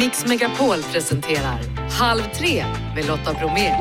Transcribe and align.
Mix 0.00 0.26
Megapol 0.26 0.82
presenterar 0.82 1.60
Halv 1.90 2.22
tre 2.34 2.64
med 2.94 3.06
Lotta 3.06 3.32
Bromé. 3.32 3.76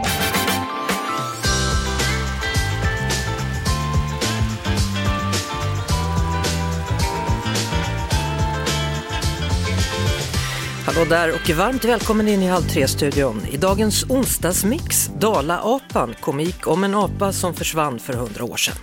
Hallå 10.85 11.05
där 11.09 11.33
och 11.33 11.49
varmt 11.49 11.85
välkommen 11.85 12.27
in 12.27 12.43
i 12.43 12.47
Halv 12.47 12.63
tre-studion. 12.63 13.41
I 13.51 13.57
dagens 13.57 14.05
onsdagsmix, 14.09 15.11
Dala-apan, 15.19 16.15
komik 16.19 16.67
om 16.67 16.83
en 16.83 16.95
apa 16.95 17.31
som 17.31 17.53
försvann 17.53 17.99
för 17.99 18.13
hundra 18.13 18.43
år 18.43 18.57
sedan. 18.57 18.75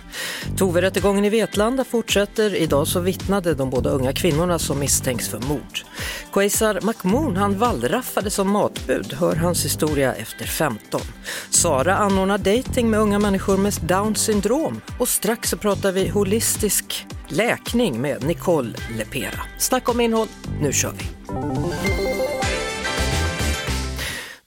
Tove-rättegången 0.57 1.25
i 1.25 1.29
Vetlanda 1.29 1.83
fortsätter. 1.83 2.55
Idag 2.55 2.87
så 2.87 2.99
vittnade 2.99 3.53
de 3.53 3.69
båda 3.69 3.89
unga 3.89 4.13
kvinnorna 4.13 4.59
som 4.59 4.79
misstänks 4.79 5.29
för 5.29 5.39
mord. 5.39 5.79
Quasar 6.33 6.79
McMoon 6.81 7.37
han 7.37 7.57
wallraffade 7.57 8.29
som 8.29 8.49
matbud. 8.49 9.13
Hör 9.13 9.35
hans 9.35 9.65
historia 9.65 10.13
efter 10.13 10.45
15. 10.45 11.01
Sara 11.49 11.97
anordnar 11.97 12.37
dating 12.37 12.89
med 12.89 12.99
unga 12.99 13.19
människor 13.19 13.57
med 13.57 13.73
Down 13.73 14.15
syndrom. 14.15 14.81
Och 14.99 15.07
strax 15.07 15.49
så 15.49 15.57
pratar 15.57 15.91
vi 15.91 16.09
holistisk 16.09 17.05
läkning 17.27 18.01
med 18.01 18.23
Nicole 18.23 18.73
Lepera. 18.97 19.39
Snacka 19.57 19.91
om 19.91 20.01
innehåll, 20.01 20.27
nu 20.61 20.73
kör 20.73 20.93
vi! 20.97 21.96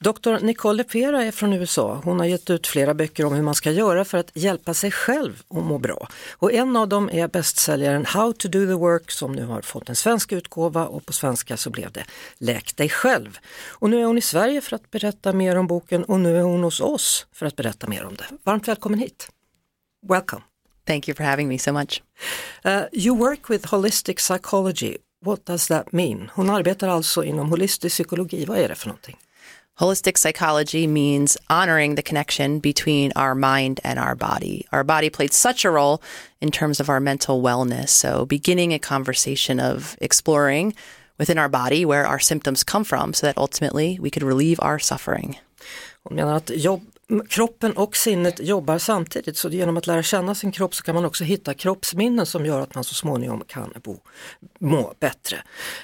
Dr. 0.04 0.44
Nicole 0.44 0.76
Lepera 0.76 1.24
är 1.24 1.30
från 1.30 1.52
USA. 1.52 2.00
Hon 2.04 2.18
har 2.18 2.26
gett 2.26 2.50
ut 2.50 2.66
flera 2.66 2.94
böcker 2.94 3.24
om 3.24 3.32
hur 3.32 3.42
man 3.42 3.54
ska 3.54 3.70
göra 3.70 4.04
för 4.04 4.18
att 4.18 4.30
hjälpa 4.34 4.74
sig 4.74 4.90
själv 4.90 5.42
att 5.48 5.64
må 5.64 5.78
bra. 5.78 6.08
Och 6.30 6.52
en 6.52 6.76
av 6.76 6.88
dem 6.88 7.10
är 7.12 7.28
bästsäljaren 7.28 8.06
How 8.06 8.32
to 8.32 8.48
do 8.48 8.66
the 8.66 8.72
work 8.72 9.10
som 9.10 9.32
nu 9.32 9.44
har 9.44 9.62
fått 9.62 9.88
en 9.88 9.96
svensk 9.96 10.32
utgåva 10.32 10.86
och 10.86 11.06
på 11.06 11.12
svenska 11.12 11.56
så 11.56 11.70
blev 11.70 11.92
det 11.92 12.04
Läk 12.38 12.76
dig 12.76 12.88
själv. 12.88 13.38
Och 13.68 13.90
nu 13.90 14.00
är 14.00 14.04
hon 14.04 14.18
i 14.18 14.20
Sverige 14.20 14.60
för 14.60 14.76
att 14.76 14.90
berätta 14.90 15.32
mer 15.32 15.56
om 15.56 15.66
boken 15.66 16.04
och 16.04 16.20
nu 16.20 16.38
är 16.38 16.42
hon 16.42 16.62
hos 16.62 16.80
oss 16.80 17.26
för 17.32 17.46
att 17.46 17.56
berätta 17.56 17.86
mer 17.86 18.04
om 18.04 18.16
det. 18.16 18.24
Varmt 18.44 18.68
välkommen 18.68 18.98
hit! 18.98 19.28
Welcome! 20.08 20.42
Thank 20.86 21.08
you 21.08 21.16
for 21.16 21.24
having 21.24 21.48
me 21.48 21.58
so 21.58 21.72
much. 21.72 22.02
Uh, 22.66 22.82
you 22.92 23.18
work 23.18 23.50
with 23.50 23.74
holistic 23.74 24.18
psychology. 24.18 24.96
What 25.24 25.46
does 25.46 25.68
that 25.68 25.92
mean? 25.92 26.30
Hon 26.34 26.50
arbetar 26.50 26.88
alltså 26.88 27.24
inom 27.24 27.50
holistisk 27.50 27.94
psykologi. 27.94 28.44
Vad 28.44 28.58
är 28.58 28.68
det 28.68 28.74
för 28.74 28.88
någonting? 28.88 29.16
Holistic 29.78 30.18
psychology 30.18 30.86
means 30.86 31.38
honoring 31.48 31.94
the 31.94 32.02
connection 32.02 32.58
between 32.58 33.12
our 33.16 33.34
mind 33.34 33.80
and 33.82 33.98
our 33.98 34.14
body. 34.14 34.66
Our 34.72 34.84
body 34.84 35.08
played 35.08 35.32
such 35.32 35.64
a 35.64 35.70
role 35.70 36.02
in 36.40 36.50
terms 36.50 36.80
of 36.80 36.90
our 36.90 37.00
mental 37.00 37.40
wellness. 37.40 37.88
So, 37.88 38.26
beginning 38.26 38.74
a 38.74 38.78
conversation 38.78 39.58
of 39.58 39.96
exploring 40.00 40.74
within 41.18 41.38
our 41.38 41.48
body 41.48 41.84
where 41.84 42.06
our 42.06 42.18
symptoms 42.18 42.64
come 42.64 42.84
from 42.84 43.14
so 43.14 43.26
that 43.26 43.38
ultimately 43.38 43.98
we 44.00 44.10
could 44.10 44.22
relieve 44.22 44.58
our 44.60 44.78
suffering. 44.78 45.36
Hon 46.04 46.16
menar 46.16 46.36
att 46.36 46.46
jobb, 46.46 46.80
kroppen 47.28 47.72
och 47.72 47.96
sinnet 47.96 48.40
jobbar 48.40 48.78
samtidigt 48.78 49.36
så 49.36 49.48
genom 49.48 49.76
att 49.76 49.86
lära 49.86 50.02
känna 50.02 50.34
sin 50.34 50.52
kropp 50.52 50.74
så 50.74 50.82
kan 50.82 50.94
man 50.94 51.04
också 51.04 51.24
hitta 51.24 51.54
kroppsminnen 51.54 52.26
som 52.26 52.46
gör 52.46 52.60
att 52.60 52.74
man 52.74 52.84
så 52.84 52.94
småningom 52.94 53.44
kan 53.46 53.72
bo, 53.82 54.00
må 54.58 54.94
bättre. 55.00 55.36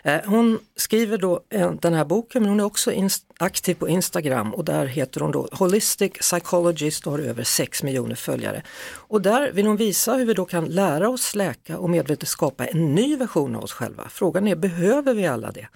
Eh, 0.05 0.21
hon 0.25 0.59
skriver 0.77 1.19
då 1.19 1.41
eh, 1.51 1.73
den 1.73 1.95
här 1.95 2.05
boken 2.05 2.43
men 2.43 2.51
hon 2.51 2.61
är 2.61 2.65
också 2.65 2.93
aktiv 3.39 3.75
på 3.75 3.89
Instagram 3.89 4.55
och 4.55 4.65
där 4.65 4.87
heter 4.87 5.21
hon 5.21 5.33
då 5.33 5.49
Holistic 5.53 6.13
Psychologist 6.13 7.07
och 7.07 7.13
har 7.13 7.19
över 7.19 7.45
6 7.45 7.83
miljoner 7.83 8.15
följare. 8.15 8.63
Och 8.93 9.23
där 9.23 9.53
vill 9.53 9.67
hon 9.67 9.77
visa 9.77 10.15
hur 10.15 10.27
vi 10.27 10.35
då 10.35 10.45
kan 10.45 10.65
lära 10.65 11.09
oss 11.09 11.35
läka 11.35 11.79
och 11.79 11.91
medvetet 11.91 12.29
skapa 12.29 12.67
en 12.67 12.95
ny 12.95 13.17
version 13.17 13.57
av 13.57 13.65
oss 13.65 13.73
själva. 13.73 14.09
Frågan 14.09 14.49
är, 14.49 14.57
behöver 14.57 15.15
vi 15.15 15.27
alla 15.27 15.53
det? 15.53 15.69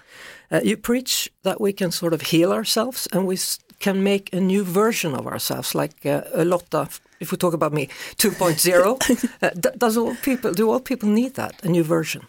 Eh, 0.49 0.63
you 0.63 0.81
preach 0.81 1.27
that 1.43 1.57
we 1.59 1.71
can 1.71 1.91
sort 1.91 2.13
of 2.13 2.31
heal 2.31 2.51
ourselves 2.51 3.07
and 3.11 3.29
we 3.29 3.37
can 3.81 4.03
make 4.03 4.33
a 4.33 4.39
new 4.39 4.63
version 4.63 5.13
of 5.13 5.27
ourselves, 5.27 5.75
like 5.75 6.05
uh, 6.05 6.21
a 6.33 6.45
Lotta, 6.45 6.87
if 7.19 7.31
we 7.31 7.37
talk 7.37 7.53
about 7.53 7.73
me, 7.73 7.87
2.0. 8.17 9.29
uh, 9.41 9.49
does 9.77 9.97
all 9.97 10.15
people, 10.15 10.53
do 10.53 10.71
all 10.71 10.79
people 10.79 11.09
need 11.09 11.33
that, 11.35 11.53
a 11.63 11.69
new 11.69 11.83
version? 11.83 12.21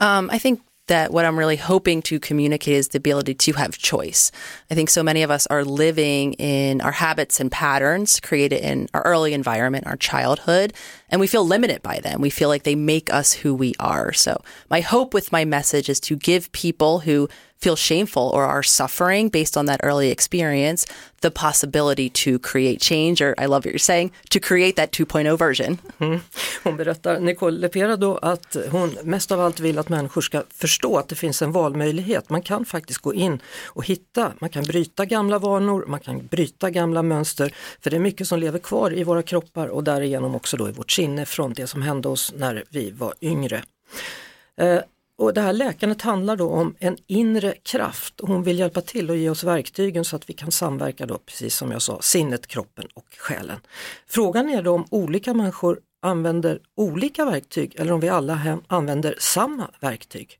Um, 0.00 0.30
I 0.32 0.38
think 0.38 0.60
that 0.86 1.12
what 1.12 1.24
I'm 1.24 1.38
really 1.38 1.56
hoping 1.56 2.02
to 2.02 2.20
communicate 2.20 2.74
is 2.74 2.88
the 2.88 2.98
ability 2.98 3.34
to 3.34 3.52
have 3.54 3.78
choice. 3.78 4.30
I 4.70 4.74
think 4.74 4.90
so 4.90 5.02
many 5.02 5.22
of 5.22 5.30
us 5.30 5.46
are 5.46 5.64
living 5.64 6.34
in 6.34 6.82
our 6.82 6.92
habits 6.92 7.40
and 7.40 7.50
patterns 7.50 8.20
created 8.20 8.60
in 8.60 8.88
our 8.92 9.02
early 9.02 9.32
environment, 9.32 9.86
our 9.86 9.96
childhood, 9.96 10.74
and 11.08 11.20
we 11.20 11.26
feel 11.26 11.46
limited 11.46 11.82
by 11.82 12.00
them. 12.00 12.20
We 12.20 12.28
feel 12.28 12.50
like 12.50 12.64
they 12.64 12.74
make 12.74 13.12
us 13.12 13.32
who 13.32 13.54
we 13.54 13.72
are. 13.80 14.12
So, 14.12 14.42
my 14.68 14.80
hope 14.80 15.14
with 15.14 15.32
my 15.32 15.46
message 15.46 15.88
is 15.88 16.00
to 16.00 16.16
give 16.16 16.52
people 16.52 17.00
who 17.00 17.28
feel 17.64 17.76
shameful 17.76 18.22
or 18.22 18.44
are 18.44 18.62
suffering 18.62 19.30
based 19.30 19.56
on 19.56 19.66
that 19.66 19.80
early 19.82 20.10
experience 20.10 20.86
the 21.24 21.30
possibility 21.30 22.10
to 22.10 22.38
create 22.38 22.80
change, 22.80 23.22
or 23.22 23.34
I 23.38 23.46
love 23.46 23.64
what 23.64 23.72
you're 23.72 23.78
saying, 23.78 24.10
to 24.30 24.40
create 24.40 24.76
that 24.76 24.92
2.0 24.92 25.38
version. 25.38 25.78
Mm. 25.98 26.20
Hon 26.64 26.76
berättar, 26.76 27.20
Nicole 27.20 27.58
Lepera 27.58 27.96
då, 27.96 28.16
att 28.18 28.56
hon 28.70 28.96
mest 29.02 29.32
av 29.32 29.40
allt 29.40 29.60
vill 29.60 29.78
att 29.78 29.88
människor 29.88 30.20
ska 30.20 30.42
förstå 30.50 30.98
att 30.98 31.08
det 31.08 31.14
finns 31.14 31.42
en 31.42 31.52
valmöjlighet. 31.52 32.30
Man 32.30 32.42
kan 32.42 32.64
faktiskt 32.64 33.00
gå 33.00 33.14
in 33.14 33.40
och 33.66 33.86
hitta, 33.86 34.32
man 34.38 34.50
kan 34.50 34.64
bryta 34.64 35.04
gamla 35.04 35.38
vanor, 35.38 35.84
man 35.86 36.00
kan 36.00 36.26
bryta 36.26 36.70
gamla 36.70 37.02
mönster, 37.02 37.54
för 37.80 37.90
det 37.90 37.96
är 37.96 38.00
mycket 38.00 38.28
som 38.28 38.38
lever 38.38 38.58
kvar 38.58 38.92
i 38.92 39.04
våra 39.04 39.22
kroppar 39.22 39.66
och 39.66 39.84
därigenom 39.84 40.34
också 40.34 40.56
då 40.56 40.68
i 40.68 40.72
vårt 40.72 40.90
sinne 40.90 41.26
från 41.26 41.52
det 41.52 41.66
som 41.66 41.82
hände 41.82 42.08
oss 42.08 42.32
när 42.36 42.64
vi 42.70 42.90
var 42.90 43.14
yngre. 43.20 43.62
Eh, 44.60 44.78
och 45.18 45.34
det 45.34 45.40
här 45.40 45.52
läkandet 45.52 46.02
handlar 46.02 46.36
då 46.36 46.48
om 46.50 46.76
en 46.78 46.96
inre 47.06 47.54
kraft. 47.62 48.20
och 48.20 48.28
Hon 48.28 48.42
vill 48.42 48.58
hjälpa 48.58 48.80
till 48.80 49.10
och 49.10 49.16
ge 49.16 49.30
oss 49.30 49.44
verktygen 49.44 50.04
så 50.04 50.16
att 50.16 50.30
vi 50.30 50.34
kan 50.34 50.52
samverka 50.52 51.06
då, 51.06 51.18
precis 51.18 51.56
som 51.56 51.70
jag 51.70 51.82
sa, 51.82 52.00
sinnet, 52.02 52.46
kroppen 52.46 52.88
och 52.94 53.06
själen. 53.18 53.58
Frågan 54.06 54.48
är 54.48 54.62
då 54.62 54.72
om 54.72 54.86
olika 54.90 55.34
människor 55.34 55.80
använder 56.02 56.60
olika 56.76 57.24
verktyg 57.24 57.74
eller 57.78 57.92
om 57.92 58.00
vi 58.00 58.08
alla 58.08 58.58
använder 58.66 59.16
samma 59.18 59.70
verktyg. 59.80 60.38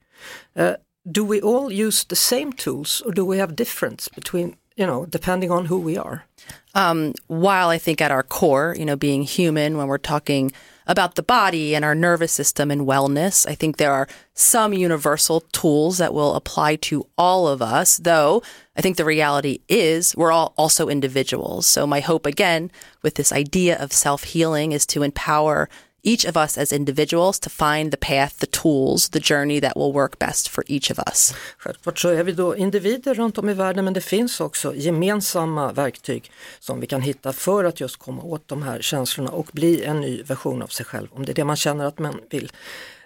Uh, 0.59 0.73
do 1.05 1.27
we 1.27 1.41
all 1.43 1.73
use 1.73 2.09
the 2.09 2.17
same 2.17 2.53
tools 2.57 3.03
or 3.03 3.13
do 3.13 3.33
we 3.33 3.41
have 3.41 3.55
difference 3.55 4.11
between, 4.15 4.55
you 4.77 4.87
know, 4.87 5.07
depending 5.07 5.51
on 5.51 5.67
who 5.67 5.79
we 5.79 5.97
are? 5.97 6.25
Um, 6.75 7.15
while 7.29 7.69
I 7.69 7.79
think 7.79 8.01
at 8.01 8.11
our 8.11 8.23
core, 8.23 8.75
you 8.79 8.85
know, 8.85 8.97
being 8.97 9.23
human 9.23 9.77
when 9.77 9.87
we're 9.87 9.99
talking 9.99 10.53
about 10.87 11.15
the 11.15 11.23
body 11.23 11.75
and 11.75 11.85
our 11.85 11.95
nervous 11.95 12.33
system 12.33 12.71
and 12.71 12.83
wellness. 12.83 13.49
I 13.49 13.55
think 13.55 13.77
there 13.77 13.93
are 13.93 14.09
some 14.35 14.73
universal 14.73 15.41
tools 15.53 15.99
that 15.99 16.13
will 16.13 16.35
apply 16.35 16.77
to 16.77 17.07
all 17.17 17.49
of 17.49 17.63
us, 17.63 17.97
though 17.99 18.43
I 18.77 18.83
think 18.83 18.97
the 18.97 19.05
reality 19.05 19.61
is 19.69 20.15
we're 20.17 20.33
all 20.33 20.53
also 20.57 20.89
individuals. 20.89 21.67
So 21.67 21.87
my 21.87 22.01
hope 22.01 22.27
again 22.27 22.71
with 23.03 23.15
this 23.15 23.33
idea 23.33 23.79
of 23.79 23.93
self 23.93 24.25
healing 24.25 24.73
is 24.73 24.87
to 24.87 25.03
empower 25.03 25.69
each 26.05 26.29
of 26.29 26.37
us 26.37 26.59
as 26.59 26.73
individuals 26.73 27.41
to 27.41 27.51
find 27.51 27.91
the 27.91 27.97
path, 27.97 28.39
the 28.39 28.47
tools, 28.47 29.09
the 29.09 29.21
journey 29.21 29.61
that 29.61 29.77
will 29.77 29.93
work 29.93 30.19
best 30.19 30.49
for 30.49 30.65
each 30.67 30.91
of 30.91 30.99
us. 30.99 31.35
Självklart 31.59 31.99
så 31.99 32.09
är 32.09 32.25
vi 32.25 32.33
då 32.33 32.57
individer 32.57 33.15
runt 33.15 33.39
om 33.39 33.49
i 33.49 33.55
världen 33.55 33.85
men 33.85 33.95
det 33.95 34.01
finns 34.01 34.41
också 34.41 34.75
gemensamma 34.75 35.73
verktyg 35.73 36.31
som 36.61 36.81
vi 36.81 36.87
kan 36.87 37.03
hitta 37.03 37.33
för 37.33 37.65
att 37.65 37.81
just 37.81 37.97
komma 37.97 38.23
åt 38.23 38.49
de 38.49 38.63
här 38.63 38.83
känslorna 38.83 39.31
och 39.31 39.51
bli 39.53 39.85
en 39.85 40.01
ny 40.01 40.23
version 40.23 40.63
av 40.63 40.67
sig 40.67 40.87
själv 40.87 41.09
om 41.11 41.25
det 41.25 41.33
är 41.33 41.35
det 41.35 41.45
man 41.45 41.57
känner 41.57 41.85
att 41.85 41.99
man 41.99 42.21
vill. 42.31 42.53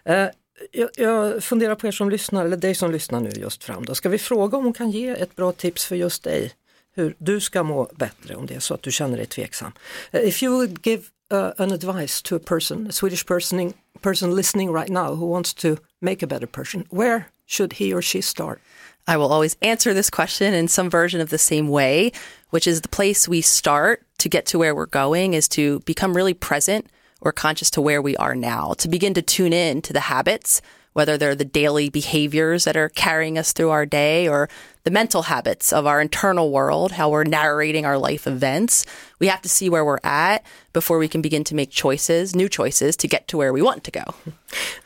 Eh, 0.04 0.26
jag, 0.72 0.90
jag 0.96 1.44
funderar 1.44 1.74
på 1.74 1.86
er 1.86 1.90
som 1.90 2.10
lyssnar, 2.10 2.44
eller 2.44 2.56
dig 2.56 2.74
som 2.74 2.92
lyssnar 2.92 3.20
nu 3.20 3.30
just 3.30 3.64
fram 3.64 3.84
då. 3.84 3.94
Ska 3.94 4.08
vi 4.08 4.18
fråga 4.18 4.58
om 4.58 4.64
hon 4.64 4.72
kan 4.72 4.90
ge 4.90 5.08
ett 5.08 5.36
bra 5.36 5.52
tips 5.52 5.84
för 5.84 5.96
just 5.96 6.22
dig? 6.22 6.52
Hur 6.94 7.14
du 7.18 7.40
ska 7.40 7.62
må 7.62 7.90
bättre 7.92 8.34
om 8.34 8.46
det 8.46 8.54
är 8.54 8.60
så 8.60 8.74
att 8.74 8.82
du 8.82 8.92
känner 8.92 9.16
dig 9.16 9.26
tveksam. 9.26 9.72
Eh, 10.10 10.28
if 10.28 10.42
you 10.42 10.52
would 10.52 10.86
give 10.86 11.02
uh, 11.30 11.52
an 11.58 11.72
advice 11.72 12.22
to 12.22 12.34
a 12.34 12.40
person, 12.40 12.86
a 12.86 12.92
Swedish 12.92 13.24
person, 13.26 13.74
person 14.02 14.34
listening 14.34 14.70
right 14.70 14.88
now 14.88 15.14
who 15.14 15.26
wants 15.26 15.52
to 15.54 15.78
make 16.00 16.22
a 16.22 16.26
better 16.26 16.46
person, 16.46 16.86
where 16.90 17.28
should 17.46 17.74
he 17.74 17.92
or 17.92 18.02
she 18.02 18.20
start? 18.20 18.60
I 19.06 19.16
will 19.16 19.32
always 19.32 19.56
answer 19.62 19.94
this 19.94 20.10
question 20.10 20.52
in 20.52 20.68
some 20.68 20.90
version 20.90 21.20
of 21.20 21.30
the 21.30 21.38
same 21.38 21.68
way, 21.68 22.12
which 22.50 22.66
is 22.66 22.82
the 22.82 22.88
place 22.88 23.26
we 23.26 23.40
start 23.40 24.04
to 24.18 24.28
get 24.28 24.44
to 24.46 24.58
where 24.58 24.74
we're 24.74 24.86
going 24.86 25.34
is 25.34 25.48
to 25.48 25.80
become 25.80 26.14
really 26.14 26.34
present 26.34 26.86
or 27.20 27.32
conscious 27.32 27.70
to 27.70 27.80
where 27.80 28.02
we 28.02 28.16
are 28.18 28.34
now, 28.34 28.74
to 28.74 28.88
begin 28.88 29.14
to 29.14 29.22
tune 29.22 29.52
in 29.52 29.80
to 29.82 29.92
the 29.92 30.00
habits, 30.00 30.60
whether 30.92 31.16
they're 31.16 31.34
the 31.34 31.44
daily 31.44 31.88
behaviors 31.88 32.64
that 32.64 32.76
are 32.76 32.88
carrying 32.90 33.38
us 33.38 33.52
through 33.52 33.70
our 33.70 33.86
day 33.86 34.28
or 34.28 34.48
the 34.88 34.94
mental 34.94 35.22
habits 35.22 35.70
of 35.70 35.86
our 35.86 36.00
internal 36.00 36.50
world, 36.50 36.92
how 36.92 37.10
we're 37.10 37.24
narrating 37.24 37.84
our 37.84 37.98
life 37.98 38.26
events. 38.26 38.86
We 39.18 39.26
have 39.26 39.42
to 39.42 39.48
see 39.48 39.68
where 39.68 39.84
we're 39.84 40.00
at 40.02 40.42
before 40.72 40.98
we 40.98 41.08
can 41.08 41.22
begin 41.22 41.44
to 41.44 41.54
make 41.54 41.70
choices, 41.70 42.34
new 42.34 42.48
choices 42.48 42.96
to 42.96 43.08
get 43.08 43.26
to 43.26 43.36
where 43.36 43.52
we 43.52 43.62
want 43.62 43.84
to 43.84 43.90
go. 43.90 44.14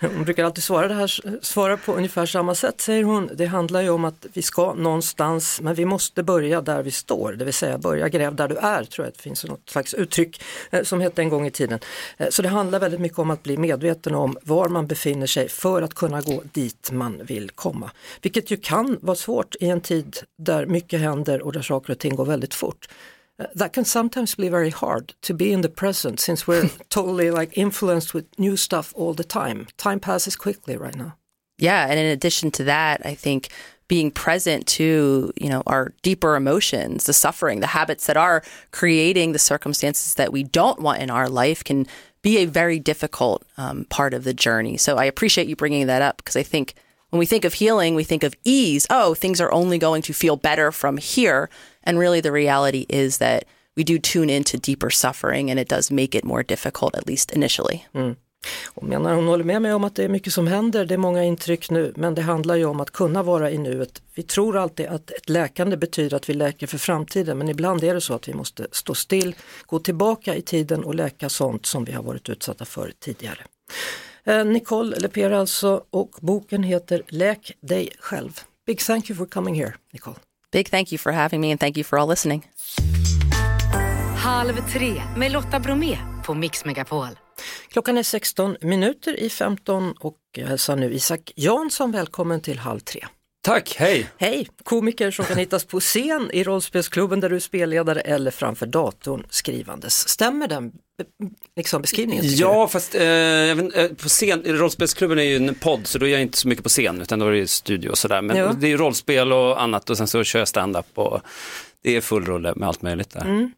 Hon 0.01 0.25
brukar 0.25 0.45
alltid 0.45 0.65
svara, 0.65 0.89
det 0.89 0.95
här, 0.95 1.41
svara 1.43 1.77
på 1.77 1.95
ungefär 1.95 2.27
samma 2.27 2.55
sätt 2.55 2.81
säger 2.81 3.05
hon. 3.05 3.31
Det 3.35 3.47
handlar 3.47 3.83
ju 3.83 3.91
om 3.91 4.05
att 4.05 4.27
vi 4.33 4.43
ska 4.43 4.75
någonstans 4.75 5.61
men 5.61 5.75
vi 5.75 5.85
måste 5.85 6.23
börja 6.23 6.61
där 6.61 6.83
vi 6.83 6.91
står, 6.91 7.33
det 7.33 7.45
vill 7.45 7.55
säga 7.55 7.79
börja 7.79 8.09
gräv 8.09 8.35
där 8.35 8.49
du 8.49 8.57
är 8.57 8.85
tror 8.85 9.07
jag 9.07 9.15
det 9.15 9.23
finns 9.23 9.45
något 9.45 9.71
slags 9.71 9.95
uttryck 9.95 10.43
eh, 10.71 10.83
som 10.83 11.01
hette 11.01 11.23
en 11.23 11.29
gång 11.29 11.47
i 11.47 11.51
tiden. 11.51 11.79
Eh, 12.17 12.29
så 12.31 12.43
det 12.43 12.49
handlar 12.49 12.81
väldigt 12.81 13.01
mycket 13.01 13.19
om 13.19 13.31
att 13.31 13.43
bli 13.43 13.57
medveten 13.57 14.15
om 14.15 14.37
var 14.43 14.69
man 14.69 14.87
befinner 14.87 15.27
sig 15.27 15.49
för 15.49 15.83
att 15.83 15.95
kunna 15.95 16.21
gå 16.21 16.43
dit 16.53 16.91
man 16.93 17.21
vill 17.25 17.51
komma. 17.51 17.91
Vilket 18.23 18.51
ju 18.51 18.57
kan 18.57 18.99
vara 19.01 19.17
svårt 19.17 19.55
i 19.61 19.69
en 19.69 19.81
tid 19.81 19.92
där 20.39 20.67
mycket 20.67 21.01
händer 21.01 21.43
och 21.43 21.53
där 21.53 21.63
saker 21.63 21.93
och 21.93 21.99
ting 21.99 22.17
går 22.17 22.25
väldigt 22.25 22.55
fort. 22.55 22.89
Uh, 23.41 23.47
that 23.57 23.73
can 23.73 23.85
sometimes 23.85 24.37
be 24.37 24.51
very 24.51 24.71
hard 24.71 25.15
to 25.21 25.35
be 25.35 25.45
in 25.45 25.63
the 25.63 25.69
present 25.69 26.21
since 26.21 26.47
we're 26.47 26.69
totally 26.89 27.31
like 27.31 27.61
influenced 27.61 28.15
with 28.15 28.27
new 28.39 28.57
stuff 28.57 28.93
all 28.97 29.15
the 29.15 29.25
time. 29.25 29.67
Time 29.77 30.01
passes 30.01 30.37
quickly 30.37 30.77
right 30.77 30.97
now. 30.97 31.13
Yeah, 31.59 31.87
and 31.89 31.99
in 31.99 32.07
addition 32.07 32.51
to 32.53 32.65
that, 32.65 33.07
I 33.07 33.15
think 33.15 33.49
being 33.89 34.11
present 34.11 34.67
to, 34.67 35.33
you 35.37 35.49
know, 35.51 35.63
our 35.67 35.93
deeper 36.03 36.35
emotions, 36.35 37.05
the 37.05 37.13
suffering, 37.13 37.61
the 37.61 37.67
habits 37.67 38.07
that 38.07 38.17
are 38.17 38.43
creating 38.71 39.33
the 39.33 39.39
circumstances 39.39 40.15
that 40.15 40.33
we 40.33 40.43
don't 40.43 40.81
want 40.81 41.03
in 41.03 41.11
our 41.11 41.29
life 41.29 41.63
can 41.63 41.87
be 42.23 42.39
a 42.39 42.47
very 42.47 42.79
difficult 42.79 43.45
um, 43.59 43.85
part 43.91 44.15
of 44.15 44.25
the 44.25 44.33
journey. 44.33 44.77
So 44.77 44.97
I 44.97 45.05
appreciate 45.05 45.47
you 45.47 45.57
bringing 45.57 45.89
that 45.89 46.03
up 46.03 46.17
because 46.17 46.37
I 46.37 46.43
think 46.43 46.75
when 47.13 47.21
we 47.21 47.27
think 47.27 47.45
of 47.45 47.55
healing, 47.55 47.95
we 47.95 48.05
think 48.05 48.25
of 48.25 48.35
ease. 48.43 48.87
Oh, 48.89 49.15
things 49.15 49.41
are 49.41 49.53
only 49.53 49.79
going 49.79 50.01
to 50.03 50.15
feel 50.15 50.37
better 50.37 50.73
from 50.73 50.97
here. 50.97 51.51
And 51.85 51.99
really, 51.99 52.23
the 52.23 52.33
reality 52.33 52.87
is 52.89 53.19
that 53.19 53.45
we 53.77 53.85
do 53.85 53.99
tune 53.99 54.31
into 54.31 54.57
deeper 54.57 54.89
suffering 54.91 55.51
and 55.51 55.61
it 55.61 55.69
does 55.69 55.91
make 55.91 56.15
it 56.15 56.25
more 56.25 56.43
difficult, 56.43 56.95
at 56.95 57.07
least 57.07 57.31
initially. 57.31 57.85
Mm. 57.95 58.17
Hon 58.75 58.89
menar 58.89 59.15
hon 59.15 59.27
håller 59.27 59.45
med 59.45 59.63
mig 59.63 59.75
om 59.75 59.85
att 59.85 59.95
det 59.95 60.05
är 60.05 60.09
mycket 60.09 60.33
som 60.33 60.47
händer, 60.47 60.85
det 60.85 60.95
är 60.95 60.99
många 60.99 61.25
intryck 61.25 61.71
nu, 61.71 61.93
men 61.97 62.15
det 62.15 62.23
handlar 62.23 62.57
ju 62.57 62.65
om 62.65 62.81
att 62.81 62.91
kunna 62.91 63.23
vara 63.23 63.51
i 63.51 63.59
nuet. 63.59 64.03
Vi 64.15 64.23
tror 64.23 64.57
alltid 64.57 64.87
att 64.87 65.11
ett 65.11 65.29
läkande 65.29 65.77
betyder 65.77 66.17
att 66.17 66.29
vi 66.29 66.35
läker 66.35 66.67
för 66.67 66.79
framtiden, 66.79 67.39
men 67.39 67.49
ibland 67.49 67.85
är 67.85 67.95
det 67.95 68.01
så 68.01 68.15
att 68.15 68.29
vi 68.29 68.35
måste 68.35 68.67
stå 68.73 68.95
still, 68.95 69.35
gå 69.67 69.79
tillbaka 69.79 70.37
i 70.37 70.43
tiden 70.43 70.85
och 70.85 70.95
läka 70.95 71.29
sånt 71.29 71.67
som 71.67 71.85
vi 71.85 71.93
har 71.93 72.03
varit 72.03 72.29
utsatta 72.29 72.65
för 72.65 72.93
tidigare. 73.01 73.41
Eh, 74.27 74.45
Nicole 74.45 74.97
Lepera 74.97 75.41
alltså 75.41 75.85
och 75.91 76.11
boken 76.21 76.63
heter 76.63 77.03
Läk 77.09 77.53
dig 77.61 77.91
själv. 77.99 78.41
Big 78.67 78.81
thank 78.81 79.11
you 79.11 79.17
for 79.17 79.27
coming 79.27 79.55
here, 79.55 79.75
Nicole. 79.93 80.17
Big 80.53 80.71
thank 80.71 80.93
you 80.93 80.99
for 80.99 81.13
having 81.13 81.41
me 81.41 81.51
and 81.51 81.61
thank 81.61 81.77
you 81.77 81.85
for 81.85 81.99
all 81.99 82.09
listening. 82.09 82.51
Halv 84.17 84.69
tre 84.73 85.03
med 85.17 85.33
Lotta 85.33 85.61
Bromé 85.61 85.99
på 86.25 86.35
Mix 86.35 86.65
Megapol. 86.65 87.09
Klockan 87.69 87.99
är 87.99 88.03
16 88.03 88.57
minuter 88.61 89.21
i 89.21 89.31
15 89.31 89.93
och 90.01 90.19
jag 90.33 90.47
hälsar 90.47 90.77
nu 90.77 90.93
Isak 90.93 91.33
Jansson 91.37 91.93
välkommen 91.93 92.41
till 92.41 92.59
Halv 92.59 92.81
tre. 92.81 93.07
Tack, 93.45 93.75
hej! 93.79 94.11
Hej! 94.19 94.49
Komiker 94.63 95.11
som 95.11 95.25
kan 95.25 95.39
hittas 95.39 95.65
på 95.65 95.81
scen 95.81 96.31
i 96.33 96.45
rollspelsklubben 96.45 97.21
där 97.21 97.31
du 97.31 97.37
är 97.37 97.41
spelledare 97.41 98.01
eller 98.01 98.31
framför 98.31 98.67
datorn 98.67 99.27
skrivandes. 99.31 100.09
Stämmer 100.09 100.49
den 100.49 100.73
liksom, 101.57 101.83
beskrivningen? 101.83 102.25
Ja, 102.27 102.63
du? 102.63 102.73
fast 102.73 102.95
eh, 102.95 103.01
vet, 103.03 103.99
på 103.99 104.09
scen, 104.09 104.43
rollspelsklubben 104.45 105.19
är 105.19 105.23
ju 105.23 105.37
en 105.37 105.55
podd 105.55 105.87
så 105.87 105.99
då 105.99 106.07
är 106.07 106.11
jag 106.11 106.23
inte 106.23 106.39
så 106.39 106.49
mycket 106.49 106.65
på 106.65 106.69
scen 106.69 107.01
utan 107.01 107.19
då 107.19 107.27
är 107.27 107.33
det 107.33 107.51
studio 107.51 107.91
och 107.91 107.99
sådär. 107.99 108.23
Men 108.23 108.37
ja. 108.37 108.53
det 108.53 108.67
är 108.67 108.71
ju 108.71 108.77
rollspel 108.77 109.33
och 109.33 109.63
annat 109.63 109.91
och 109.91 109.97
sen 109.97 110.09
så 110.09 110.25
kör 110.25 110.39
jag 110.39 110.49
stand-up 110.49 110.87
och 110.95 111.21
det 111.83 111.97
är 111.97 112.01
full 112.01 112.25
rulle 112.25 112.53
med 112.57 112.69
allt 112.69 112.83
möjligt 112.83 113.11
där. 113.11 113.25
Mm. 113.25 113.53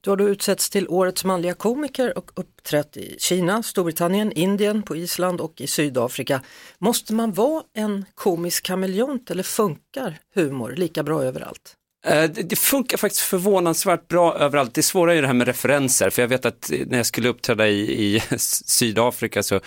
Du 0.00 0.10
har 0.10 0.16
då 0.16 0.28
utsetts 0.28 0.70
till 0.70 0.88
årets 0.88 1.24
manliga 1.24 1.54
komiker 1.54 2.18
och 2.18 2.30
uppträtt 2.34 2.96
i 2.96 3.16
Kina, 3.18 3.62
Storbritannien, 3.62 4.32
Indien, 4.32 4.82
på 4.82 4.96
Island 4.96 5.40
och 5.40 5.60
i 5.60 5.66
Sydafrika. 5.66 6.42
Måste 6.78 7.14
man 7.14 7.32
vara 7.32 7.62
en 7.74 8.04
komisk 8.14 8.64
kameleont 8.66 9.30
eller 9.30 9.42
funkar 9.42 10.18
humor 10.34 10.74
lika 10.76 11.02
bra 11.02 11.24
överallt? 11.24 11.76
Eh, 12.06 12.30
det 12.30 12.56
funkar 12.56 12.96
faktiskt 12.96 13.22
förvånansvärt 13.22 14.08
bra 14.08 14.34
överallt. 14.34 14.74
Det 14.74 14.82
svåra 14.82 15.14
är 15.14 15.20
det 15.20 15.26
här 15.26 15.34
med 15.34 15.46
referenser, 15.46 16.10
för 16.10 16.22
jag 16.22 16.28
vet 16.28 16.46
att 16.46 16.70
när 16.86 16.96
jag 16.96 17.06
skulle 17.06 17.28
uppträda 17.28 17.68
i, 17.68 17.80
i 17.80 18.22
Sydafrika 18.38 19.42
så 19.42 19.60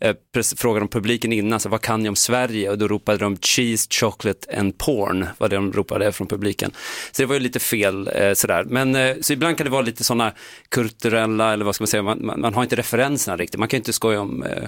eh, 0.00 0.16
frågade 0.56 0.80
de 0.80 0.88
publiken 0.88 1.32
innan, 1.32 1.60
så, 1.60 1.68
vad 1.68 1.80
kan 1.80 2.02
ni 2.02 2.08
om 2.08 2.16
Sverige? 2.16 2.70
Och 2.70 2.78
då 2.78 2.88
ropade 2.88 3.18
de 3.18 3.36
cheese, 3.36 3.88
chocolate 3.90 4.58
and 4.58 4.78
porn, 4.78 5.26
var 5.38 5.48
det 5.48 5.56
de 5.56 5.72
ropade 5.72 6.12
från 6.12 6.26
publiken. 6.26 6.70
Så 7.12 7.22
det 7.22 7.26
var 7.26 7.34
ju 7.34 7.40
lite 7.40 7.60
fel 7.60 8.10
eh, 8.14 8.32
sådär. 8.32 8.64
Men 8.64 8.94
eh, 8.94 9.16
så 9.20 9.32
ibland 9.32 9.56
kan 9.56 9.64
det 9.64 9.70
vara 9.70 9.82
lite 9.82 10.04
sådana 10.04 10.32
kulturella, 10.68 11.52
eller 11.52 11.64
vad 11.64 11.74
ska 11.74 11.82
man 11.82 11.88
säga, 11.88 12.02
man, 12.02 12.26
man, 12.26 12.40
man 12.40 12.54
har 12.54 12.62
inte 12.62 12.76
referenserna 12.76 13.36
riktigt. 13.36 13.60
Man 13.60 13.68
kan 13.68 13.76
ju 13.76 13.80
inte 13.80 13.92
skoja 13.92 14.20
om 14.20 14.42
eh, 14.42 14.62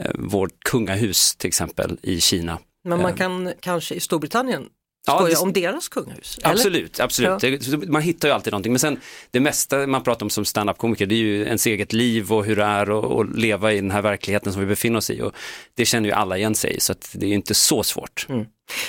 eh 0.00 0.10
vårt 0.14 0.64
kungahus 0.64 1.36
till 1.36 1.48
exempel 1.48 1.98
i 2.02 2.20
Kina. 2.20 2.58
Men 2.84 3.02
man 3.02 3.14
kan 3.14 3.52
kanske 3.60 3.94
i 3.94 4.00
Storbritannien 4.00 4.66
skoja 5.04 5.20
ja, 5.20 5.28
det... 5.28 5.36
om 5.36 5.52
deras 5.52 5.88
kungahus? 5.88 6.38
Absolut, 6.42 6.98
eller? 6.98 7.04
absolut. 7.04 7.68
Ja. 7.68 7.78
man 7.86 8.02
hittar 8.02 8.28
ju 8.28 8.34
alltid 8.34 8.52
någonting. 8.52 8.72
Men 8.72 8.80
sen 8.80 9.00
det 9.30 9.40
mesta 9.40 9.86
man 9.86 10.02
pratar 10.02 10.26
om 10.26 10.30
som 10.30 10.44
standup-komiker 10.44 11.06
det 11.06 11.14
är 11.14 11.18
ju 11.18 11.44
ens 11.44 11.66
eget 11.66 11.92
liv 11.92 12.32
och 12.32 12.44
hur 12.44 12.56
det 12.56 12.64
är 12.64 13.20
att 13.20 13.36
leva 13.36 13.72
i 13.72 13.80
den 13.80 13.90
här 13.90 14.02
verkligheten 14.02 14.52
som 14.52 14.60
vi 14.60 14.66
befinner 14.66 14.98
oss 14.98 15.10
i. 15.10 15.22
Och 15.22 15.32
det 15.74 15.84
känner 15.84 16.08
ju 16.08 16.14
alla 16.14 16.38
igen 16.38 16.54
sig 16.54 16.76
i 16.76 16.80
så 16.80 16.94
det 17.12 17.26
är 17.26 17.32
inte 17.32 17.54
så 17.54 17.82
svårt. 17.82 18.26
Mm. 18.28 18.46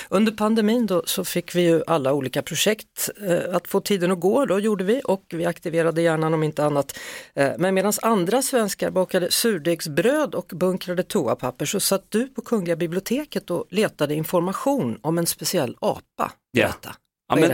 Under 0.09 0.31
pandemin 0.31 0.85
då 0.85 1.03
så 1.05 1.25
fick 1.25 1.55
vi 1.55 1.61
ju 1.61 1.83
alla 1.87 2.13
olika 2.13 2.41
projekt 2.41 3.09
eh, 3.27 3.55
att 3.55 3.67
få 3.67 3.79
tiden 3.79 4.11
att 4.11 4.19
gå, 4.19 4.45
då 4.45 4.59
gjorde 4.59 4.83
vi 4.83 5.01
och 5.03 5.23
vi 5.29 5.45
aktiverade 5.45 6.01
hjärnan 6.01 6.33
om 6.33 6.43
inte 6.43 6.65
annat. 6.65 6.99
Eh, 7.33 7.51
men 7.57 7.73
medan 7.73 7.93
andra 8.01 8.41
svenskar 8.41 8.89
bakade 8.89 9.31
surdegsbröd 9.31 10.35
och 10.35 10.51
bunkrade 10.55 11.03
toapapper 11.03 11.65
så 11.65 11.79
satt 11.79 12.05
du 12.09 12.27
på 12.27 12.41
Kungliga 12.41 12.75
biblioteket 12.75 13.51
och 13.51 13.65
letade 13.69 14.13
information 14.13 14.99
om 15.01 15.17
en 15.17 15.25
speciell 15.25 15.77
apa. 15.79 16.31
Berätta. 16.53 16.95
Ja, 17.27 17.35
men, 17.35 17.51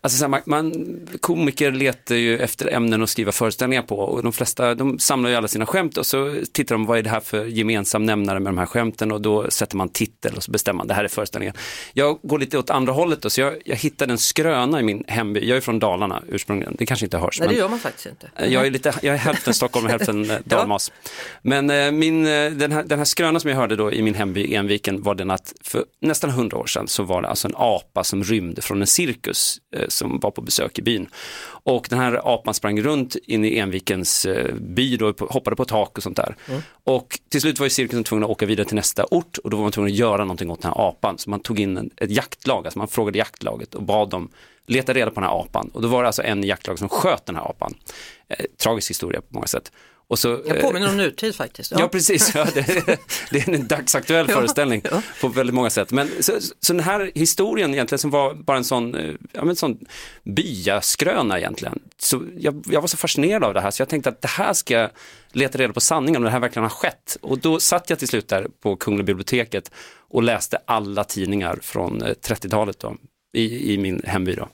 alltså, 0.00 0.18
så 0.18 0.24
här, 0.24 0.28
man, 0.28 0.40
man, 0.46 0.72
komiker 1.20 1.70
letar 1.72 2.14
ju 2.14 2.38
efter 2.38 2.74
ämnen 2.74 3.02
att 3.02 3.10
skriva 3.10 3.32
föreställningar 3.32 3.82
på 3.82 3.98
och 3.98 4.22
de 4.22 4.32
flesta 4.32 4.74
de 4.74 4.98
samlar 4.98 5.30
ju 5.30 5.36
alla 5.36 5.48
sina 5.48 5.66
skämt 5.66 5.96
och 5.96 6.06
så 6.06 6.34
tittar 6.52 6.74
de 6.74 6.86
vad 6.86 6.98
är 6.98 7.02
det 7.02 7.10
här 7.10 7.20
för 7.20 7.44
gemensam 7.44 8.06
nämnare 8.06 8.40
med 8.40 8.52
de 8.52 8.58
här 8.58 8.66
skämten 8.66 9.12
och 9.12 9.20
då 9.20 9.50
sätter 9.50 9.76
man 9.76 9.88
titel 9.88 10.36
och 10.36 10.42
så 10.42 10.50
bestämmer 10.50 10.76
man 10.76 10.86
det 10.86 10.94
här 10.94 11.04
är 11.04 11.08
föreställningen. 11.08 11.54
Jag 11.92 12.18
går 12.22 12.38
lite 12.38 12.58
åt 12.58 12.70
andra 12.70 12.92
hållet 12.92 13.22
då, 13.22 13.30
så 13.30 13.40
jag, 13.40 13.54
jag 13.64 13.76
hittade 13.76 14.12
en 14.12 14.18
skröna 14.18 14.80
i 14.80 14.82
min 14.82 15.04
hemby, 15.06 15.48
jag 15.48 15.56
är 15.56 15.60
från 15.60 15.78
Dalarna 15.78 16.22
ursprungligen, 16.28 16.76
det 16.78 16.86
kanske 16.86 17.06
inte 17.06 17.18
hörs. 17.18 17.40
Nej 17.40 17.48
det 17.48 17.54
gör 17.54 17.68
man 17.68 17.78
faktiskt 17.78 18.06
inte. 18.06 18.30
Jag 18.36 18.66
är, 18.66 18.70
lite, 18.70 18.94
jag 19.02 19.14
är 19.14 19.18
hälften 19.18 19.54
Stockholm 19.54 19.86
och 19.86 19.90
hälften 19.90 20.32
dalmas. 20.44 20.92
ja. 21.02 21.10
Men 21.42 21.70
eh, 21.70 21.92
min, 21.92 22.26
eh, 22.26 22.50
den, 22.50 22.72
här, 22.72 22.82
den 22.82 22.98
här 22.98 23.04
skrönan 23.04 23.40
som 23.40 23.50
jag 23.50 23.56
hörde 23.56 23.76
då 23.76 23.92
i 23.92 24.02
min 24.02 24.14
hemby 24.14 24.54
Enviken 24.54 25.02
var 25.02 25.14
den 25.14 25.30
att 25.30 25.52
för 25.62 25.84
nästan 26.00 26.30
hundra 26.30 26.58
år 26.58 26.66
sedan 26.66 26.88
så 26.88 27.02
var 27.02 27.22
det 27.22 27.28
alltså 27.28 27.48
en 27.48 27.54
apa 27.56 28.04
som 28.04 28.24
rymde 28.24 28.62
från 28.62 28.80
en 28.80 28.86
cirkus 29.00 29.60
eh, 29.76 29.88
som 29.88 30.18
var 30.20 30.30
på 30.30 30.42
besök 30.42 30.78
i 30.78 30.82
byn. 30.82 31.08
Och 31.64 31.86
den 31.90 31.98
här 31.98 32.34
apan 32.34 32.54
sprang 32.54 32.82
runt 32.82 33.16
in 33.16 33.44
i 33.44 33.58
Envikens 33.58 34.24
eh, 34.24 34.54
by 34.54 34.98
och 34.98 35.20
hoppade 35.20 35.56
på 35.56 35.64
tak 35.64 35.96
och 35.96 36.02
sånt 36.02 36.16
där. 36.16 36.36
Mm. 36.48 36.62
Och 36.84 37.18
till 37.28 37.40
slut 37.40 37.58
var 37.58 37.66
ju 37.66 37.70
cirkusen 37.70 38.04
tvungen 38.04 38.24
att 38.24 38.30
åka 38.30 38.46
vidare 38.46 38.66
till 38.66 38.76
nästa 38.76 39.04
ort 39.10 39.38
och 39.38 39.50
då 39.50 39.56
var 39.56 39.62
man 39.62 39.72
tvungen 39.72 39.92
att 39.92 39.98
göra 39.98 40.24
någonting 40.24 40.50
åt 40.50 40.62
den 40.62 40.72
här 40.76 40.88
apan. 40.88 41.18
Så 41.18 41.30
man 41.30 41.40
tog 41.40 41.60
in 41.60 41.76
en, 41.76 41.90
ett 41.96 42.10
jaktlag, 42.10 42.66
alltså 42.66 42.78
man 42.78 42.88
frågade 42.88 43.18
jaktlaget 43.18 43.74
och 43.74 43.82
bad 43.82 44.10
dem 44.10 44.28
leta 44.66 44.92
reda 44.92 45.10
på 45.10 45.20
den 45.20 45.30
här 45.30 45.40
apan. 45.40 45.70
Och 45.74 45.82
då 45.82 45.88
var 45.88 46.02
det 46.02 46.08
alltså 46.08 46.22
en 46.22 46.44
jaktlag 46.44 46.78
som 46.78 46.88
sköt 46.88 47.26
den 47.26 47.36
här 47.36 47.50
apan. 47.50 47.74
Eh, 48.28 48.46
tragisk 48.62 48.90
historia 48.90 49.20
på 49.20 49.34
många 49.34 49.46
sätt. 49.46 49.72
Och 50.10 50.18
så, 50.18 50.42
jag 50.46 50.60
påminner 50.60 50.88
om 50.88 50.96
nutid 50.96 51.34
faktiskt. 51.34 51.70
Ja, 51.70 51.80
ja 51.80 51.88
precis, 51.88 52.34
ja, 52.34 52.46
det, 52.54 52.84
det, 53.30 53.38
är 53.38 53.54
en 53.54 53.66
dagsaktuell 53.66 54.28
föreställning 54.28 54.82
ja. 54.90 55.02
på 55.20 55.28
väldigt 55.28 55.54
många 55.54 55.70
sätt. 55.70 55.92
Men 55.92 56.10
så, 56.20 56.32
så 56.60 56.72
den 56.72 56.82
här 56.82 57.10
historien 57.14 57.74
egentligen 57.74 57.98
som 57.98 58.10
var 58.10 58.34
bara 58.34 58.56
en 58.56 58.64
sån, 58.64 58.94
eh, 58.94 59.14
ja, 59.32 59.44
men 59.44 59.56
sån 59.56 59.78
byaskröna 60.24 61.38
egentligen. 61.38 61.78
Så 61.98 62.22
jag, 62.36 62.64
jag 62.70 62.80
var 62.80 62.88
så 62.88 62.96
fascinerad 62.96 63.44
av 63.44 63.54
det 63.54 63.60
här 63.60 63.70
så 63.70 63.82
jag 63.82 63.88
tänkte 63.88 64.10
att 64.10 64.22
det 64.22 64.28
här 64.28 64.52
ska 64.52 64.74
jag 64.74 64.90
leta 65.32 65.58
reda 65.58 65.72
på 65.72 65.80
sanningen 65.80 66.16
om 66.16 66.24
det 66.24 66.30
här 66.30 66.40
verkligen 66.40 66.64
har 66.64 66.70
skett. 66.70 67.16
Och 67.20 67.38
då 67.38 67.60
satt 67.60 67.90
jag 67.90 67.98
till 67.98 68.08
slut 68.08 68.28
där 68.28 68.48
på 68.62 68.76
Kungliga 68.76 69.04
biblioteket 69.04 69.70
och 69.96 70.22
läste 70.22 70.58
alla 70.64 71.04
tidningar 71.04 71.58
från 71.62 72.02
30-talet 72.02 72.84
eh, 72.84 72.90
då, 72.90 72.96
i, 73.38 73.74
i 73.74 73.78
min 73.78 74.02
hemby. 74.06 74.34
Då. 74.34 74.48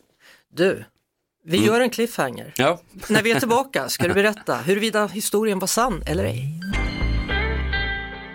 Du, 0.53 0.85
vi 1.49 1.57
mm. 1.57 1.67
gör 1.67 1.81
en 1.81 1.91
cliffhanger. 1.91 2.53
Ja. 2.57 2.81
När 3.09 3.23
vi 3.23 3.31
är 3.31 3.39
tillbaka 3.39 3.89
ska 3.89 4.09
du 4.09 4.15
berätta 4.15 4.57
huruvida 4.57 5.07
historien 5.07 5.59
var 5.59 5.67
sann 5.67 6.03
eller 6.07 6.25
ej. 6.25 6.61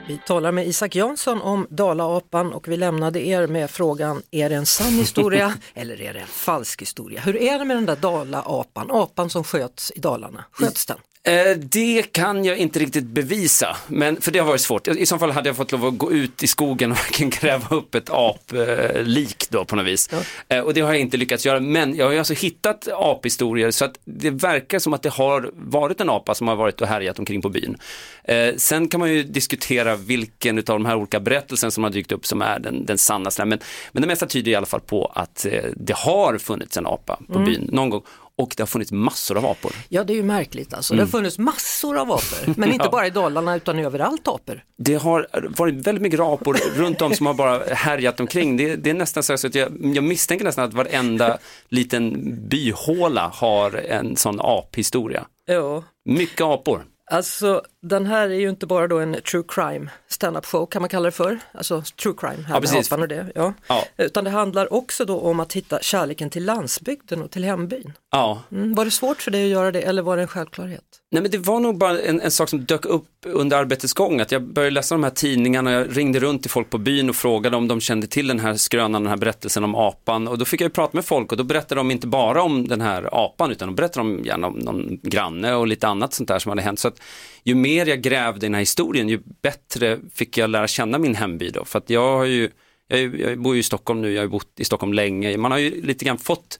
Vi 0.08 0.18
talar 0.18 0.51
med 0.51 0.68
Isak 0.68 0.96
Jansson 0.96 1.41
om 1.41 1.68
Dalaapan 1.70 2.53
och 2.53 2.68
vi 2.68 2.77
lämnade 2.77 3.27
er 3.27 3.48
med 3.48 3.70
frågan, 3.70 4.22
är 4.32 4.50
det 4.50 4.56
en 4.56 4.65
sann 4.65 4.94
historia 4.94 5.53
eller 5.74 6.01
är 6.01 6.13
det 6.13 6.20
en 6.20 6.27
falsk 6.27 6.82
historia? 6.82 7.22
Hur 7.22 7.36
är 7.36 7.60
det 7.60 7.65
med 7.65 7.77
den 7.77 7.86
där 7.86 7.96
Dalaapan, 7.96 8.91
apan 8.91 9.30
som 9.30 9.44
sköts 9.44 9.91
i 9.96 10.00
Dalarna? 10.00 10.46
Sköts 10.51 10.86
den? 10.86 10.98
Eh, 11.23 11.57
det 11.57 12.11
kan 12.11 12.45
jag 12.45 12.57
inte 12.57 12.79
riktigt 12.79 13.03
bevisa, 13.03 13.77
men, 13.87 14.21
för 14.21 14.31
det 14.31 14.39
har 14.39 14.47
varit 14.47 14.61
svårt. 14.61 14.87
I 14.87 15.05
så 15.05 15.17
fall 15.17 15.31
hade 15.31 15.49
jag 15.49 15.55
fått 15.55 15.71
lov 15.71 15.85
att 15.85 15.97
gå 15.97 16.11
ut 16.11 16.43
i 16.43 16.47
skogen 16.47 16.91
och 16.91 16.97
gräva 17.19 17.75
upp 17.75 17.95
ett 17.95 18.09
aplik 18.09 19.47
då 19.49 19.65
på 19.65 19.75
något 19.75 19.85
vis. 19.85 20.09
Ja. 20.11 20.55
Eh, 20.55 20.63
och 20.63 20.73
det 20.73 20.81
har 20.81 20.93
jag 20.93 21.01
inte 21.01 21.17
lyckats 21.17 21.45
göra, 21.45 21.59
men 21.59 21.95
jag 21.95 22.05
har 22.05 22.15
alltså 22.15 22.33
hittat 22.33 22.87
aphistorier 22.93 23.71
så 23.71 23.85
att 23.85 23.99
det 24.05 24.29
verkar 24.29 24.79
som 24.79 24.93
att 24.93 25.01
det 25.01 25.09
har 25.09 25.51
varit 25.53 26.01
en 26.01 26.09
apa 26.09 26.35
som 26.35 26.47
har 26.47 26.55
varit 26.55 26.81
och 26.81 26.87
härjat 26.87 27.19
omkring 27.19 27.41
på 27.41 27.49
byn. 27.49 27.77
Eh, 28.23 28.55
sen 28.57 28.87
kan 28.87 28.99
man 28.99 29.13
ju 29.13 29.23
diskutera 29.23 29.95
vilken 29.95 30.57
av 30.57 30.63
de 30.63 30.85
här 30.85 30.95
olika 30.95 31.19
berättelserna 31.19 31.71
som 31.71 31.83
har 31.83 31.91
dykt 31.91 32.11
upp 32.11 32.25
som 32.25 32.41
är 32.41 32.59
den, 32.59 32.85
den 32.85 32.97
sannaste, 32.97 33.45
men, 33.45 33.59
men 33.91 34.01
det 34.01 34.07
mesta 34.07 34.25
tyder 34.25 34.51
i 34.51 34.55
alla 34.55 34.65
fall 34.65 34.81
på 34.81 35.11
att 35.15 35.45
det 35.75 35.95
har 35.95 36.37
funnits 36.37 36.77
en 36.77 36.87
apa 36.87 37.19
på 37.27 37.39
mm. 37.39 37.45
byn 37.45 37.69
någon 37.71 37.89
gång 37.89 38.01
och 38.41 38.53
det 38.57 38.62
har 38.63 38.67
funnits 38.67 38.91
massor 38.91 39.38
av 39.38 39.45
apor. 39.45 39.71
Ja 39.89 40.03
det 40.03 40.13
är 40.13 40.15
ju 40.15 40.24
märkligt 40.24 40.74
alltså. 40.74 40.93
Det 40.95 41.01
har 41.01 41.07
funnits 41.07 41.38
massor 41.38 41.98
av 41.98 42.12
apor, 42.12 42.53
men 42.57 42.71
inte 42.71 42.86
Ja. 42.86 42.91
bara 42.91 43.07
i 43.07 43.10
Dalarna 43.10 43.55
utan 43.55 43.79
överallt 43.79 44.27
apor. 44.27 44.63
Det 44.77 44.95
har 44.95 45.27
varit 45.57 45.75
väldigt 45.75 46.01
mycket 46.01 46.19
apor 46.19 46.57
runt 46.75 47.01
om 47.01 47.13
som 47.13 47.25
har 47.25 47.33
bara 47.33 47.63
härjat 47.74 48.19
omkring. 48.19 48.57
Det, 48.57 48.75
det 48.75 48.89
är 48.89 48.93
nästan 48.93 49.24
så 49.24 49.33
att 49.33 49.55
jag, 49.55 49.95
jag 49.95 50.03
misstänker 50.03 50.45
nästan 50.45 50.65
att 50.65 50.74
varenda 50.74 51.38
liten 51.69 52.36
byhåla 52.50 53.31
har 53.33 53.71
en 53.75 54.15
sån 54.15 54.39
aphistoria. 54.41 55.25
Ja. 55.45 55.83
Mycket 56.05 56.41
apor. 56.41 56.86
Alltså 57.12 57.62
den 57.81 58.05
här 58.05 58.29
är 58.29 58.39
ju 58.39 58.50
inte 58.50 58.65
bara 58.65 58.88
då 58.88 59.00
en 59.00 59.17
true 59.31 59.43
crime 59.47 59.89
stand-up 60.09 60.45
show 60.45 60.65
kan 60.65 60.81
man 60.81 60.89
kalla 60.89 61.05
det 61.05 61.11
för. 61.11 61.39
Alltså 61.51 61.83
true 62.03 62.13
crime, 62.17 62.43
här 62.43 62.55
Ja, 62.55 62.61
precis. 62.61 62.91
och 62.91 63.07
det. 63.07 63.31
Ja. 63.35 63.53
Ja. 63.67 63.83
Utan 63.97 64.23
det 64.23 64.29
handlar 64.29 64.73
också 64.73 65.05
då 65.05 65.19
om 65.19 65.39
att 65.39 65.53
hitta 65.53 65.79
kärleken 65.81 66.29
till 66.29 66.45
landsbygden 66.45 67.21
och 67.21 67.31
till 67.31 67.43
hembyn. 67.43 67.93
Ja, 68.11 68.41
Mm. 68.51 68.73
Var 68.75 68.85
det 68.85 68.91
svårt 68.91 69.21
för 69.21 69.31
dig 69.31 69.43
att 69.43 69.50
göra 69.50 69.71
det 69.71 69.81
eller 69.81 70.01
var 70.01 70.15
det 70.17 70.21
en 70.21 70.27
självklarhet? 70.27 70.83
Nej 71.11 71.21
men 71.21 71.31
det 71.31 71.38
var 71.38 71.59
nog 71.59 71.77
bara 71.77 72.00
en, 72.00 72.21
en 72.21 72.31
sak 72.31 72.50
som 72.50 72.65
dök 72.65 72.85
upp 72.85 73.07
under 73.25 73.57
arbetets 73.57 73.93
gång, 73.93 74.21
att 74.21 74.31
jag 74.31 74.43
började 74.43 74.71
läsa 74.73 74.95
de 74.95 75.03
här 75.03 75.11
tidningarna, 75.11 75.71
jag 75.71 75.97
ringde 75.97 76.19
runt 76.19 76.41
till 76.41 76.51
folk 76.51 76.69
på 76.69 76.77
byn 76.77 77.09
och 77.09 77.15
frågade 77.15 77.57
om 77.57 77.67
de 77.67 77.81
kände 77.81 78.07
till 78.07 78.27
den 78.27 78.39
här 78.39 78.55
skrönan, 78.55 79.03
den 79.03 79.09
här 79.09 79.17
berättelsen 79.17 79.63
om 79.63 79.75
apan 79.75 80.27
och 80.27 80.38
då 80.38 80.45
fick 80.45 80.61
jag 80.61 80.65
ju 80.65 80.69
prata 80.73 80.97
med 80.97 81.05
folk 81.05 81.31
och 81.31 81.38
då 81.38 81.43
berättade 81.43 81.79
de 81.79 81.91
inte 81.91 82.07
bara 82.07 82.43
om 82.43 82.67
den 82.67 82.81
här 82.81 83.09
apan 83.25 83.51
utan 83.51 83.67
de 83.67 83.75
berättade 83.75 84.01
om 84.07 84.19
gärna 84.25 84.47
om 84.47 84.53
någon 84.53 85.00
granne 85.03 85.53
och 85.53 85.67
lite 85.67 85.88
annat 85.88 86.13
sånt 86.13 86.27
där 86.29 86.39
som 86.39 86.50
hade 86.50 86.61
hänt. 86.61 86.79
Så 86.79 86.88
att 86.88 87.01
ju 87.43 87.55
mer 87.55 87.70
mer 87.71 87.85
jag 87.85 88.01
grävde 88.01 88.45
i 88.45 88.47
den 88.47 88.53
här 88.53 88.61
historien, 88.61 89.09
ju 89.09 89.19
bättre 89.41 89.99
fick 90.13 90.37
jag 90.37 90.49
lära 90.49 90.67
känna 90.67 90.97
min 90.97 91.15
hemby 91.15 91.49
då, 91.49 91.65
för 91.65 91.79
att 91.79 91.89
jag 91.89 92.17
har 92.17 92.25
ju 92.25 92.49
jag, 92.87 93.19
jag 93.19 93.39
bor 93.39 93.53
ju 93.53 93.59
i 93.59 93.63
Stockholm 93.63 94.01
nu, 94.01 94.13
jag 94.13 94.21
har 94.21 94.27
bott 94.27 94.59
i 94.59 94.65
Stockholm 94.65 94.93
länge, 94.93 95.37
man 95.37 95.51
har 95.51 95.59
ju 95.59 95.81
lite 95.81 96.05
grann 96.05 96.17
fått 96.17 96.59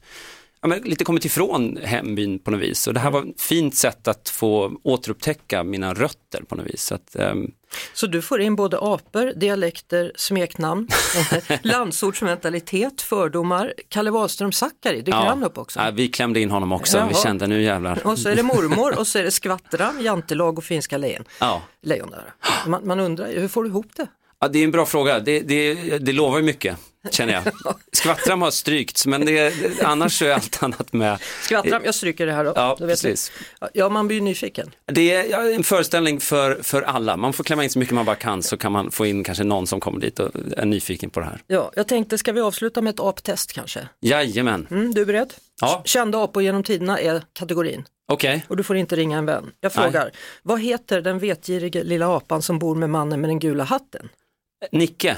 ja, 0.62 0.68
men 0.68 0.80
lite 0.80 1.04
kommit 1.04 1.24
ifrån 1.24 1.78
hembyn 1.82 2.38
på 2.38 2.50
något 2.50 2.60
vis. 2.60 2.86
Och 2.86 2.94
det 2.94 3.00
här 3.00 3.10
var 3.10 3.20
ett 3.30 3.40
fint 3.40 3.74
sätt 3.74 4.08
att 4.08 4.28
få 4.28 4.72
återupptäcka 4.82 5.64
mina 5.64 5.94
rötter 5.94 6.42
på 6.48 6.54
något 6.54 6.66
vis. 6.66 6.82
Så 6.84 6.94
att, 6.94 7.16
ehm, 7.16 7.50
Så 7.94 8.06
du 8.06 8.22
får 8.22 8.40
in 8.40 8.56
både 8.56 8.78
apor, 8.80 9.32
dialekter, 9.36 10.12
smeknamn, 10.16 10.88
landsortsmentalitet, 11.62 13.02
fördomar. 13.02 13.74
Kalle 13.88 14.10
Wahlström 14.10 14.52
Zackari 14.52 15.02
dyker 15.02 15.18
han 15.18 15.44
upp 15.44 15.58
också. 15.58 15.80
ja, 15.80 15.90
vi 15.90 16.08
klämde 16.08 16.40
in 16.40 16.50
honom 16.50 16.72
också, 16.72 16.96
vi 16.98 17.12
Jaha. 17.14 17.22
kände 17.22 17.46
nu 17.46 17.62
jävlar. 17.62 18.06
Och 18.06 18.18
så 18.18 18.28
är 18.28 18.36
det 18.36 18.42
mormor 18.42 18.98
och 18.98 19.06
så 19.06 19.18
är 19.18 19.22
det 19.22 19.30
skvattran, 19.40 20.02
jantelag 20.02 20.58
och 20.58 20.64
finska 20.64 20.98
lejon. 20.98 21.24
Ja. 21.40 21.62
lejon. 21.82 22.14
Man, 22.66 22.86
man 22.86 23.00
undrar 23.00 23.32
hur 23.32 23.48
får 23.48 23.62
du 23.64 23.68
ihop 23.68 23.86
det? 23.96 24.06
Ja, 24.40 24.48
det 24.48 24.58
är 24.58 24.64
en 24.64 24.70
bra 24.70 24.86
fråga, 24.86 25.20
det, 25.20 25.40
det, 25.40 25.74
det 25.98 26.12
lovar 26.12 26.38
ju 26.38 26.44
mycket, 26.44 26.76
känner 27.10 27.32
jag. 27.32 27.42
Skvattram 27.92 28.42
har 28.42 28.50
strykts, 28.50 29.06
men 29.06 29.26
det, 29.26 29.54
annars 29.84 30.22
är 30.22 30.32
allt 30.32 30.62
annat 30.62 30.92
med. 30.92 31.18
Skvattram, 31.42 31.82
jag 31.84 31.94
stryker 31.94 32.26
det 32.26 32.32
här 32.32 32.44
då. 32.44 32.52
Ja, 32.56 32.76
då 32.78 32.86
vet 32.86 33.02
precis. 33.02 33.32
Ja, 33.72 33.88
man 33.88 34.08
blir 34.08 34.20
nyfiken. 34.20 34.70
Det 34.86 35.12
är 35.14 35.54
en 35.54 35.64
föreställning 35.64 36.20
för, 36.20 36.58
för 36.62 36.82
alla, 36.82 37.16
man 37.16 37.32
får 37.32 37.44
klämma 37.44 37.64
in 37.64 37.70
så 37.70 37.78
mycket 37.78 37.94
man 37.94 38.04
bara 38.04 38.16
kan 38.16 38.42
så 38.42 38.56
kan 38.56 38.72
man 38.72 38.90
få 38.90 39.06
in 39.06 39.24
kanske 39.24 39.44
någon 39.44 39.66
som 39.66 39.80
kommer 39.80 40.00
dit 40.00 40.18
och 40.18 40.30
är 40.56 40.64
nyfiken 40.64 41.10
på 41.10 41.20
det 41.20 41.26
här. 41.26 41.42
Ja, 41.46 41.72
jag 41.76 41.88
tänkte, 41.88 42.18
ska 42.18 42.32
vi 42.32 42.40
avsluta 42.40 42.82
med 42.82 42.90
ett 42.94 43.00
aptest 43.00 43.52
kanske? 43.52 43.88
Jajamän, 44.00 44.66
Mm, 44.70 44.94
du 44.94 45.00
är 45.00 45.06
beredd? 45.06 45.34
Ja. 45.60 45.82
Kända 45.84 46.24
apor 46.24 46.42
genom 46.42 46.62
tiderna 46.62 46.98
är 47.00 47.22
kategorin. 47.32 47.84
okej. 48.12 48.44
Och 48.48 48.56
du 48.56 48.62
får 48.62 48.76
inte 48.76 48.96
ringa 48.96 49.18
en 49.18 49.26
vän. 49.26 49.50
Jag 49.60 49.72
Nej. 49.76 49.84
frågar, 49.84 50.10
vad 50.42 50.60
heter 50.60 51.00
den 51.00 51.18
vetgirige 51.18 51.84
lilla 51.84 52.16
apan 52.16 52.42
som 52.42 52.58
bor 52.58 52.74
med 52.76 52.90
mannen 52.90 53.20
med 53.20 53.30
den 53.30 53.38
gula 53.38 53.64
hatten? 53.64 54.08
Nicke, 54.72 55.16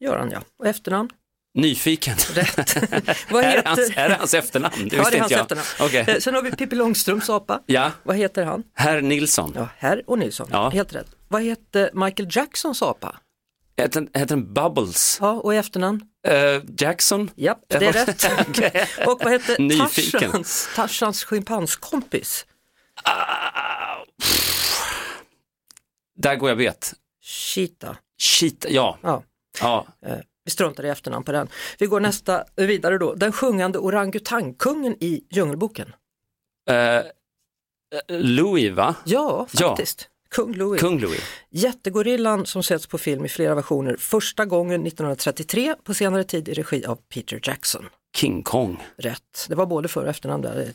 Göran 0.00 0.30
ja. 0.30 0.42
Och 0.58 0.66
efternamn? 0.66 1.10
nyfiken. 1.54 2.16
Rätt. 2.34 2.76
vad 3.30 3.44
Är 3.44 3.48
det, 3.48 3.56
heter... 3.56 3.68
hans, 3.68 3.90
är 3.96 4.08
det 4.08 4.14
hans 4.14 4.34
efternamn? 4.34 4.88
Det 4.88 4.96
Ja, 4.96 5.10
det 5.10 5.16
är 5.16 5.20
hans 5.20 5.32
jag. 5.32 5.40
efternamn. 5.40 5.66
Okej. 5.80 6.04
Eh, 6.08 6.18
Sen 6.18 6.34
har 6.34 6.42
vi 6.42 6.50
Pippi 6.50 6.76
Långstrumps 6.76 7.30
apa. 7.30 7.60
Ja, 7.66 7.92
Vad 8.02 8.16
heter 8.16 8.44
han? 8.44 8.62
herr 8.74 9.00
Nilsson. 9.00 9.52
Ja, 9.56 9.68
Herr 9.78 10.02
och 10.06 10.18
Nilsson. 10.18 10.48
Ja. 10.52 10.68
Helt 10.70 10.92
rätt. 10.94 11.06
Vad 11.28 11.42
heter 11.42 11.90
Michael 11.94 12.28
Jacksons 12.32 12.82
apa? 12.82 13.16
Heter 13.76 14.00
den- 14.00 14.10
heter 14.20 14.36
Bubbles? 14.36 15.18
Ja, 15.20 15.30
och 15.32 15.54
i 15.54 15.56
efternamn? 15.56 16.00
Eh, 16.26 16.62
Jackson? 16.78 17.30
Ja, 17.34 17.58
det 17.68 17.74
är 17.86 17.92
rätt. 18.06 18.30
Okej. 18.48 18.86
Och 19.06 19.20
vad 19.24 19.32
heter 19.32 19.58
Nyfiken. 19.58 20.20
Tarzans, 20.20 20.68
Tarzans 20.76 21.24
schimpanskompis? 21.24 22.46
Där 26.16 26.36
går 26.36 26.48
jag 26.48 26.56
vet. 26.56 26.94
Cheetah. 27.22 27.96
Shit, 28.20 28.66
ja. 28.68 28.98
Ja. 29.02 29.22
Ja. 29.60 29.86
Eh, 30.06 30.16
vi 30.44 30.50
struntar 30.50 30.84
i 30.84 30.88
efternamn 30.88 31.24
på 31.24 31.32
den. 31.32 31.48
Vi 31.78 31.86
går 31.86 32.00
nästa 32.00 32.44
vidare 32.56 32.98
då. 32.98 33.14
Den 33.14 33.32
sjungande 33.32 33.78
orangutangkungen 33.78 34.96
i 35.00 35.24
Djungelboken. 35.30 35.92
Eh, 36.70 37.02
Louis 38.08 38.72
va? 38.72 38.94
Ja, 39.04 39.46
Ja. 39.52 39.68
faktiskt. 39.68 40.08
Kung 40.30 40.54
Louis. 40.54 40.80
Kung 40.80 40.98
Louis. 41.00 41.20
Jättegorillan 41.50 42.46
som 42.46 42.62
sätts 42.62 42.86
på 42.86 42.98
film 42.98 43.24
i 43.24 43.28
flera 43.28 43.54
versioner. 43.54 43.96
Första 43.98 44.44
gången 44.44 44.86
1933, 44.86 45.74
på 45.84 45.94
senare 45.94 46.24
tid 46.24 46.48
i 46.48 46.54
regi 46.54 46.84
av 46.86 46.96
Peter 47.14 47.40
Jackson. 47.42 47.88
King 48.16 48.42
Kong. 48.42 48.84
Rätt, 48.96 49.46
det 49.48 49.54
var 49.54 49.66
både 49.66 49.88
för 49.88 50.02
och 50.04 50.10
efternamn 50.10 50.42
där. 50.42 50.72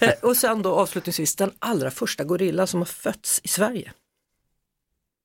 Eh, 0.00 0.10
och 0.22 0.36
sen 0.36 0.62
då 0.62 0.74
avslutningsvis 0.74 1.36
den 1.36 1.52
allra 1.58 1.90
första 1.90 2.24
gorilla 2.24 2.66
som 2.66 2.80
har 2.80 2.84
fötts 2.86 3.40
i 3.44 3.48
Sverige. 3.48 3.92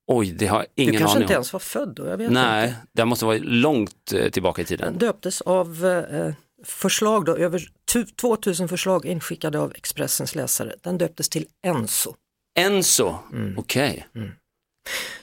Oj, 0.08 0.32
det 0.32 0.48
har 0.48 0.58
jag 0.58 0.66
Du 0.76 0.84
ingen 0.84 0.98
kanske 0.98 1.16
aning 1.16 1.24
inte 1.24 1.34
om. 1.34 1.36
ens 1.38 1.54
var 1.54 1.60
född 1.60 1.90
då, 1.96 2.06
jag 2.08 2.18
vet 2.18 2.32
Nej, 2.32 2.68
inte. 2.68 2.80
det 2.92 3.06
måste 3.06 3.26
vara 3.26 3.38
långt 3.42 4.14
eh, 4.14 4.30
tillbaka 4.30 4.62
i 4.62 4.66
tiden. 4.66 4.90
Den 4.92 5.00
döptes 5.00 5.42
av 5.42 5.86
eh, 5.86 6.34
förslag 6.64 7.26
då, 7.26 7.38
över 7.38 7.68
tu- 7.94 8.06
2000 8.06 8.68
förslag 8.68 9.06
inskickade 9.06 9.60
av 9.60 9.72
Expressens 9.76 10.36
läsare. 10.36 10.76
Den 10.82 10.98
döptes 10.98 11.30
till 11.30 11.46
Enso. 11.68 12.16
Enso, 12.60 13.16
Mm. 13.34 13.58
okej. 13.58 14.08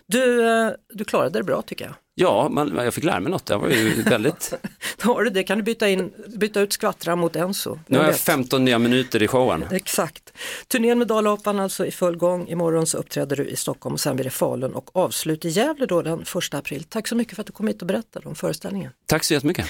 Du, 0.07 0.49
eh, 0.51 0.71
du 0.89 1.05
klarade 1.05 1.39
det 1.39 1.43
bra 1.45 1.63
tycker 1.63 1.85
jag. 1.85 1.95
Ja, 2.15 2.49
man, 2.49 2.77
jag 2.77 2.95
fick 2.95 3.05
lära 3.05 3.21
mig 3.21 3.33
något. 3.33 3.47
Det 3.47 3.57
var 3.57 3.69
ju 3.69 4.03
väldigt... 4.03 4.55
Då 5.03 5.15
har 5.15 5.25
du 5.25 5.31
det, 5.31 5.43
kan 5.43 5.59
du 5.59 5.65
byta, 5.65 5.89
in, 5.89 6.13
byta 6.37 6.61
ut 6.61 6.73
Skvattra 6.73 7.17
mot 7.17 7.37
Enso. 7.37 7.79
Nu 7.87 7.99
har 7.99 8.05
jag 8.05 8.13
vet? 8.13 8.21
15 8.21 8.65
nya 8.65 8.79
minuter 8.79 9.23
i 9.23 9.29
showen. 9.29 9.65
Exakt. 9.71 10.33
Turnén 10.69 10.99
med 10.99 11.07
Dalapan 11.09 11.61
alltså 11.61 11.87
i 11.87 11.91
full 11.91 12.17
gång. 12.17 12.49
Imorgon 12.49 12.87
så 12.87 12.99
uppträder 12.99 13.37
du 13.37 13.45
i 13.45 13.57
Stockholm 13.57 13.95
och 13.95 14.01
sen 14.01 14.17
blir 14.17 14.25
det 14.25 14.31
Falun 14.31 14.73
och 14.73 14.97
avslut 14.97 15.45
i 15.45 15.49
Gävle 15.49 15.87
då 15.87 16.03
den 16.03 16.23
1 16.23 16.55
april. 16.55 16.85
Tack 16.89 17.09
så 17.09 17.17
mycket 17.17 17.35
för 17.35 17.43
att 17.43 17.47
du 17.47 17.53
kom 17.53 17.67
hit 17.67 17.83
och 17.83 17.89
berättade 17.89 18.29
om 18.29 18.35
föreställningen. 18.35 18.91
Tack 19.07 19.25
så 19.25 19.35
jättemycket. 19.35 19.67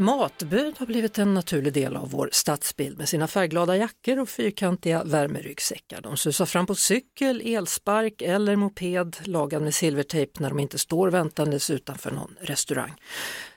Matbud 0.00 0.74
har 0.78 0.86
blivit 0.86 1.18
en 1.18 1.34
naturlig 1.34 1.72
del 1.72 1.96
av 1.96 2.10
vår 2.10 2.28
stadsbild 2.32 2.98
med 2.98 3.08
sina 3.08 3.26
färgglada 3.26 3.76
jackor 3.76 4.18
och 4.18 4.28
fyrkantiga 4.28 5.04
värmeryggsäckar. 5.04 6.00
De 6.00 6.16
susar 6.16 6.46
fram 6.46 6.66
på 6.66 6.74
cykel, 6.74 7.42
elspark 7.44 8.22
eller 8.22 8.56
moped 8.56 9.16
lagad 9.24 9.62
med 9.62 9.74
silvertejp 9.74 10.32
när 10.40 10.48
de 10.48 10.60
inte 10.60 10.78
står 10.78 11.10
väntandes 11.10 11.70
utanför 11.70 12.10
någon 12.10 12.36
restaurang. 12.40 12.94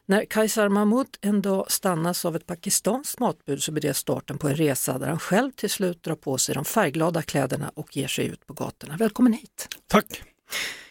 När 0.06 0.26
Kaisar 0.26 0.70
Mahmud 0.70 1.08
en 1.22 1.42
dag 1.42 1.72
stannas 1.72 2.26
av 2.26 2.36
ett 2.36 2.46
pakistanskt 2.46 3.20
matbud 3.20 3.64
så 3.64 3.72
blir 3.72 3.82
det 3.82 3.94
starten 3.94 4.38
på 4.38 4.48
en 4.48 4.56
resa 4.56 4.98
där 4.98 5.08
han 5.08 5.20
själv 5.20 5.52
till 5.52 5.70
slut 5.70 6.04
drar 6.04 6.16
på 6.16 6.38
sig 6.38 6.56
de 6.56 6.66
färgglada 6.66 7.22
kläderna 7.22 7.72
och 7.76 7.98
ger 7.98 8.08
sig 8.08 8.26
ut 8.26 8.48
på 8.48 8.54
gatorna. 8.54 8.98
Välkommen 8.98 9.34
hit! 9.34 9.68
Tack. 9.88 10.24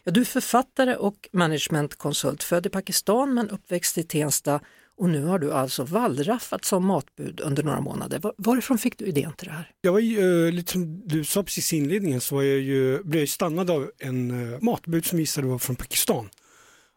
Ja, 0.05 0.13
du 0.13 0.21
är 0.21 0.25
författare 0.25 0.97
och 0.97 1.29
managementkonsult, 1.33 2.43
född 2.43 2.67
i 2.67 2.69
Pakistan 2.69 3.35
men 3.35 3.51
uppväxt 3.51 3.99
i 3.99 4.03
Tensta 4.03 4.61
och 4.97 5.09
nu 5.09 5.25
har 5.25 5.39
du 5.39 5.53
alltså 5.53 5.85
wallraffat 5.85 6.65
som 6.65 6.87
matbud 6.87 7.41
under 7.41 7.63
några 7.63 7.81
månader. 7.81 8.21
Varifrån 8.39 8.79
fick 8.79 8.99
du 8.99 9.05
idén 9.05 9.33
till 9.33 9.49
det 9.49 9.55
här? 9.55 9.71
Jag 9.81 9.93
var 9.93 10.01
ju, 10.01 10.47
eh, 10.47 10.53
lite 10.53 10.73
som 10.73 11.09
du 11.09 11.25
sa 11.25 11.43
precis 11.43 11.73
i 11.73 11.77
inledningen 11.77 12.21
så 12.21 12.35
var 12.35 12.43
jag 12.43 12.61
ju, 12.61 13.03
blev 13.03 13.21
jag 13.21 13.29
stannad 13.29 13.71
av 13.71 13.91
en 13.99 14.53
eh, 14.53 14.61
matbud 14.61 15.07
som 15.07 15.19
visade 15.19 15.47
var 15.47 15.59
från 15.59 15.77
Pakistan. 15.77 16.29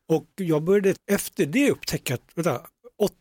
Och 0.08 0.28
jag 0.36 0.64
började 0.64 0.96
efter 1.12 1.46
det 1.46 1.72
upptäcka 1.72 2.14
att 2.14 2.22
vänta, 2.36 2.62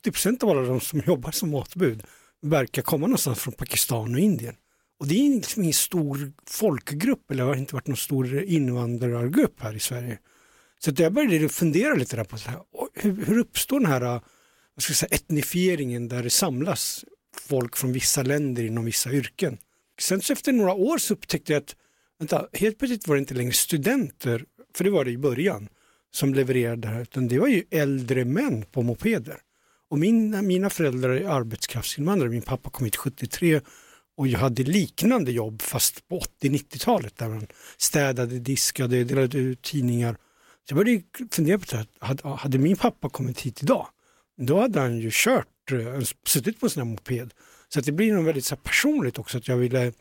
80% 0.06 0.44
av 0.44 0.50
alla 0.50 0.62
de 0.62 0.80
som 0.80 1.00
jobbar 1.06 1.30
som 1.30 1.50
matbud 1.50 2.02
verkar 2.42 2.82
komma 2.82 3.06
någonstans 3.06 3.38
från 3.38 3.54
Pakistan 3.54 4.14
och 4.14 4.20
Indien. 4.20 4.54
Och 5.00 5.06
det 5.06 5.14
är 5.14 5.30
liksom 5.30 5.62
ingen 5.62 5.74
stor 5.74 6.32
folkgrupp 6.50 7.30
eller 7.30 7.44
har 7.44 7.54
inte 7.54 7.74
varit 7.74 7.86
någon 7.86 7.96
stor 7.96 8.42
invandrargrupp 8.42 9.62
här 9.62 9.76
i 9.76 9.80
Sverige. 9.80 10.18
Så 10.78 10.90
att 10.90 10.98
jag 10.98 11.12
började 11.12 11.48
fundera 11.48 11.94
lite 11.94 12.16
där 12.16 12.24
på 12.24 12.38
så 12.38 12.50
här, 12.50 12.60
hur, 12.94 13.24
hur 13.26 13.38
uppstår 13.38 13.80
den 13.80 13.90
här 13.90 14.20
vad 14.74 14.82
ska 14.82 14.90
jag 14.90 14.96
säga, 14.96 15.08
etnifieringen 15.12 16.08
där 16.08 16.22
det 16.22 16.30
samlas 16.30 17.04
folk 17.40 17.76
från 17.76 17.92
vissa 17.92 18.22
länder 18.22 18.64
inom 18.64 18.84
vissa 18.84 19.12
yrken. 19.12 19.58
Sen 20.00 20.20
så 20.22 20.32
efter 20.32 20.52
några 20.52 20.72
år 20.72 20.98
så 20.98 21.14
upptäckte 21.14 21.52
jag 21.52 21.60
att 21.60 21.76
vänta, 22.18 22.48
helt 22.52 22.78
plötsligt 22.78 23.08
var 23.08 23.14
det 23.16 23.20
inte 23.20 23.34
längre 23.34 23.52
studenter, 23.52 24.44
för 24.74 24.84
det 24.84 24.90
var 24.90 25.04
det 25.04 25.10
i 25.10 25.18
början, 25.18 25.68
som 26.10 26.34
levererade 26.34 26.88
det 26.88 26.88
här, 26.88 27.02
utan 27.02 27.28
det 27.28 27.38
var 27.38 27.48
ju 27.48 27.64
äldre 27.70 28.24
män 28.24 28.64
på 28.72 28.82
mopeder. 28.82 29.36
Och 29.90 29.98
min, 29.98 30.46
mina 30.46 30.70
föräldrar 30.70 31.10
är 31.10 31.28
arbetskraftsinvandrare, 31.28 32.30
min 32.30 32.42
pappa 32.42 32.70
kom 32.70 32.84
hit 32.84 32.96
73 32.96 33.60
och 34.16 34.28
jag 34.28 34.38
hade 34.38 34.62
liknande 34.62 35.32
jobb 35.32 35.62
fast 35.62 36.08
på 36.08 36.20
80-90-talet 36.42 37.16
där 37.16 37.28
man 37.28 37.46
städade, 37.76 38.38
diskade, 38.38 39.04
delade 39.04 39.38
ut 39.38 39.62
tidningar. 39.62 40.12
Så 40.68 40.74
jag 40.74 40.76
började 40.76 41.02
fundera 41.30 41.58
på 41.58 41.64
det 41.70 41.76
här, 41.76 41.86
hade, 41.98 42.28
hade 42.28 42.58
min 42.58 42.76
pappa 42.76 43.08
kommit 43.08 43.40
hit 43.40 43.62
idag, 43.62 43.86
då 44.36 44.60
hade 44.60 44.80
han 44.80 44.98
ju 44.98 45.10
kört 45.12 45.72
eh, 45.72 46.00
suttit 46.26 46.60
på 46.60 46.66
en 46.66 46.70
sån 46.70 46.82
här 46.82 46.90
moped. 46.90 47.34
Så 47.68 47.78
att 47.78 47.86
det 47.86 47.92
blir 47.92 48.12
nog 48.12 48.24
väldigt 48.24 48.44
så 48.44 48.56
personligt 48.56 49.18
också 49.18 49.38
att 49.38 49.48
jag 49.48 49.56
ville 49.56 49.92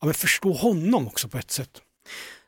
ja, 0.00 0.12
förstå 0.12 0.52
honom 0.52 1.06
också 1.06 1.28
på 1.28 1.38
ett 1.38 1.50
sätt. 1.50 1.82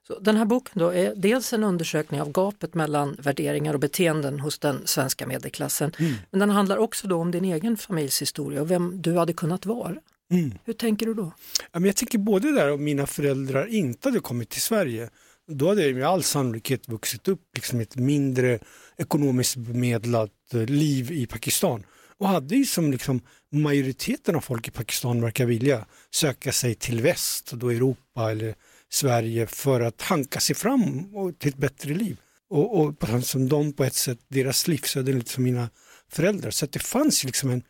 Så 0.07 0.19
den 0.19 0.37
här 0.37 0.45
boken 0.45 0.73
då 0.75 0.89
är 0.89 1.15
dels 1.17 1.53
en 1.53 1.65
undersökning 1.65 2.21
av 2.21 2.33
gapet 2.33 2.75
mellan 2.75 3.17
värderingar 3.19 3.75
och 3.75 3.81
beteenden 3.81 4.41
hos 4.41 4.59
den 4.59 4.87
svenska 4.87 5.27
medelklassen. 5.27 5.93
Mm. 5.99 6.15
Men 6.31 6.41
den 6.41 6.51
handlar 6.51 6.77
också 6.77 7.09
då 7.09 7.17
om 7.17 7.31
din 7.31 7.45
egen 7.45 7.77
familjs 7.77 8.23
historia 8.23 8.61
och 8.61 8.71
vem 8.71 9.03
du 9.03 9.17
hade 9.17 9.33
kunnat 9.33 9.67
vara. 9.67 9.97
Mm. 10.31 10.55
Hur 10.65 10.73
tänker 10.73 11.07
du 11.07 11.15
då? 11.15 11.33
Ja, 11.73 11.79
men 11.79 11.85
jag 11.85 11.97
tänker 11.97 12.19
både 12.19 12.53
där 12.53 12.73
om 12.73 12.85
mina 12.85 13.07
föräldrar 13.07 13.67
inte 13.67 14.09
hade 14.09 14.21
kommit 14.21 14.49
till 14.49 14.63
Sverige. 14.63 15.11
Då 15.51 15.69
hade 15.69 15.87
jag 15.87 15.95
med 15.95 16.07
all 16.07 16.23
sannolikhet 16.23 16.89
vuxit 16.89 17.29
upp 17.29 17.43
liksom 17.55 17.81
ett 17.81 17.97
mindre 17.97 18.59
ekonomiskt 18.97 19.57
bemedlat 19.57 20.55
eh, 20.55 20.67
liv 20.67 21.13
i 21.13 21.27
Pakistan. 21.27 21.85
Och 22.19 22.29
hade 22.29 22.57
ju 22.57 22.65
som 22.65 22.93
liksom 22.93 23.21
majoriteten 23.53 24.37
av 24.37 24.41
folk 24.41 24.69
i 24.69 24.71
Pakistan 24.71 25.21
verkar 25.21 25.47
vilja 25.47 25.87
söka 26.11 26.53
sig 26.53 26.75
till 26.75 27.01
väst, 27.01 27.53
då 27.53 27.71
Europa 27.71 28.31
eller 28.31 28.55
Sverige 28.91 29.47
för 29.47 29.81
att 29.81 30.03
hanka 30.03 30.41
sig 30.41 30.57
fram 30.57 31.15
och 31.17 31.39
till 31.39 31.49
ett 31.49 31.57
bättre 31.57 31.95
liv. 31.95 32.21
Och, 32.51 32.81
och 32.81 32.95
som 33.23 33.49
de 33.49 33.73
på 33.73 33.85
ett 33.85 33.95
sätt, 33.95 34.19
deras 34.29 34.69
livsöden 34.69 35.19
lite 35.19 35.31
som 35.31 35.45
mina 35.45 35.71
föräldrar. 36.09 36.51
Så 36.51 36.67
det 36.67 36.79
fanns 36.79 37.25
liksom 37.25 37.51
en 37.51 37.63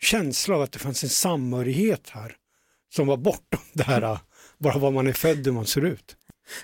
känsla 0.00 0.54
av 0.54 0.62
att 0.62 0.72
det 0.72 0.78
fanns 0.78 1.02
en 1.04 1.10
samhörighet 1.10 2.10
här 2.10 2.36
som 2.94 3.06
var 3.06 3.16
bortom 3.16 3.60
det 3.72 3.84
här, 3.84 4.18
bara 4.58 4.78
vad 4.78 4.92
man 4.92 5.06
är 5.06 5.12
född, 5.12 5.46
hur 5.46 5.52
man 5.52 5.66
ser 5.66 5.84
ut. 5.84 6.16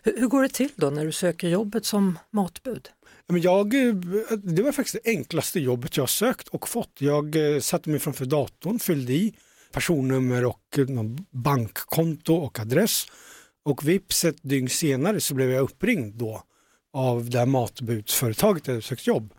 Hur, 0.03 0.21
hur 0.21 0.27
går 0.27 0.43
det 0.43 0.49
till 0.49 0.71
då 0.77 0.91
när 0.91 1.05
du 1.05 1.13
söker 1.13 1.49
jobbet 1.49 1.85
som 1.85 2.19
matbud? 2.31 2.89
Jag, 3.27 3.75
eh, 3.75 3.95
det 4.43 4.63
var 4.63 4.73
faktiskt 4.73 4.97
det 5.05 5.11
enklaste 5.11 5.61
jobbet 5.61 5.97
jag 5.97 6.09
sökt 6.09 6.49
och 6.49 6.69
fått. 6.69 6.93
Jag 6.99 7.55
eh, 7.55 7.61
satte 7.61 7.91
mig 7.91 7.99
framför 7.99 8.25
datorn, 8.25 8.79
fyllde 8.79 9.13
i 9.13 9.35
personnummer 9.73 10.45
och 10.45 10.79
eh, 10.79 10.87
bankkonto 11.31 12.35
och 12.35 12.61
adress. 12.61 13.07
Och 13.65 13.89
vips 13.89 14.25
ett 14.25 14.43
dygn 14.43 14.69
senare 14.69 15.21
så 15.21 15.35
blev 15.35 15.51
jag 15.51 15.63
uppringd 15.63 16.15
då 16.15 16.43
av 16.93 17.31
det 17.31 17.39
här 17.39 17.47
matbudsföretaget 17.47 18.65
där 18.65 18.75
jag 18.75 18.85
sökt 18.85 19.07
jobb. 19.07 19.35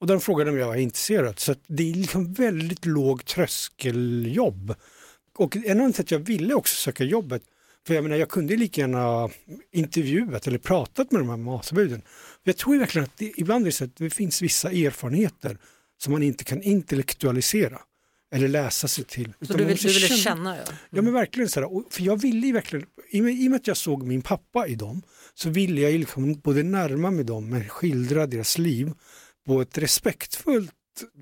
Och 0.00 0.06
de 0.06 0.20
frågade 0.20 0.50
om 0.50 0.58
jag 0.58 0.66
var 0.66 0.76
intresserad. 0.76 1.38
Så 1.38 1.52
att 1.52 1.60
det 1.66 1.90
är 1.90 1.94
liksom 1.94 2.32
väldigt 2.32 2.86
låg 2.86 3.24
tröskeljobb. 3.24 4.74
Och 5.38 5.56
en 5.56 5.62
anledning 5.62 5.92
till 5.92 6.02
att 6.02 6.10
jag 6.10 6.18
ville 6.18 6.54
också 6.54 6.76
söka 6.76 7.04
jobbet, 7.04 7.42
för 7.86 7.94
jag 7.94 8.02
menar 8.02 8.16
jag 8.16 8.28
kunde 8.28 8.56
lika 8.56 8.80
gärna 8.80 9.28
intervjuat 9.72 10.46
eller 10.46 10.58
pratat 10.58 11.10
med 11.10 11.20
de 11.20 11.28
här 11.28 11.36
matbuden. 11.36 12.02
Jag 12.42 12.56
tror 12.56 12.78
verkligen 12.78 13.04
att 13.04 13.18
det, 13.18 13.32
ibland 13.36 13.64
är 13.64 13.66
det 13.66 13.72
så 13.72 13.84
att 13.84 13.96
det 13.96 14.10
finns 14.10 14.42
vissa 14.42 14.70
erfarenheter 14.70 15.58
som 15.98 16.12
man 16.12 16.22
inte 16.22 16.44
kan 16.44 16.62
intellektualisera 16.62 17.78
eller 18.34 18.48
läsa 18.48 18.88
sig 18.88 19.04
till. 19.04 19.32
Så 19.40 19.52
du, 19.52 19.64
vill, 19.64 19.76
du 19.76 19.88
ville 19.88 20.08
känna, 20.08 20.56
ja. 20.56 20.64
Ja 20.90 21.02
men 21.02 21.12
verkligen 21.12 21.48
så 21.48 21.60
här, 21.60 21.90
för 21.90 22.02
jag 22.02 22.20
ville 22.20 22.52
verkligen, 22.52 22.86
i 23.10 23.20
och 23.20 23.24
med, 23.24 23.34
i 23.34 23.46
och 23.46 23.50
med 23.50 23.60
att 23.60 23.66
jag 23.66 23.76
såg 23.76 24.02
min 24.02 24.22
pappa 24.22 24.66
i 24.66 24.74
dem, 24.74 25.02
så 25.34 25.50
ville 25.50 25.80
jag 25.80 25.92
liksom 25.92 26.40
både 26.40 26.62
närma 26.62 27.10
mig 27.10 27.24
dem 27.24 27.50
men 27.50 27.68
skildra 27.68 28.26
deras 28.26 28.58
liv 28.58 28.92
på 29.46 29.60
ett 29.60 29.78
respektfullt 29.78 30.72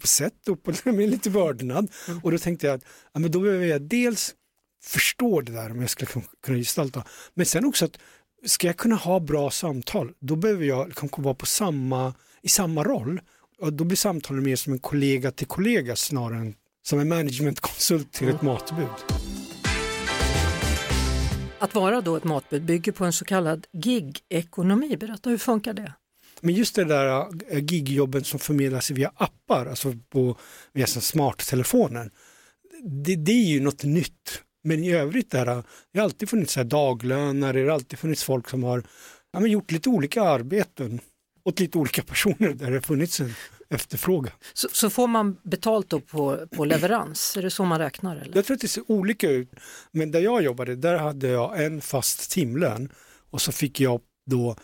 sätt 0.04 0.48
och 0.48 0.62
på, 0.62 0.72
med 0.84 1.10
lite 1.10 1.30
vördnad. 1.30 1.90
Och 2.22 2.32
då 2.32 2.38
tänkte 2.38 2.66
jag 2.66 2.74
att 2.74 2.84
ja, 3.12 3.20
men 3.20 3.30
då 3.30 3.40
behöver 3.40 3.66
jag 3.66 3.82
dels 3.82 4.34
förstå 4.82 5.40
det 5.40 5.52
där 5.52 5.70
om 5.70 5.80
jag 5.80 5.90
ska 5.90 6.06
kunna 6.42 6.58
gestalta, 6.58 7.04
men 7.34 7.46
sen 7.46 7.64
också 7.64 7.84
att 7.84 7.98
ska 8.44 8.66
jag 8.66 8.76
kunna 8.76 8.96
ha 8.96 9.20
bra 9.20 9.50
samtal, 9.50 10.12
då 10.18 10.36
behöver 10.36 10.64
jag 10.64 10.88
liksom 10.88 11.08
vara 11.16 11.34
på 11.34 11.46
samma, 11.46 12.14
i 12.42 12.48
samma 12.48 12.84
roll. 12.84 13.20
Och 13.58 13.72
då 13.72 13.84
blir 13.84 13.96
samtalen 13.96 14.42
mer 14.42 14.56
som 14.56 14.72
en 14.72 14.78
kollega 14.78 15.30
till 15.30 15.46
kollega 15.46 15.96
snarare 15.96 16.38
än 16.38 16.54
som 16.82 17.00
en 17.00 17.08
managementkonsult 17.08 18.12
till 18.12 18.28
ett 18.28 18.42
matbud. 18.42 18.86
Att 21.58 21.74
vara 21.74 22.00
då 22.00 22.16
ett 22.16 22.24
matbud 22.24 22.62
bygger 22.62 22.92
på 22.92 23.04
en 23.04 23.12
så 23.12 23.24
kallad 23.24 23.66
gig-ekonomi. 23.72 24.96
Berätta, 24.96 25.30
hur 25.30 25.38
funkar 25.38 25.74
det? 25.74 25.92
Men 26.40 26.54
just 26.54 26.74
det 26.74 26.84
där 26.84 27.26
äh, 27.48 27.64
gigjobben 27.64 28.24
som 28.24 28.38
förmedlas 28.38 28.90
via 28.90 29.12
appar, 29.14 29.66
alltså 29.66 29.94
på, 30.08 30.36
via 30.72 30.86
smarttelefoner, 30.86 32.10
det, 33.04 33.16
det 33.16 33.32
är 33.32 33.46
ju 33.46 33.60
något 33.60 33.84
nytt. 33.84 34.42
Men 34.64 34.84
i 34.84 34.92
övrigt 34.92 35.30
där, 35.30 35.46
äh, 35.46 35.62
det 35.92 35.98
har 35.98 36.04
alltid 36.04 36.28
funnits 36.28 36.52
så 36.52 36.62
daglönare, 36.62 37.52
det 37.52 37.68
har 37.68 37.74
alltid 37.74 37.98
funnits 37.98 38.24
folk 38.24 38.48
som 38.48 38.62
har 38.62 38.82
ja, 39.32 39.40
men 39.40 39.50
gjort 39.50 39.70
lite 39.70 39.88
olika 39.88 40.22
arbeten 40.22 41.00
åt 41.44 41.60
lite 41.60 41.78
olika 41.78 42.02
personer 42.06 42.52
där 42.52 42.66
det 42.66 42.76
har 42.76 42.80
funnits 42.80 43.20
en 43.20 43.34
efterfrågan. 43.70 44.32
Så, 44.52 44.68
så 44.72 44.90
får 44.90 45.06
man 45.06 45.36
betalt 45.42 45.90
då 45.90 46.00
på, 46.00 46.46
på 46.56 46.64
leverans? 46.64 47.36
Är 47.36 47.42
det 47.42 47.50
så 47.50 47.64
man 47.64 47.78
räknar? 47.78 48.16
Eller? 48.16 48.36
Jag 48.36 48.44
tror 48.44 48.54
att 48.54 48.60
det 48.60 48.68
ser 48.68 48.90
olika 48.90 49.30
ut, 49.30 49.50
men 49.92 50.10
där 50.10 50.20
jag 50.20 50.42
jobbade, 50.42 50.76
där 50.76 50.98
hade 50.98 51.28
jag 51.28 51.64
en 51.64 51.80
fast 51.80 52.30
timlön 52.30 52.92
och 53.30 53.40
så 53.40 53.52
fick 53.52 53.80
jag 53.80 54.00
då 54.30 54.56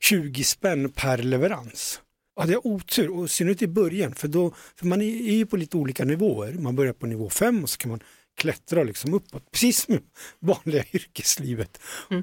20 0.00 0.44
spänn 0.44 0.90
per 0.90 1.18
leverans. 1.18 2.00
Hade 2.40 2.52
jag 2.52 2.66
otur, 2.66 3.10
och 3.10 3.30
synnerhet 3.30 3.62
i 3.62 3.66
början, 3.66 4.14
för, 4.14 4.28
då, 4.28 4.54
för 4.76 4.86
man 4.86 5.00
är 5.00 5.04
är 5.04 5.34
ju 5.34 5.46
på 5.46 5.56
lite 5.56 5.76
olika 5.76 6.04
nivåer. 6.04 6.52
Man 6.52 6.76
börjar 6.76 6.92
på 6.92 7.06
nivå 7.06 7.30
5 7.30 7.62
och 7.62 7.70
så 7.70 7.78
kan 7.78 7.90
man 7.90 8.00
klättra 8.36 8.82
liksom 8.82 9.14
uppåt, 9.14 9.50
precis 9.50 9.84
som 9.84 9.98
vanliga 10.38 10.84
yrkeslivet. 10.92 11.80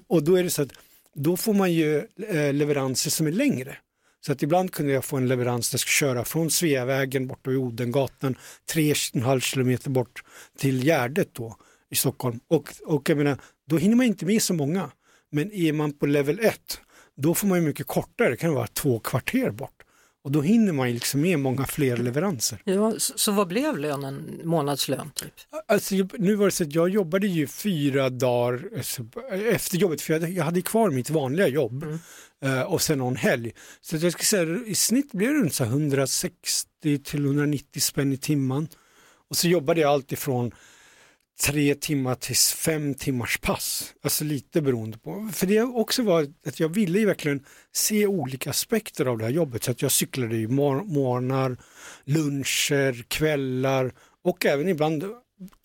Och 0.07 0.23
då 0.23 0.35
är 0.35 0.43
det 0.43 0.49
så 0.49 0.61
att 0.61 0.73
då 1.15 1.37
får 1.37 1.53
man 1.53 1.73
ju 1.73 1.97
eh, 2.27 2.53
leveranser 2.53 3.09
som 3.09 3.27
är 3.27 3.31
längre. 3.31 3.77
Så 4.25 4.31
att 4.31 4.43
ibland 4.43 4.73
kunde 4.73 4.91
jag 4.91 5.05
få 5.05 5.17
en 5.17 5.27
leverans 5.27 5.69
där 5.69 5.75
jag 5.75 5.79
skulle 5.79 6.09
köra 6.09 6.25
från 6.25 6.51
Sveavägen 6.51 7.27
bort 7.27 7.47
vid 7.47 7.57
Odengatan, 7.57 8.35
tre 8.73 8.91
och 8.91 8.97
en 9.13 9.21
halv 9.21 9.39
kilometer 9.39 9.89
bort 9.89 10.23
till 10.57 10.83
Gärdet 10.83 11.33
då 11.33 11.57
i 11.89 11.95
Stockholm. 11.95 12.39
Och, 12.47 12.73
och 12.85 13.09
jag 13.09 13.17
menar, 13.17 13.37
då 13.67 13.77
hinner 13.77 13.95
man 13.95 14.05
inte 14.05 14.25
med 14.25 14.41
så 14.41 14.53
många. 14.53 14.91
Men 15.31 15.51
är 15.51 15.73
man 15.73 15.93
på 15.93 16.05
level 16.05 16.39
1, 16.39 16.81
då 17.17 17.35
får 17.35 17.47
man 17.47 17.59
ju 17.59 17.67
mycket 17.67 17.87
kortare, 17.87 18.29
det 18.29 18.37
kan 18.37 18.53
vara 18.53 18.67
två 18.67 18.99
kvarter 18.99 19.51
bort. 19.51 19.80
Och 20.23 20.31
då 20.31 20.41
hinner 20.41 20.73
man 20.73 20.87
ju 20.87 20.93
liksom 20.93 21.21
med 21.21 21.39
många 21.39 21.65
fler 21.65 21.97
leveranser. 21.97 22.61
Ja, 22.63 22.93
så, 22.97 23.13
så 23.17 23.31
vad 23.31 23.47
blev 23.47 23.77
lönen, 23.77 24.41
månadslön? 24.43 25.11
Typ? 25.15 25.33
Alltså, 25.67 25.95
nu 26.17 26.35
var 26.35 26.45
det 26.45 26.51
så 26.51 26.63
att 26.63 26.75
jag 26.75 26.89
jobbade 26.89 27.27
ju 27.27 27.47
fyra 27.47 28.09
dagar 28.09 28.63
alltså, 28.77 29.05
efter 29.49 29.77
jobbet, 29.77 30.01
för 30.01 30.27
jag 30.27 30.43
hade, 30.43 30.61
kvar 30.61 30.89
mitt 30.89 31.09
vanliga 31.09 31.47
jobb 31.47 31.85
eh, 32.43 32.61
och 32.61 32.81
sen 32.81 32.97
någon 32.97 33.15
helg. 33.15 33.51
Så 33.81 33.95
att 33.95 34.01
jag 34.01 34.13
ska 34.13 34.23
säga 34.23 34.59
i 34.65 34.75
snitt 34.75 35.11
blev 35.11 35.33
det 35.33 35.39
runt 35.39 35.53
så 35.53 35.63
här 35.63 35.71
160 35.71 36.99
till 37.03 37.25
190 37.25 37.81
spänn 37.81 38.13
i 38.13 38.17
timmen. 38.17 38.67
Och 39.29 39.37
så 39.37 39.47
jobbade 39.47 39.81
jag 39.81 39.91
allt 39.91 40.11
ifrån 40.11 40.51
tre 41.45 41.75
timmar 41.75 42.15
till 42.15 42.35
fem 42.35 42.93
timmars 42.93 43.37
pass. 43.37 43.93
Alltså 44.03 44.23
lite 44.23 44.61
beroende 44.61 44.97
på. 44.97 45.29
För 45.33 45.47
det 45.47 45.61
också 45.61 46.03
var 46.03 46.27
att 46.45 46.59
jag 46.59 46.69
ville 46.69 46.99
ju 46.99 47.05
verkligen 47.05 47.45
se 47.73 48.07
olika 48.07 48.49
aspekter 48.49 49.05
av 49.05 49.17
det 49.17 49.23
här 49.23 49.31
jobbet. 49.31 49.63
Så 49.63 49.71
att 49.71 49.81
jag 49.81 49.91
cyklade 49.91 50.35
ju 50.37 50.47
mor- 50.47 50.83
morgnar, 50.83 51.57
luncher, 52.05 53.03
kvällar 53.07 53.93
och 54.23 54.45
även 54.45 54.67
ibland 54.67 55.03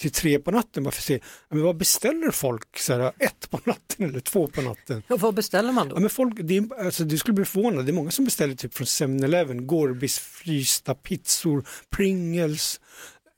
till 0.01 0.11
tre 0.11 0.39
på 0.39 0.51
natten 0.51 0.85
bara 0.85 0.91
för 0.91 1.01
att 1.01 1.05
se 1.05 1.21
men 1.51 1.63
vad 1.63 1.77
beställer 1.77 2.31
folk 2.31 2.79
så 2.79 2.93
här, 2.93 3.13
ett 3.19 3.51
på 3.51 3.61
natten 3.65 4.05
eller 4.07 4.21
två 4.21 4.47
på 4.47 4.63
natten. 4.63 5.03
Ja, 5.09 5.17
vad 5.17 5.35
beställer 5.35 5.73
man 5.73 5.89
Ja, 5.89 5.95
då? 5.95 6.01
men 6.01 6.11
folk, 6.11 6.35
det 6.43 6.57
är, 6.57 6.85
alltså, 6.85 7.05
du 7.05 7.19
skulle 7.19 7.35
bli 7.35 7.45
förvånad, 7.45 7.87
det 7.87 7.91
är 7.91 7.95
många 7.95 8.11
som 8.11 8.25
beställer 8.25 8.55
typ 8.55 8.75
från 8.75 8.85
7-Eleven, 8.87 9.67
Gorbis 9.67 10.19
frysta 10.19 10.95
pizzor, 10.95 11.69
Pringles. 11.97 12.81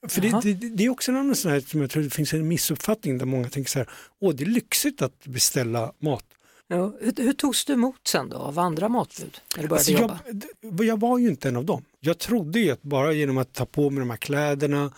För 0.08 0.20
det, 0.20 0.40
det, 0.42 0.68
det 0.68 0.84
är 0.84 0.88
också 0.90 1.10
en 1.10 1.16
annan 1.16 1.36
sån 1.36 1.50
här 1.50 1.60
som 1.60 1.80
jag 1.80 1.90
tror 1.90 2.02
det 2.02 2.10
finns 2.10 2.32
en 2.32 2.48
missuppfattning 2.48 3.18
där 3.18 3.26
många 3.26 3.48
tänker 3.48 3.70
så 3.70 3.78
här, 3.78 3.88
åh 4.20 4.34
det 4.34 4.44
är 4.44 4.48
lyxigt 4.48 5.02
att 5.02 5.24
beställa 5.26 5.92
mat. 5.98 6.24
Ja, 6.68 6.92
hur, 7.00 7.12
hur 7.16 7.32
togs 7.32 7.64
du 7.64 7.72
emot 7.72 8.00
sen 8.08 8.28
då 8.28 8.36
av 8.36 8.58
andra 8.58 8.88
matbud 8.88 9.38
när 9.56 9.62
du 9.62 9.68
började 9.68 9.74
Alltså, 9.74 9.92
jobba? 10.02 10.18
jag, 10.60 10.84
jag 10.86 11.00
var 11.00 11.18
ju 11.18 11.28
inte 11.28 11.48
en 11.48 11.56
av 11.56 11.64
dem. 11.64 11.84
Jag 12.00 12.18
trodde 12.18 12.60
ju 12.60 12.70
att 12.70 12.82
bara 12.82 13.12
genom 13.12 13.38
att 13.38 13.52
ta 13.52 13.66
på 13.66 13.90
mig 13.90 14.00
de 14.00 14.10
här 14.10 14.16
kläderna 14.16 14.92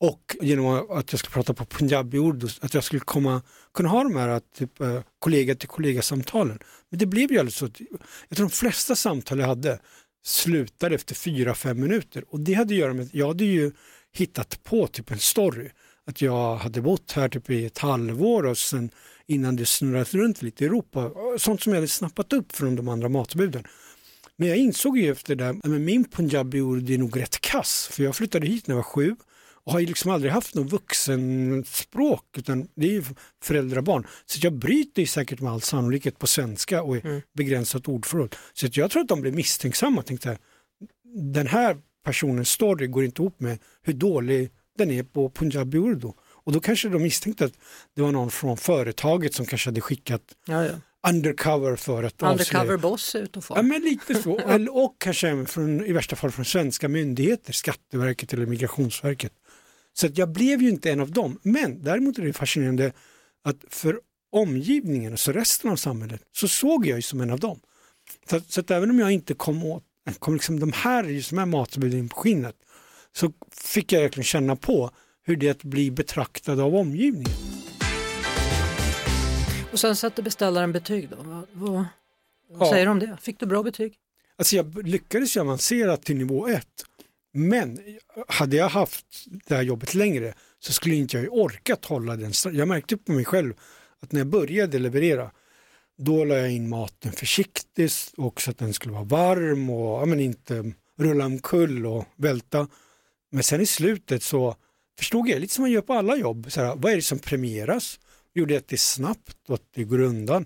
och 0.00 0.36
genom 0.40 0.66
att 0.90 1.12
jag 1.12 1.18
skulle 1.18 1.32
prata 1.32 1.54
på 1.54 1.64
punjabi 1.64 2.18
urdu, 2.18 2.48
att 2.60 2.74
jag 2.74 2.84
skulle 2.84 3.00
komma, 3.00 3.42
kunna 3.74 3.88
ha 3.88 4.02
de 4.02 4.16
här 4.16 4.40
typ, 4.58 4.80
eh, 4.80 5.00
kollega 5.18 5.54
till 5.54 5.68
kollega 5.68 6.02
samtalen. 6.02 6.58
Men 6.90 6.98
det 6.98 7.06
blev 7.06 7.32
ju 7.32 7.38
aldrig 7.38 7.54
så. 7.54 7.64
att- 7.64 7.80
Jag 8.28 8.36
tror 8.36 8.46
de 8.48 8.50
flesta 8.50 8.96
samtal 8.96 9.38
jag 9.38 9.46
hade 9.46 9.78
slutade 10.24 10.94
efter 10.94 11.14
fyra, 11.14 11.54
fem 11.54 11.80
minuter 11.80 12.24
och 12.28 12.40
det 12.40 12.54
hade 12.54 12.74
att 12.74 12.78
göra 12.78 12.94
med 12.94 13.04
att 13.04 13.14
jag 13.14 13.28
hade 13.28 13.44
ju 13.44 13.72
hittat 14.20 14.64
på 14.64 14.86
typ 14.86 15.10
en 15.10 15.18
story. 15.18 15.70
Att 16.06 16.22
jag 16.22 16.56
hade 16.56 16.80
bott 16.80 17.12
här 17.12 17.28
typ 17.28 17.50
i 17.50 17.64
ett 17.64 17.78
halvår 17.78 18.46
och 18.46 18.58
sen 18.58 18.90
innan 19.26 19.56
det 19.56 19.66
snurrat 19.66 20.14
runt 20.14 20.42
lite 20.42 20.64
i 20.64 20.66
Europa. 20.66 21.10
Sånt 21.38 21.62
som 21.62 21.72
jag 21.72 21.76
hade 21.76 21.88
snappat 21.88 22.32
upp 22.32 22.52
från 22.52 22.76
de 22.76 22.88
andra 22.88 23.08
matbuden. 23.08 23.64
Men 24.36 24.48
jag 24.48 24.56
insåg 24.56 24.98
ju 24.98 25.12
efter 25.12 25.34
det 25.34 25.44
där, 25.44 25.60
men 25.64 25.84
min 25.84 26.04
punjabi 26.04 26.58
är 26.58 26.98
nog 26.98 27.20
rätt 27.20 27.40
kass. 27.40 27.88
För 27.92 28.02
jag 28.02 28.16
flyttade 28.16 28.46
hit 28.46 28.66
när 28.66 28.72
jag 28.72 28.76
var 28.76 28.82
sju 28.82 29.16
och 29.68 29.72
har 29.72 29.80
ju 29.80 29.86
liksom 29.86 30.10
aldrig 30.10 30.32
haft 30.32 30.54
något 30.54 30.72
vuxenspråk 30.72 32.24
utan 32.36 32.68
det 32.74 32.86
är 32.86 32.92
ju 32.92 33.04
föräldrar 33.42 33.78
och 33.78 33.84
barn. 33.84 34.06
Så 34.26 34.38
jag 34.42 34.52
bryter 34.52 35.06
säkert 35.06 35.40
med 35.40 35.52
all 35.52 35.60
sannolikhet 35.60 36.18
på 36.18 36.26
svenska 36.26 36.82
och 36.82 36.96
är 36.96 37.22
begränsat 37.34 37.88
ordförråd. 37.88 38.36
Så 38.52 38.68
jag 38.72 38.90
tror 38.90 39.02
att 39.02 39.08
de 39.08 39.20
blev 39.20 39.34
misstänksamma 39.34 40.00
och 40.00 40.06
tänkte 40.06 40.38
den 41.34 41.46
här 41.46 41.76
personens 42.08 42.50
story 42.50 42.86
går 42.86 43.04
inte 43.04 43.22
ihop 43.22 43.40
med 43.40 43.58
hur 43.82 43.92
dålig 43.92 44.50
den 44.78 44.90
är 44.90 45.02
på 45.02 45.30
punjabi 45.30 45.78
urdu. 45.78 46.08
Och 46.44 46.52
då 46.52 46.60
kanske 46.60 46.88
de 46.88 47.02
misstänkte 47.02 47.44
att 47.44 47.52
det 47.96 48.02
var 48.02 48.12
någon 48.12 48.30
från 48.30 48.56
företaget 48.56 49.34
som 49.34 49.46
kanske 49.46 49.68
hade 49.70 49.80
skickat 49.80 50.22
Ja, 50.46 50.64
ja. 50.64 50.72
undercover 51.08 51.76
för 51.76 52.02
att 52.02 52.22
Undercover 52.22 52.60
avslöja. 52.60 52.78
boss 52.78 53.14
ute 53.14 53.38
och 53.38 53.44
Ja 53.48 53.54
far. 53.54 53.62
men 53.62 53.82
lite 53.82 54.14
så, 54.22 54.32
och 54.84 54.96
kanske 54.98 55.28
även 55.28 55.46
från, 55.46 55.84
i 55.86 55.92
värsta 55.92 56.16
fall 56.16 56.30
från 56.30 56.44
svenska 56.44 56.88
myndigheter, 56.88 57.52
Skatteverket 57.52 58.32
eller 58.32 58.46
Migrationsverket. 58.46 59.32
Så 59.94 60.06
att 60.06 60.18
jag 60.18 60.28
blev 60.32 60.62
ju 60.62 60.68
inte 60.68 60.90
en 60.90 61.00
av 61.00 61.10
dem, 61.10 61.38
men 61.42 61.82
däremot 61.84 62.18
är 62.18 62.22
det 62.22 62.32
fascinerande 62.32 62.92
att 63.44 63.64
för 63.68 64.00
omgivningen, 64.32 65.12
alltså 65.12 65.32
resten 65.32 65.70
av 65.70 65.76
samhället, 65.76 66.22
så 66.32 66.48
såg 66.48 66.86
jag 66.86 66.96
ju 66.98 67.02
som 67.02 67.20
en 67.20 67.30
av 67.30 67.40
dem. 67.40 67.60
Så, 68.30 68.40
så 68.48 68.60
att 68.60 68.70
även 68.70 68.90
om 68.90 68.98
jag 68.98 69.10
inte 69.10 69.34
kom 69.34 69.64
åt 69.64 69.84
kom 70.14 70.34
liksom 70.34 70.60
de 70.60 70.72
här, 70.72 71.04
just 71.04 71.30
de 71.30 71.38
här 71.38 71.46
matbuden 71.46 72.08
på 72.08 72.16
skinnet, 72.16 72.56
så 73.12 73.32
fick 73.50 73.92
jag 73.92 74.00
verkligen 74.00 74.24
känna 74.24 74.56
på 74.56 74.90
hur 75.22 75.36
det 75.36 75.46
är 75.46 75.50
att 75.50 75.64
bli 75.64 75.90
betraktad 75.90 76.60
av 76.60 76.74
omgivningen. 76.74 77.32
Och 79.72 79.80
sen 79.80 79.96
sätter 79.96 80.22
beställaren 80.22 80.72
betyg 80.72 81.08
då. 81.10 81.16
Vad, 81.16 81.46
vad, 81.52 81.84
vad 82.50 82.68
säger 82.68 82.84
du 82.84 82.90
om 82.90 82.98
det? 82.98 83.16
Fick 83.20 83.40
du 83.40 83.46
bra 83.46 83.62
betyg? 83.62 83.94
Alltså 84.38 84.56
jag 84.56 84.88
lyckades 84.88 85.36
ju 85.36 85.40
avancera 85.40 85.96
till 85.96 86.16
nivå 86.16 86.48
ett. 86.48 86.84
Men 87.32 87.78
hade 88.28 88.56
jag 88.56 88.68
haft 88.68 89.06
det 89.46 89.54
här 89.54 89.62
jobbet 89.62 89.94
längre 89.94 90.34
så 90.58 90.72
skulle 90.72 90.94
inte 90.94 91.18
jag 91.18 91.32
orkat 91.32 91.84
hålla 91.84 92.16
den. 92.16 92.32
Jag 92.52 92.68
märkte 92.68 92.96
på 92.96 93.12
mig 93.12 93.24
själv 93.24 93.54
att 94.02 94.12
när 94.12 94.20
jag 94.20 94.26
började 94.26 94.78
leverera 94.78 95.30
då 95.98 96.24
la 96.24 96.34
jag 96.34 96.52
in 96.52 96.68
maten 96.68 97.12
försiktigt 97.12 98.12
och 98.16 98.40
så 98.40 98.50
att 98.50 98.58
den 98.58 98.74
skulle 98.74 98.94
vara 98.94 99.04
varm 99.04 99.70
och 99.70 100.02
ja, 100.02 100.06
men 100.06 100.20
inte 100.20 100.72
rulla 100.98 101.26
omkull 101.26 101.86
och 101.86 102.04
välta. 102.16 102.68
Men 103.30 103.42
sen 103.42 103.60
i 103.60 103.66
slutet 103.66 104.22
så 104.22 104.56
förstod 104.98 105.28
jag, 105.28 105.40
lite 105.40 105.54
som 105.54 105.62
man 105.62 105.70
gör 105.70 105.80
på 105.80 105.92
alla 105.92 106.16
jobb, 106.16 106.46
så 106.52 106.60
här, 106.60 106.76
vad 106.76 106.92
är 106.92 106.96
det 106.96 107.02
som 107.02 107.18
premieras? 107.18 108.00
Gjorde 108.34 108.54
jag 108.54 108.60
att 108.60 108.68
det 108.68 108.74
är 108.74 108.78
snabbt 108.78 109.48
och 109.48 109.54
att 109.54 109.68
det 109.74 109.84
går 109.84 110.00
undan 110.00 110.44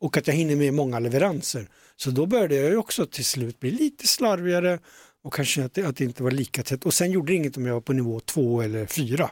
och 0.00 0.16
att 0.16 0.26
jag 0.26 0.34
hinner 0.34 0.56
med 0.56 0.74
många 0.74 0.98
leveranser. 0.98 1.68
Så 1.96 2.10
då 2.10 2.26
började 2.26 2.54
jag 2.54 2.78
också 2.78 3.06
till 3.06 3.24
slut 3.24 3.60
bli 3.60 3.70
lite 3.70 4.06
slarvigare 4.06 4.78
och 5.22 5.34
kanske 5.34 5.64
att 5.64 5.74
det, 5.74 5.82
att 5.82 5.96
det 5.96 6.04
inte 6.04 6.22
var 6.22 6.30
lika 6.30 6.62
tätt. 6.62 6.86
Och 6.86 6.94
sen 6.94 7.10
gjorde 7.10 7.32
det 7.32 7.36
inget 7.36 7.56
om 7.56 7.66
jag 7.66 7.74
var 7.74 7.80
på 7.80 7.92
nivå 7.92 8.20
två 8.20 8.62
eller 8.62 8.86
fyra. 8.86 9.30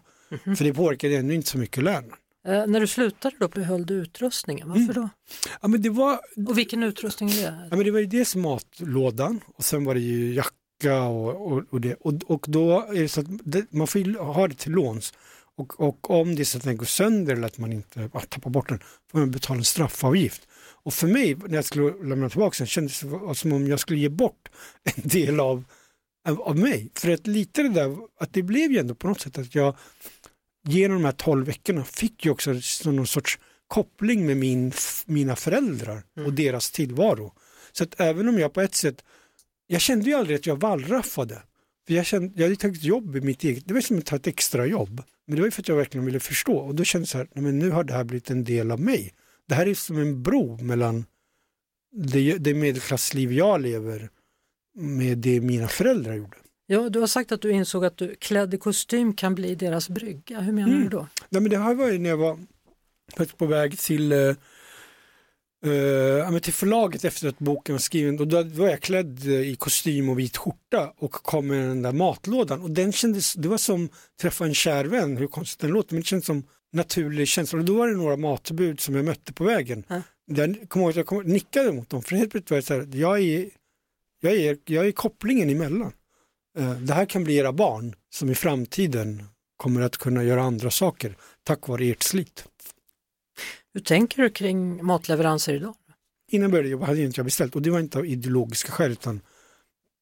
För 0.56 0.64
det 0.64 0.74
påverkade 0.74 1.16
ännu 1.16 1.34
inte 1.34 1.50
så 1.50 1.58
mycket 1.58 1.82
lönen. 1.84 2.12
Eh, 2.46 2.66
när 2.66 2.80
du 2.80 2.86
slutade 2.86 3.36
då 3.38 3.48
behöll 3.48 3.86
du 3.86 3.94
utrustningen. 3.94 4.68
Varför 4.68 4.82
Mm. 4.82 4.94
då? 4.94 5.08
Ja, 5.62 5.68
men 5.68 5.82
det, 5.82 5.88
var, 5.90 6.18
Och 6.48 6.58
vilken 6.58 6.82
utrustning 6.82 7.30
är 7.30 7.34
det? 7.42 7.68
ja, 7.70 7.76
men 7.76 7.84
det 7.84 7.90
var 7.90 8.00
ju 8.00 8.06
dels 8.06 8.36
matlådan 8.36 9.40
och 9.56 9.64
sen 9.64 9.84
var 9.84 9.94
det 9.94 10.00
ju 10.00 10.34
jacka 10.34 11.02
och, 11.02 11.52
och, 11.52 11.62
och 11.70 11.80
det. 11.80 11.94
Och, 11.94 12.14
och 12.26 12.44
då 12.48 12.80
är 12.80 13.00
det 13.02 13.08
så 13.08 13.20
att 13.20 13.26
det, 13.44 13.72
man 13.72 13.86
får 13.86 14.00
ju 14.00 14.18
ha 14.18 14.48
det 14.48 14.54
till 14.54 14.72
låns. 14.72 15.12
Och, 15.56 15.80
och 15.80 16.10
om 16.10 16.34
det 16.34 16.42
är 16.42 16.44
så 16.44 16.58
att 16.58 16.64
den 16.64 16.76
går 16.76 16.86
sönder 16.86 17.32
eller 17.32 17.46
att 17.46 17.58
man 17.58 17.72
inte 17.72 18.10
ja, 18.12 18.20
tappar 18.20 18.50
bort 18.50 18.68
den 18.68 18.78
får 19.10 19.18
man 19.18 19.30
betala 19.30 19.58
en 19.58 19.64
straffavgift. 19.64 20.48
Och 20.84 20.94
för 20.94 21.06
mig 21.06 21.34
när 21.34 21.54
jag 21.54 21.64
skulle 21.64 22.08
lämna 22.08 22.28
tillbaka 22.28 22.54
den 22.58 22.66
kändes 22.66 23.00
det 23.00 23.34
som 23.34 23.52
om 23.52 23.66
jag 23.66 23.80
skulle 23.80 23.98
ge 24.00 24.08
bort 24.08 24.48
en 24.96 25.08
del 25.08 25.40
av, 25.40 25.64
av, 26.28 26.40
av 26.42 26.58
mig. 26.58 26.90
För 26.94 27.10
att 27.10 27.26
lite 27.26 27.62
det 27.62 27.68
där, 27.68 27.96
att 28.20 28.32
det 28.32 28.42
blev 28.42 28.72
ju 28.72 28.78
ändå 28.78 28.94
på 28.94 29.08
något 29.08 29.20
sätt 29.20 29.38
att 29.38 29.54
jag 29.54 29.76
genom 30.64 30.96
de 30.96 31.04
här 31.04 31.12
tolv 31.12 31.46
veckorna 31.46 31.84
fick 31.84 32.24
ju 32.24 32.30
också 32.30 32.54
någon 32.84 33.06
sorts 33.06 33.38
koppling 33.68 34.26
med 34.26 34.36
min, 34.36 34.72
mina 35.06 35.36
föräldrar 35.36 36.02
och 36.26 36.32
deras 36.32 36.70
tillvaro. 36.70 37.32
Så 37.72 37.84
att 37.84 38.00
även 38.00 38.28
om 38.28 38.38
jag 38.38 38.52
på 38.52 38.60
ett 38.60 38.74
sätt, 38.74 39.04
jag 39.66 39.80
kände 39.80 40.10
ju 40.10 40.14
aldrig 40.16 40.38
att 40.38 40.46
jag 40.46 40.60
wallraffade. 40.60 41.42
För 41.86 41.94
jag, 41.94 42.06
kände, 42.06 42.32
jag 42.36 42.42
hade 42.42 42.56
tagit 42.56 42.82
jobb 42.82 43.16
i 43.16 43.20
mitt 43.20 43.44
eget, 43.44 43.68
det 43.68 43.74
var 43.74 43.80
som 43.80 43.98
att 43.98 44.06
ta 44.06 44.16
ett 44.16 44.26
extra 44.26 44.66
jobb. 44.66 45.02
Men 45.26 45.36
det 45.36 45.42
var 45.42 45.46
ju 45.46 45.50
för 45.50 45.62
att 45.62 45.68
jag 45.68 45.76
verkligen 45.76 46.06
ville 46.06 46.20
förstå 46.20 46.56
och 46.56 46.74
då 46.74 46.84
kände 46.84 47.02
jag 47.02 47.08
så 47.08 47.18
här, 47.18 47.28
nej 47.32 47.44
men 47.44 47.58
nu 47.58 47.70
har 47.70 47.84
det 47.84 47.92
här 47.92 48.04
blivit 48.04 48.30
en 48.30 48.44
del 48.44 48.70
av 48.70 48.80
mig. 48.80 49.14
Det 49.48 49.54
här 49.54 49.68
är 49.68 49.74
som 49.74 49.98
en 49.98 50.22
bro 50.22 50.56
mellan 50.62 51.04
det, 51.92 52.38
det 52.38 52.54
medelklassliv 52.54 53.32
jag 53.32 53.60
lever 53.60 54.10
med 54.74 55.18
det 55.18 55.40
mina 55.40 55.68
föräldrar 55.68 56.14
gjorde. 56.14 56.36
Ja, 56.66 56.88
du 56.88 57.00
har 57.00 57.06
sagt 57.06 57.32
att 57.32 57.40
du 57.42 57.50
insåg 57.52 57.84
att 57.84 57.96
du 57.96 58.14
klädd 58.14 58.54
i 58.54 58.58
kostym 58.58 59.14
kan 59.14 59.34
bli 59.34 59.54
deras 59.54 59.88
brygga. 59.88 60.40
Hur 60.40 60.52
menar 60.52 60.68
Mm. 60.68 60.82
du 60.82 60.88
då? 60.88 61.08
Nej, 61.28 61.42
men 61.42 61.50
det 61.50 61.58
här 61.58 61.74
var 61.74 61.88
ju 61.90 61.98
när 61.98 62.10
jag 62.10 62.16
var 62.16 62.38
på- 63.36 63.46
väg 63.46 63.78
till, 63.78 64.12
ja, 66.18 66.30
men 66.30 66.40
till 66.40 66.52
förlaget 66.52 67.04
efter 67.04 67.28
att 67.28 67.38
boken 67.38 67.74
var 67.74 67.80
skriven. 67.80 68.18
Och 68.20 68.28
då 68.28 68.42
var 68.42 68.68
jag 68.68 68.80
klädd 68.80 69.26
eh, 69.26 69.32
i 69.50 69.56
kostym 69.56 70.08
och 70.08 70.18
vit 70.18 70.36
skjorta 70.36 70.92
och 70.98 71.12
kom 71.12 71.46
med 71.46 71.68
den 71.68 71.82
där 71.82 71.92
matlådan. 71.92 72.60
Och 72.62 72.70
den 72.70 72.92
kändes, 72.92 73.34
det 73.34 73.48
var 73.48 73.58
som 73.58 73.84
att 73.84 73.90
träffa 74.20 74.44
en 74.44 74.54
kär 74.54 74.84
vän, 74.84 75.16
hur 75.16 75.26
konstigt 75.26 75.60
den 75.60 75.70
låter, 75.70 75.94
men 75.94 76.00
det 76.00 76.06
kändes 76.06 76.26
som 76.26 76.42
naturlig 76.72 77.28
känsla. 77.28 77.58
Och 77.58 77.64
då 77.64 77.74
var 77.74 77.88
det 77.88 77.96
några 77.96 78.16
matbud 78.16 78.80
som 78.80 78.94
jag 78.94 79.04
mötte 79.04 79.32
på 79.32 79.44
vägen. 79.44 79.84
Ja. 79.88 80.02
Jag 80.26 80.56
kommer 80.68 80.86
ihåg 80.86 80.96
jag 80.96 81.06
kom, 81.06 81.22
nickade 81.22 81.72
mot 81.72 81.90
dem, 81.90 82.02
för 82.02 82.16
helt 82.16 82.30
plötsligt 82.30 82.50
var 82.50 82.56
det 82.56 82.62
så 82.62 82.74
här, 82.74 82.88
jag 83.00 83.20
är, 83.20 83.50
jag 84.20 84.32
är, 84.34 84.58
jag 84.64 84.86
är 84.86 84.92
kopplingen 84.92 85.50
emellan. 85.50 85.92
Eh, 86.58 86.70
Det 86.72 86.94
här 86.94 87.06
kan 87.06 87.24
bli 87.24 87.36
era 87.36 87.52
barn 87.52 87.94
som 88.10 88.30
i 88.30 88.34
framtiden 88.34 89.22
kommer 89.56 89.80
att 89.80 89.96
kunna 89.96 90.24
göra 90.24 90.42
andra 90.42 90.70
saker 90.70 91.16
tack 91.42 91.68
vare 91.68 91.84
ert 91.84 92.02
slit. 92.02 92.44
Hur 93.74 93.80
tänker 93.80 94.22
du 94.22 94.30
kring 94.30 94.84
matleveranser 94.84 95.54
idag? 95.54 95.74
Innan 96.30 96.42
jag 96.42 96.50
började 96.50 96.68
jobba 96.68 96.86
hade 96.86 97.00
inte 97.02 97.18
jag 97.18 97.24
beställt 97.24 97.56
och 97.56 97.62
det 97.62 97.70
var 97.70 97.80
inte 97.80 97.98
av 97.98 98.06
ideologiska 98.06 98.72
skäl 98.72 98.92
utan 98.92 99.20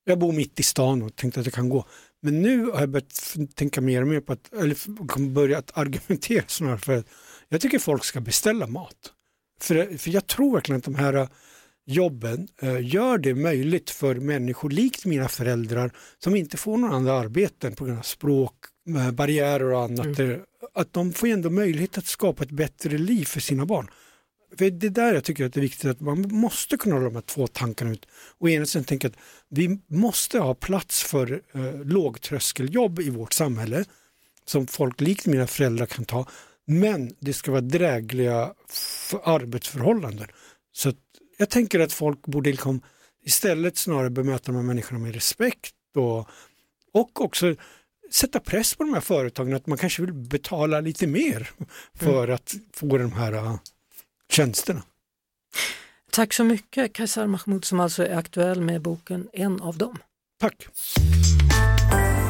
jag 0.04 0.18
bor 0.18 0.32
mitt 0.32 0.60
i 0.60 0.62
stan 0.62 1.02
och 1.02 1.16
tänkte 1.16 1.40
att 1.40 1.44
det 1.44 1.50
kan 1.50 1.68
gå. 1.68 1.84
Men 2.22 2.42
nu 2.42 2.64
har 2.66 2.80
jag 2.80 2.88
börjat 2.88 3.36
tänka 3.54 3.80
mer 3.80 4.02
och 4.02 4.08
mer 4.08 4.20
på 4.20 4.32
att, 4.32 4.52
eller 4.52 4.72
f- 4.72 4.86
kommer 5.08 5.30
börja 5.30 5.58
att 5.58 5.78
argumentera 5.78 6.44
snarare 6.48 6.78
för 6.78 6.96
att 6.98 7.06
jag 7.48 7.60
tycker 7.60 7.78
folk 7.78 8.04
ska 8.04 8.20
beställa 8.20 8.66
mat. 8.66 9.12
För, 9.60 9.98
för 9.98 10.10
jag 10.10 10.26
tror 10.26 10.52
verkligen 10.54 10.78
att 10.78 10.84
de 10.84 10.94
här 10.94 11.28
jobben 11.86 12.48
eh, 12.62 12.86
gör 12.94 13.18
det 13.18 13.34
möjligt 13.34 13.90
för 13.90 14.14
människor 14.14 14.70
likt 14.70 15.04
mina 15.04 15.28
föräldrar 15.28 15.92
som 16.18 16.36
inte 16.36 16.56
får 16.56 16.76
några 16.76 16.94
andra 16.94 17.12
arbeten 17.12 17.74
på 17.74 17.84
grund 17.84 17.98
av 17.98 18.02
språk, 18.02 18.54
eh, 18.88 19.10
barriärer 19.10 19.64
och 19.72 19.82
annat. 19.82 20.18
eh, 20.18 20.36
Att 20.74 20.92
de 20.92 21.12
får 21.12 21.26
ändå 21.28 21.50
möjlighet 21.50 21.98
att 21.98 22.06
skapa 22.06 22.42
ett 22.44 22.50
bättre 22.50 22.98
liv 22.98 23.24
för 23.24 23.40
sina 23.40 23.66
barn. 23.66 23.88
För 24.58 24.70
det 24.70 24.86
är 24.86 24.90
där 24.90 25.14
jag 25.14 25.24
tycker 25.24 25.44
att 25.46 25.52
det 25.52 25.60
är 25.60 25.62
viktigt 25.62 25.90
att 25.90 26.00
man 26.00 26.20
måste 26.34 26.76
kunna 26.76 26.94
hålla 26.94 27.04
de 27.06 27.14
här 27.14 27.22
två 27.22 27.46
tankarna 27.46 27.90
ut. 27.92 28.06
Och 28.38 28.50
ena 28.50 28.66
sidan 28.66 28.84
tänka 28.84 29.06
att 29.08 29.16
vi 29.48 29.78
måste 29.86 30.38
ha 30.38 30.54
plats 30.54 31.02
för 31.02 31.42
eh, 31.52 31.84
lågtröskeljobb 31.84 33.00
i 33.00 33.10
vårt 33.10 33.32
samhälle 33.32 33.84
som 34.44 34.66
folk 34.66 35.00
likt 35.00 35.26
mina 35.26 35.46
föräldrar 35.46 35.86
kan 35.86 36.04
ta. 36.04 36.26
Men 36.66 37.14
det 37.20 37.32
ska 37.32 37.50
vara 37.50 37.60
drägliga 37.60 38.52
arbetsförhållanden. 39.24 40.26
Så 40.72 40.88
att 40.88 40.96
jag 41.42 41.50
tänker 41.50 41.80
att 41.80 41.92
folk 41.92 42.26
borde 42.26 42.50
liksom 42.50 42.80
istället 43.24 43.76
snarare 43.76 44.10
bemöta 44.10 44.52
de 44.52 44.56
här 44.56 44.62
människorna 44.62 44.98
med 44.98 45.14
respekt 45.14 45.74
och, 45.96 46.28
och 46.92 47.20
också 47.20 47.54
sätta 48.10 48.40
press 48.40 48.74
på 48.74 48.84
de 48.84 48.94
här 48.94 49.00
företagen 49.00 49.54
att 49.54 49.66
man 49.66 49.78
kanske 49.78 50.02
vill 50.02 50.12
betala 50.12 50.80
lite 50.80 51.06
mer 51.06 51.50
för 51.94 52.28
att 52.28 52.54
få 52.72 52.98
de 52.98 53.12
här 53.12 53.32
äh, 53.32 53.56
tjänsterna. 54.30 54.82
Tack 56.10 56.32
så 56.32 56.44
mycket 56.44 56.92
Kaisar 56.92 57.26
Mahmoud 57.26 57.64
som 57.64 57.80
alltså 57.80 58.06
är 58.06 58.16
aktuell 58.16 58.60
med 58.60 58.82
boken 58.82 59.28
En 59.32 59.60
av 59.60 59.78
dem. 59.78 59.98
Tack! 60.40 60.66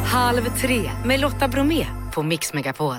Halv 0.05 0.59
tre 0.61 0.91
med 1.07 1.21
Lotta 1.21 1.49
Bromé 1.49 2.02
på 2.15 2.23
Mix 2.23 2.55
Megapol. 2.55 2.95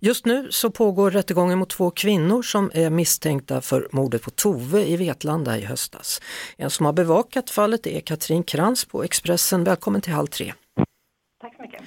Just 0.00 0.26
nu 0.26 0.46
så 0.50 0.70
pågår 0.70 1.10
rättegången 1.10 1.58
mot 1.58 1.70
två 1.70 1.90
kvinnor 1.90 2.42
som 2.42 2.70
är 2.74 2.90
misstänkta 2.90 3.60
för 3.60 3.88
mordet 3.92 4.22
på 4.22 4.30
Tove 4.30 4.84
i 4.84 4.96
Vetlanda 4.96 5.58
i 5.58 5.64
höstas. 5.64 6.20
En 6.56 6.70
som 6.70 6.86
har 6.86 6.92
bevakat 6.92 7.50
fallet 7.50 7.86
är 7.86 8.00
Katrin 8.00 8.42
Krantz 8.42 8.84
på 8.84 9.02
Expressen. 9.02 9.64
Välkommen 9.64 10.00
till 10.00 10.12
Halv 10.12 10.26
tre. 10.26 10.52
Tack 11.40 11.56
så 11.56 11.62
mycket. 11.62 11.82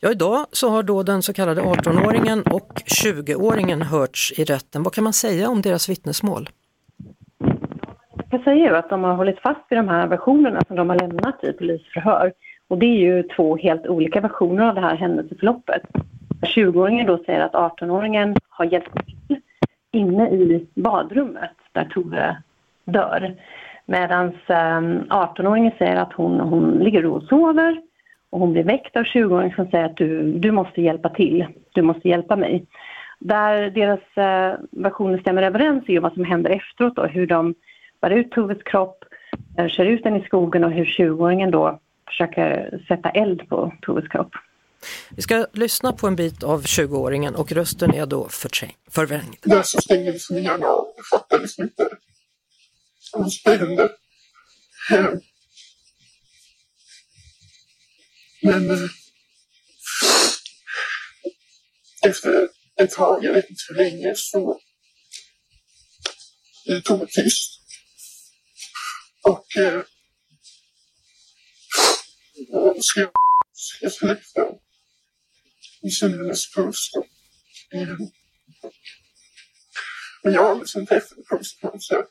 Ja, 0.00 0.10
idag 0.10 0.46
så 0.52 0.68
har 0.68 0.82
då 0.82 1.02
den 1.02 1.22
så 1.22 1.32
kallade 1.32 1.60
18-åringen 1.62 2.52
och 2.52 2.82
20-åringen 3.04 3.82
hörts 3.82 4.32
i 4.36 4.44
rätten. 4.44 4.82
Vad 4.82 4.94
kan 4.94 5.04
man 5.04 5.12
säga 5.12 5.48
om 5.48 5.62
deras 5.62 5.88
vittnesmål? 5.88 6.48
Jag 8.30 8.44
säger 8.44 8.68
ju 8.68 8.76
att 8.76 8.90
de 8.90 9.04
har 9.04 9.14
hållit 9.14 9.40
fast 9.40 9.60
vid 9.68 9.78
de 9.78 9.88
här 9.88 10.06
versionerna 10.06 10.60
som 10.66 10.76
de 10.76 10.88
har 10.88 10.98
lämnat 10.98 11.44
i 11.44 11.52
polisförhör. 11.52 12.32
Och 12.68 12.78
det 12.78 12.86
är 12.86 12.98
ju 12.98 13.22
två 13.22 13.56
helt 13.56 13.86
olika 13.86 14.20
versioner 14.20 14.68
av 14.68 14.74
det 14.74 14.80
här 14.80 14.96
händelseförloppet. 14.96 15.82
20-åringen 16.46 17.06
då 17.06 17.18
säger 17.18 17.40
att 17.40 17.52
18-åringen 17.52 18.36
har 18.48 18.64
hjälpt 18.64 18.94
till 19.28 19.40
inne 19.92 20.30
i 20.30 20.66
badrummet 20.74 21.50
där 21.72 21.84
Tove 21.84 22.36
dör. 22.84 23.34
Medan 23.86 24.32
18-åringen 24.46 25.72
ehm, 25.72 25.78
säger 25.78 25.96
att 25.96 26.12
hon, 26.12 26.40
hon 26.40 26.70
ligger 26.70 27.06
och 27.06 27.22
sover 27.22 27.82
och 28.30 28.40
hon 28.40 28.52
blir 28.52 28.64
väckt 28.64 28.96
av 28.96 29.02
20-åringen 29.02 29.54
som 29.54 29.66
säger 29.66 29.84
att 29.84 29.96
du, 29.96 30.32
du 30.32 30.50
måste 30.50 30.82
hjälpa 30.82 31.08
till, 31.08 31.46
du 31.72 31.82
måste 31.82 32.08
hjälpa 32.08 32.36
mig. 32.36 32.66
Där 33.18 33.70
deras 33.70 34.16
eh, 34.16 34.58
versioner 34.70 35.18
stämmer 35.18 35.42
överens 35.42 35.84
är 35.88 35.92
ju 35.92 35.98
vad 35.98 36.12
som 36.12 36.24
händer 36.24 36.50
efteråt 36.50 36.96
då, 36.96 37.06
hur 37.06 37.26
de 37.26 37.54
bär 38.00 38.10
ut 38.10 38.30
Toves 38.30 38.62
kropp, 38.62 39.04
eh, 39.58 39.68
kör 39.68 39.86
ut 39.86 40.04
den 40.04 40.16
i 40.16 40.22
skogen 40.22 40.64
och 40.64 40.70
hur 40.70 40.84
20-åringen 40.84 41.50
då 41.50 41.78
försöker 42.06 42.80
sätta 42.88 43.10
eld 43.10 43.48
på 43.48 43.72
Toves 43.80 44.08
kropp. 44.08 44.32
Vi 45.10 45.22
ska 45.22 45.46
lyssna 45.52 45.92
på 45.92 46.06
en 46.06 46.16
bit 46.16 46.42
av 46.42 46.64
20-åringen 46.64 47.34
och 47.34 47.52
rösten 47.52 47.94
är 47.94 48.06
då 48.06 48.28
förvrängd. 48.90 49.36
Där 49.42 49.62
så 49.62 49.80
stänger 49.80 50.12
liksom 50.12 50.36
hjärnan 50.36 50.64
av. 50.64 50.92
Jag 50.96 51.06
fattar 51.06 51.38
liksom 51.38 51.64
inte 51.64 51.88
vad 53.12 53.32
som 53.32 53.52
hände. 53.52 53.90
Men 58.42 58.70
eh, 58.70 58.88
efter 62.06 62.48
ett 62.80 62.90
tag, 62.90 63.24
jag 63.24 63.32
vet 63.32 63.50
inte 63.50 63.62
hur 63.68 63.76
länge, 63.76 64.12
så 64.16 64.60
det 66.66 66.80
tog 66.80 67.00
det 67.00 67.06
tyst. 67.06 67.60
Och 69.22 69.56
eh, 69.56 69.82
och 72.52 72.84
skrev 72.84 73.08
jag 73.80 73.92
i 75.82 75.90
Jag 75.90 76.12
hennes 76.12 76.54
puls. 76.54 76.90
Men 80.22 80.32
jag 80.32 80.42
har 80.42 80.54
liksom 80.54 80.86
träffat 80.86 81.18
puls 81.30 81.60
på 81.60 81.66
något 81.66 81.84
sätt. 81.84 82.10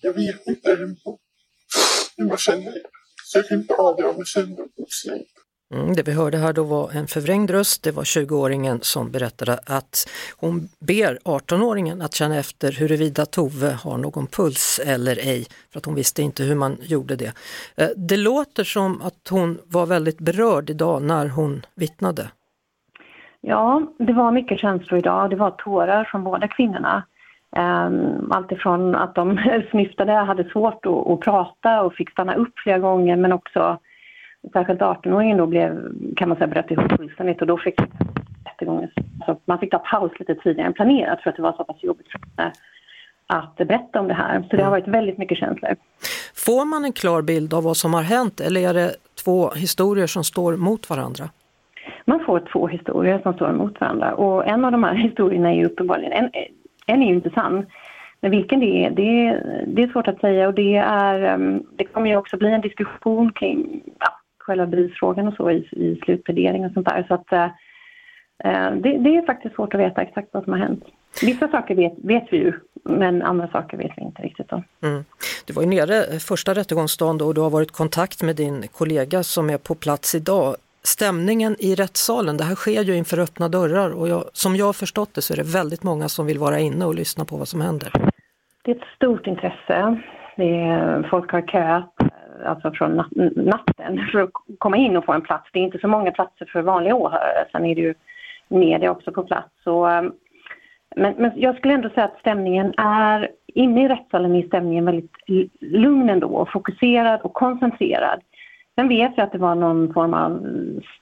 Jag 0.00 0.12
vet 0.12 0.46
inte 0.46 0.74
hur 2.16 2.28
man 2.28 2.38
känner. 2.38 2.74
Så 3.24 3.38
jag 3.38 3.48
kan 3.48 3.60
inte 3.60 3.74
avgöra 3.74 4.10
om 4.10 4.16
jag 4.18 4.26
känner 4.26 4.56
pulsen 4.76 5.24
Mm, 5.74 5.94
det 5.94 6.02
vi 6.02 6.12
hörde 6.12 6.38
här 6.38 6.52
då 6.52 6.62
var 6.62 6.90
en 6.90 7.06
förvrängd 7.06 7.50
röst. 7.50 7.82
Det 7.82 7.90
var 7.90 8.04
20-åringen 8.04 8.78
som 8.82 9.10
berättade 9.10 9.60
att 9.66 10.08
hon 10.36 10.68
ber 10.78 11.18
18-åringen 11.24 12.04
att 12.04 12.14
känna 12.14 12.38
efter 12.38 12.72
huruvida 12.72 13.26
Tove 13.26 13.70
har 13.70 13.98
någon 13.98 14.26
puls 14.26 14.80
eller 14.84 15.16
ej, 15.16 15.46
för 15.70 15.78
att 15.78 15.84
hon 15.84 15.94
visste 15.94 16.22
inte 16.22 16.42
hur 16.42 16.54
man 16.54 16.78
gjorde 16.82 17.16
det. 17.16 17.32
Eh, 17.76 17.88
det 17.96 18.16
låter 18.16 18.64
som 18.64 19.02
att 19.02 19.28
hon 19.28 19.58
var 19.64 19.86
väldigt 19.86 20.18
berörd 20.18 20.70
idag 20.70 21.02
när 21.02 21.26
hon 21.26 21.66
vittnade. 21.74 22.30
Ja, 23.44 23.82
det 23.98 24.12
var 24.12 24.32
mycket 24.32 24.58
känslor 24.58 24.98
idag. 24.98 25.30
Det 25.30 25.36
var 25.36 25.50
tårar 25.50 26.04
från 26.04 26.24
båda 26.24 26.48
kvinnorna. 26.48 27.02
Ehm, 27.56 28.32
alltifrån 28.32 28.94
att 28.94 29.14
de 29.14 29.38
snyftade, 29.70 30.12
hade 30.12 30.44
svårt 30.44 30.86
att, 30.86 31.06
att 31.06 31.20
prata 31.20 31.82
och 31.82 31.94
fick 31.94 32.10
stanna 32.10 32.34
upp 32.34 32.58
flera 32.58 32.78
gånger 32.78 33.16
men 33.16 33.32
också 33.32 33.78
särskilt 34.52 34.80
18-åringen 34.80 35.36
då 35.36 35.46
blev, 35.46 35.92
kan 36.16 36.28
man 36.28 36.38
säga, 36.38 36.46
bröt 36.46 36.70
ihop 36.70 36.92
fullständigt 36.96 37.40
och 37.40 37.46
då 37.46 37.58
fick 37.58 37.80
rättegången, 38.44 38.90
alltså 39.20 39.42
man 39.44 39.58
fick 39.58 39.70
ta 39.70 39.78
paus 39.78 40.12
lite 40.18 40.34
tidigare 40.34 40.66
än 40.66 40.72
planerat 40.72 41.22
för 41.22 41.30
att 41.30 41.36
det 41.36 41.42
var 41.42 41.52
så 41.52 41.64
pass 41.64 41.82
jobbigt 41.82 42.06
att 43.26 43.56
berätta 43.56 44.00
om 44.00 44.08
det 44.08 44.14
här. 44.14 44.46
Så 44.50 44.56
det 44.56 44.62
har 44.62 44.70
varit 44.70 44.88
väldigt 44.88 45.18
mycket 45.18 45.38
känslor. 45.38 45.76
Får 46.34 46.64
man 46.64 46.84
en 46.84 46.92
klar 46.92 47.22
bild 47.22 47.54
av 47.54 47.62
vad 47.62 47.76
som 47.76 47.94
har 47.94 48.02
hänt 48.02 48.40
eller 48.40 48.68
är 48.68 48.74
det 48.74 48.94
två 49.24 49.50
historier 49.50 50.06
som 50.06 50.24
står 50.24 50.56
mot 50.56 50.90
varandra? 50.90 51.28
Man 52.04 52.24
får 52.24 52.42
två 52.52 52.66
historier 52.66 53.20
som 53.22 53.34
står 53.34 53.50
emot 53.50 53.80
varandra 53.80 54.14
och 54.14 54.46
en 54.46 54.64
av 54.64 54.72
de 54.72 54.84
här 54.84 54.94
historierna 55.08 55.50
är 55.50 55.56
ju 55.56 55.66
uppenbarligen, 55.66 56.12
en, 56.12 56.30
en 56.86 57.02
är 57.02 57.06
ju 57.06 57.14
inte 57.14 57.30
sann. 57.30 57.66
Men 58.22 58.30
vilken 58.30 58.60
det 58.60 58.84
är, 58.84 58.90
det, 58.90 59.42
det 59.66 59.82
är 59.82 59.92
svårt 59.92 60.08
att 60.08 60.20
säga 60.20 60.48
och 60.48 60.54
det, 60.54 60.76
är, 60.76 61.22
ehm, 61.22 61.62
det 61.76 61.84
kommer 61.84 62.10
ju 62.10 62.16
också 62.16 62.36
bli 62.36 62.52
en 62.52 62.60
diskussion 62.60 63.32
kring 63.32 63.82
ja, 63.98 64.20
själva 64.38 64.66
bevisfrågan 64.66 65.28
och 65.28 65.34
så 65.34 65.50
i, 65.50 65.68
i 65.72 66.00
slutplädering 66.04 66.66
och 66.66 66.72
sånt 66.72 66.88
där. 66.88 67.04
Så 67.08 67.14
att, 67.14 67.32
eh, 67.32 67.44
eh, 68.44 68.74
det, 68.74 68.98
det, 68.98 69.16
är 69.16 69.26
faktiskt 69.26 69.54
svårt 69.54 69.74
att 69.74 69.80
veta 69.80 70.02
exakt 70.02 70.28
vad 70.32 70.44
som 70.44 70.52
har 70.52 70.60
hänt. 70.60 70.84
Vissa 71.22 71.48
saker 71.48 71.74
vet, 71.74 71.92
vet 71.96 72.26
vi 72.30 72.36
ju, 72.36 72.52
men 72.82 73.22
andra 73.22 73.48
saker 73.48 73.76
vet 73.76 73.92
vi 73.96 74.02
inte 74.02 74.22
riktigt 74.22 74.52
om. 74.52 74.64
Mm. 74.82 75.04
Du 75.44 75.52
var 75.52 75.62
ju 75.62 75.68
nere 75.68 76.18
första 76.18 76.54
rättegångsdagen 76.54 77.18
då 77.18 77.26
och 77.26 77.34
du 77.34 77.40
har 77.40 77.50
varit 77.50 77.70
i 77.70 77.72
kontakt 77.72 78.22
med 78.22 78.36
din 78.36 78.68
kollega 78.68 79.22
som 79.22 79.50
är 79.50 79.58
på 79.58 79.74
plats 79.74 80.14
idag. 80.14 80.56
Stämningen 80.84 81.56
i 81.58 81.74
rättssalen, 81.74 82.36
det 82.36 82.44
här 82.44 82.54
sker 82.54 82.82
ju 82.82 82.96
inför 82.96 83.18
öppna 83.18 83.48
dörrar 83.48 83.90
och 83.90 84.08
jag, 84.08 84.24
som 84.32 84.56
jag 84.56 84.66
har 84.66 84.72
förstått 84.72 85.14
det 85.14 85.22
så 85.22 85.32
är 85.34 85.36
det 85.36 85.52
väldigt 85.54 85.82
många 85.82 86.08
som 86.08 86.26
vill 86.26 86.38
vara 86.38 86.58
inne 86.58 86.84
och 86.84 86.94
lyssna 86.94 87.24
på 87.24 87.36
vad 87.36 87.48
som 87.48 87.60
händer. 87.60 87.90
Det 88.62 88.70
är 88.70 88.76
ett 88.76 88.88
stort 88.96 89.26
intresse. 89.26 89.98
Är, 90.36 91.08
folk 91.10 91.32
har 91.32 91.42
köat 91.42 91.94
alltså 92.44 92.70
från 92.70 92.96
natten 93.36 94.08
för 94.12 94.22
att 94.22 94.30
komma 94.58 94.76
in 94.76 94.96
och 94.96 95.04
få 95.04 95.12
en 95.12 95.22
plats. 95.22 95.50
Det 95.52 95.58
är 95.58 95.62
inte 95.62 95.78
så 95.78 95.88
många 95.88 96.10
platser 96.10 96.46
för 96.52 96.62
vanliga 96.62 96.94
åhörare. 96.94 97.44
Sen 97.52 97.66
är 97.66 97.74
det 97.74 97.80
ju 97.80 97.94
media 98.48 98.90
också 98.90 99.12
på 99.12 99.22
plats. 99.22 99.48
Så, 99.64 99.86
ehm, 99.86 100.12
men, 100.96 101.14
men 101.18 101.32
jag 101.36 101.56
skulle 101.56 101.74
ändå 101.74 101.88
säga 101.88 102.04
att 102.04 102.20
stämningen 102.20 102.74
är, 102.76 103.30
inne 103.46 103.84
i 103.84 103.88
rättssalen 103.88 104.34
är 104.34 104.42
stämningen 104.42 104.84
väldigt 104.84 105.12
lugn 105.60 106.10
ändå 106.10 106.28
och 106.28 106.52
fokuserad 106.52 107.20
och 107.20 107.32
koncentrerad. 107.32 108.20
Sen 108.74 108.88
vet 108.88 109.12
jag 109.16 109.24
att 109.24 109.32
det 109.32 109.38
var 109.38 109.54
någon 109.54 109.94
form 109.94 110.14
av 110.14 110.46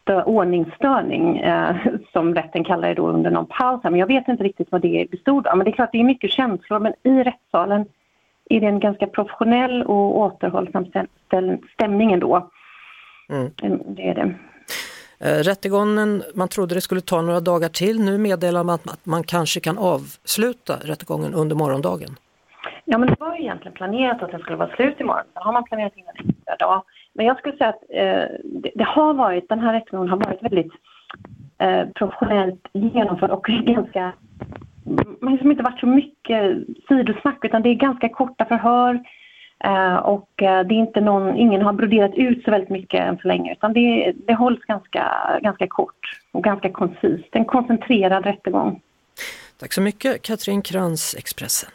stö, 0.02 0.22
ordningsstörning 0.22 1.38
eh, 1.38 1.76
som 2.12 2.34
rätten 2.34 2.64
kallar 2.64 2.88
det 2.88 2.94
då 2.94 3.08
under 3.08 3.30
någon 3.30 3.46
paus 3.46 3.80
här, 3.82 3.90
men 3.90 4.00
jag 4.00 4.06
vet 4.06 4.28
inte 4.28 4.44
riktigt 4.44 4.72
vad 4.72 4.80
det 4.80 5.10
bestod 5.10 5.46
av. 5.46 5.56
Men 5.56 5.64
det 5.64 5.70
är 5.70 5.72
klart, 5.72 5.92
det 5.92 6.00
är 6.00 6.04
mycket 6.04 6.30
känslor, 6.30 6.78
men 6.78 6.92
i 7.02 7.22
rättssalen 7.22 7.84
är 8.50 8.60
det 8.60 8.66
en 8.66 8.80
ganska 8.80 9.06
professionell 9.06 9.82
och 9.82 10.18
återhållsam 10.18 10.86
stämning 11.74 12.12
ändå. 12.12 12.50
Mm. 13.28 13.50
Det 13.86 14.08
är 14.08 14.14
det. 14.14 14.34
Eh, 15.24 15.42
rättegången, 15.42 16.22
man 16.34 16.48
trodde 16.48 16.74
det 16.74 16.80
skulle 16.80 17.00
ta 17.00 17.22
några 17.22 17.40
dagar 17.40 17.68
till. 17.68 18.00
Nu 18.00 18.18
meddelar 18.18 18.64
man 18.64 18.74
att 18.74 19.06
man 19.06 19.22
kanske 19.22 19.60
kan 19.60 19.78
avsluta 19.78 20.76
rättegången 20.76 21.34
under 21.34 21.56
morgondagen. 21.56 22.16
Ja, 22.84 22.98
men 22.98 23.08
det 23.08 23.16
var 23.20 23.36
ju 23.36 23.42
egentligen 23.42 23.74
planerat 23.74 24.22
att 24.22 24.30
den 24.30 24.40
skulle 24.40 24.56
vara 24.56 24.76
slut 24.76 25.00
imorgon. 25.00 25.24
Sen 25.32 25.42
har 25.42 25.52
man 25.52 25.64
planerat 25.64 25.96
in 25.96 26.04
en 26.14 26.28
extra 26.28 26.56
dag. 26.56 26.82
Men 27.12 27.26
jag 27.26 27.38
skulle 27.38 27.56
säga 27.56 27.70
att 27.70 27.84
eh, 27.88 28.36
det, 28.44 28.70
det, 28.74 28.84
har 28.84 29.14
varit, 29.14 29.48
den 29.48 29.60
här 29.60 29.72
rättegången 29.72 30.08
har 30.08 30.16
varit 30.16 30.42
väldigt 30.42 30.72
eh, 31.58 31.88
professionellt 31.94 32.68
genomförd 32.72 33.30
och 33.30 33.44
ganska 33.64 34.12
det 34.84 35.26
har 35.26 35.30
liksom 35.30 35.50
inte 35.50 35.62
varit 35.62 35.80
så 35.80 35.86
mycket 35.86 36.56
sidosnack 36.88 37.44
utan 37.44 37.62
det 37.62 37.68
är 37.68 37.74
ganska 37.74 38.08
korta 38.08 38.44
förhör 38.44 39.00
eh, 39.64 39.96
och 39.96 40.42
eh, 40.42 40.66
det 40.66 40.74
är 40.74 40.78
inte 40.78 41.00
någon, 41.00 41.36
ingen 41.36 41.62
har 41.62 41.72
broderat 41.72 42.14
ut 42.14 42.44
så 42.44 42.50
väldigt 42.50 42.70
mycket 42.70 43.00
än 43.00 43.18
så 43.18 43.28
länge 43.28 43.52
utan 43.52 43.72
det, 43.72 44.12
det 44.26 44.34
hålls 44.34 44.60
ganska, 44.60 45.10
ganska 45.42 45.66
kort 45.66 46.20
och 46.32 46.44
ganska 46.44 46.70
koncist. 46.70 47.28
En 47.32 47.44
koncentrerad 47.44 48.24
rättegång. 48.24 48.80
Tack 49.60 49.72
så 49.72 49.80
mycket 49.80 50.22
Katrin 50.22 50.62
Krantz, 50.62 51.14
Expressen. 51.18 51.70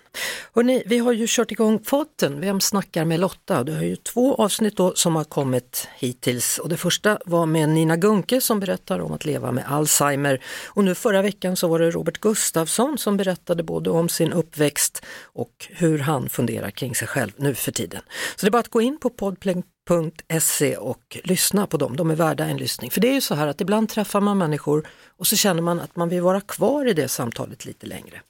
Hörrni, 0.53 0.83
vi 0.85 0.97
har 0.97 1.11
ju 1.11 1.25
kört 1.29 1.51
igång 1.51 1.79
podden 1.79 2.41
Vem 2.41 2.61
snackar 2.61 3.05
med 3.05 3.19
Lotta? 3.19 3.63
Det 3.63 3.73
har 3.73 3.83
ju 3.83 3.95
två 3.95 4.35
avsnitt 4.35 4.77
då 4.77 4.95
som 4.95 5.15
har 5.15 5.23
kommit 5.23 5.87
hittills 5.97 6.57
och 6.57 6.69
det 6.69 6.77
första 6.77 7.17
var 7.25 7.45
med 7.45 7.69
Nina 7.69 7.97
Gunke 7.97 8.41
som 8.41 8.59
berättar 8.59 8.99
om 8.99 9.11
att 9.11 9.25
leva 9.25 9.51
med 9.51 9.63
Alzheimer 9.67 10.43
och 10.67 10.83
nu 10.83 10.95
förra 10.95 11.21
veckan 11.21 11.55
så 11.55 11.67
var 11.67 11.79
det 11.79 11.91
Robert 11.91 12.17
Gustafsson 12.17 12.97
som 12.97 13.17
berättade 13.17 13.63
både 13.63 13.89
om 13.89 14.09
sin 14.09 14.33
uppväxt 14.33 15.05
och 15.23 15.67
hur 15.69 15.99
han 15.99 16.29
funderar 16.29 16.71
kring 16.71 16.95
sig 16.95 17.07
själv 17.07 17.31
nu 17.37 17.55
för 17.55 17.71
tiden. 17.71 18.01
Så 18.35 18.45
det 18.45 18.49
är 18.49 18.51
bara 18.51 18.59
att 18.59 18.69
gå 18.69 18.81
in 18.81 18.97
på 18.99 19.09
podplay.se 19.09 20.77
och 20.77 21.17
lyssna 21.23 21.67
på 21.67 21.77
dem, 21.77 21.95
de 21.95 22.11
är 22.11 22.15
värda 22.15 22.45
en 22.45 22.57
lyssning. 22.57 22.91
För 22.91 23.01
det 23.01 23.07
är 23.07 23.13
ju 23.13 23.21
så 23.21 23.35
här 23.35 23.47
att 23.47 23.61
ibland 23.61 23.89
träffar 23.89 24.21
man 24.21 24.37
människor 24.37 24.87
och 25.17 25.27
så 25.27 25.35
känner 25.35 25.61
man 25.61 25.79
att 25.79 25.95
man 25.95 26.09
vill 26.09 26.21
vara 26.21 26.41
kvar 26.41 26.85
i 26.85 26.93
det 26.93 27.07
samtalet 27.07 27.65
lite 27.65 27.85
längre. 27.85 28.21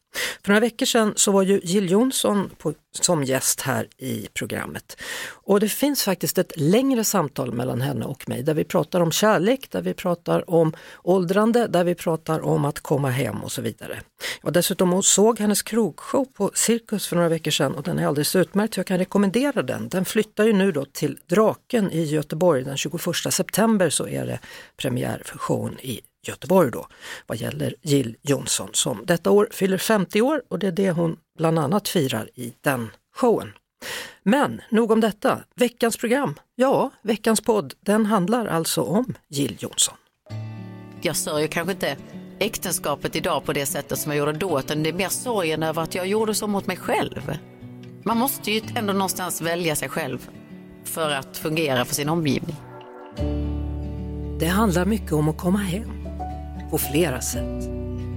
För 0.43 0.49
några 0.49 0.60
veckor 0.60 0.86
sedan 0.86 1.13
så 1.15 1.32
var 1.32 1.43
ju 1.43 1.62
Jill 1.63 1.91
Johnson 1.91 2.51
på, 2.58 2.73
som 2.91 3.23
gäst 3.23 3.62
här 3.62 3.88
i 3.97 4.28
programmet. 4.34 4.97
Och 5.32 5.60
det 5.60 5.69
finns 5.69 6.04
faktiskt 6.04 6.38
ett 6.38 6.51
längre 6.56 7.04
samtal 7.04 7.54
mellan 7.54 7.82
henne 7.82 8.06
och 8.06 8.30
mig 8.30 8.43
där 8.43 8.54
vi 8.54 8.63
pratar 8.63 9.01
om 9.01 9.12
kärlek, 9.12 9.71
där 9.71 9.82
vi 9.82 9.93
pratar 9.93 10.49
om 10.49 10.73
åldrande, 11.04 11.67
där 11.67 11.84
vi 11.84 11.95
pratar 11.95 12.45
om 12.45 12.65
att 12.65 12.80
komma 12.80 13.10
hem 13.10 13.43
och 13.43 13.51
så 13.51 13.62
vidare. 13.62 14.01
Jag 14.43 14.54
dessutom 14.54 14.93
och 14.93 15.06
såg 15.06 15.39
hennes 15.39 15.62
krogshow 15.62 16.25
på 16.25 16.51
Cirkus 16.54 17.08
för 17.08 17.15
några 17.15 17.30
veckor 17.30 17.51
sedan 17.51 17.75
och 17.75 17.84
den 17.84 17.99
är 17.99 18.08
alldeles 18.08 18.36
utmärkt 18.36 18.78
jag 18.78 18.86
kan 18.86 18.97
rekommendera 18.97 19.63
den. 19.63 19.89
Den 19.89 20.06
flyttar 20.06 20.45
ju 20.45 20.54
nu 20.54 20.71
då 20.71 20.86
till 20.86 21.19
Draken 21.28 21.91
i 21.91 22.04
Göteborg 22.04 22.63
den 22.63 22.78
21 22.78 23.01
september 23.30 23.89
så 23.89 24.08
är 24.08 24.25
det 24.25 24.39
premiär 24.78 25.21
för 25.25 25.38
showen 25.38 25.80
i 25.80 26.01
Göteborg 26.27 26.71
då, 26.71 26.88
vad 27.27 27.38
gäller 27.38 27.75
Jill 27.81 28.15
Johnson 28.21 28.69
som 28.73 29.01
detta 29.05 29.31
år 29.31 29.47
fyller 29.51 29.77
50 29.77 30.21
år 30.21 30.43
och 30.49 30.59
det 30.59 30.67
är 30.67 30.71
det 30.71 30.91
hon 30.91 31.17
bland 31.38 31.59
annat 31.59 31.88
firar 31.88 32.29
i 32.35 32.53
den 32.61 32.89
showen. 33.15 33.53
Men 34.23 34.61
nog 34.69 34.91
om 34.91 35.01
detta. 35.01 35.39
Veckans 35.55 35.97
program, 35.97 36.35
ja, 36.55 36.91
veckans 37.01 37.41
podd, 37.41 37.73
den 37.79 38.05
handlar 38.05 38.45
alltså 38.45 38.81
om 38.81 39.13
Jill 39.27 39.57
Johnson. 39.59 39.95
Jag 41.01 41.15
sörjer 41.15 41.47
kanske 41.47 41.71
inte 41.71 41.97
äktenskapet 42.39 43.15
idag 43.15 43.45
på 43.45 43.53
det 43.53 43.65
sättet 43.65 43.99
som 43.99 44.11
jag 44.11 44.19
gjorde 44.19 44.31
då, 44.31 44.59
utan 44.59 44.83
det 44.83 44.89
är 44.89 44.93
mer 44.93 45.09
sorgen 45.09 45.63
över 45.63 45.81
att 45.81 45.95
jag 45.95 46.07
gjorde 46.07 46.33
så 46.33 46.47
mot 46.47 46.67
mig 46.67 46.77
själv. 46.77 47.38
Man 48.03 48.17
måste 48.17 48.51
ju 48.51 48.61
ändå 48.75 48.93
någonstans 48.93 49.41
välja 49.41 49.75
sig 49.75 49.89
själv 49.89 50.29
för 50.83 51.11
att 51.11 51.38
fungera 51.38 51.85
för 51.85 51.95
sin 51.95 52.09
omgivning. 52.09 52.55
Det 54.39 54.47
handlar 54.47 54.85
mycket 54.85 55.11
om 55.11 55.29
att 55.29 55.38
komma 55.38 55.57
hem 55.57 55.94
på 56.71 56.78
flera 56.78 57.21
sätt. 57.21 57.69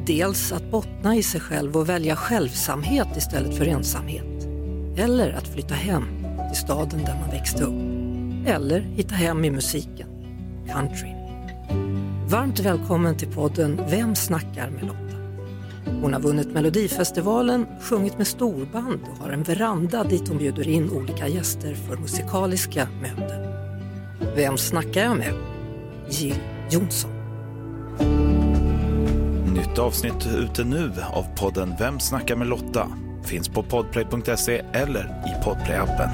Dels 0.07 0.53
att 0.53 0.71
bottna 0.71 1.17
i 1.17 1.23
sig 1.23 1.41
själv 1.41 1.77
och 1.77 1.89
välja 1.89 2.17
självsamhet 2.17 3.09
istället 3.17 3.57
för 3.57 3.67
ensamhet. 3.67 4.49
Eller 4.97 5.33
att 5.33 5.49
flytta 5.49 5.75
hem 5.75 6.05
till 6.49 6.61
staden 6.61 7.05
där 7.05 7.17
man 7.21 7.31
växte 7.31 7.65
upp. 7.65 7.83
Eller 8.47 8.81
hitta 8.81 9.15
hem 9.15 9.45
i 9.45 9.51
musiken. 9.51 10.09
country. 10.73 11.15
Varmt 12.29 12.61
välkommen 12.61 13.17
till 13.17 13.29
podden 13.29 13.81
Vem 13.91 14.15
snackar 14.15 14.71
med 14.71 14.83
Lotta? 14.83 15.09
Hon 16.03 16.13
har 16.13 16.21
vunnit 16.21 16.53
Melodifestivalen, 16.53 17.67
sjungit 17.81 18.19
med 18.19 18.27
storband 18.27 19.01
och 19.11 19.25
har 19.25 19.31
en 19.31 19.43
veranda 19.43 20.05
dit 20.05 20.29
hon 20.29 20.39
bjuder 20.39 20.69
in 20.69 20.91
olika 20.91 21.29
gäster 21.29 21.75
för 21.75 21.97
musikaliska 21.97 22.89
möten. 23.01 23.53
Vem 24.37 24.57
snackar 24.57 25.05
jag 25.05 25.17
med? 25.17 25.35
Jill 26.11 26.41
Johnson. 26.71 27.18
Nytt 29.55 29.79
avsnitt 29.79 30.27
ute 30.37 30.65
nu 30.65 30.93
av 31.13 31.27
podden 31.37 31.75
Vem 31.79 32.01
snackar 32.01 32.37
med 32.37 32.47
Lotta? 32.47 32.89
Finns 33.25 33.49
på 33.49 33.63
podplay.se 33.63 34.65
eller 34.73 35.01
i 35.01 35.45
podplayappen. 35.45 36.09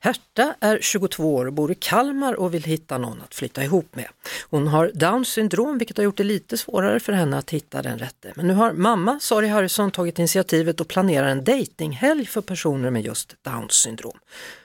Herta 0.00 0.54
är 0.60 0.78
22 0.80 1.34
år 1.34 1.46
och 1.46 1.52
bor 1.52 1.72
i 1.72 1.74
Kalmar 1.74 2.34
och 2.34 2.54
vill 2.54 2.62
hitta 2.62 2.98
någon 2.98 3.22
att 3.22 3.34
flytta 3.34 3.64
ihop 3.64 3.96
med. 3.96 4.08
Hon 4.50 4.66
har 4.68 4.90
Downs 4.94 5.28
syndrom 5.28 5.78
vilket 5.78 5.96
har 5.96 6.04
gjort 6.04 6.16
det 6.16 6.24
lite 6.24 6.56
svårare 6.56 7.00
för 7.00 7.12
henne 7.12 7.38
att 7.38 7.50
hitta 7.50 7.82
den 7.82 7.98
rätte. 7.98 8.32
Men 8.36 8.46
nu 8.46 8.54
har 8.54 8.72
mamma 8.72 9.20
Sari 9.20 9.48
Harrison 9.48 9.90
tagit 9.90 10.18
initiativet 10.18 10.80
och 10.80 10.88
planerar 10.88 11.28
en 11.28 11.44
dejtinghelg 11.44 12.26
för 12.26 12.40
personer 12.40 12.90
med 12.90 13.02
just 13.02 13.36
Downs 13.42 13.72
syndrom. 13.72 14.18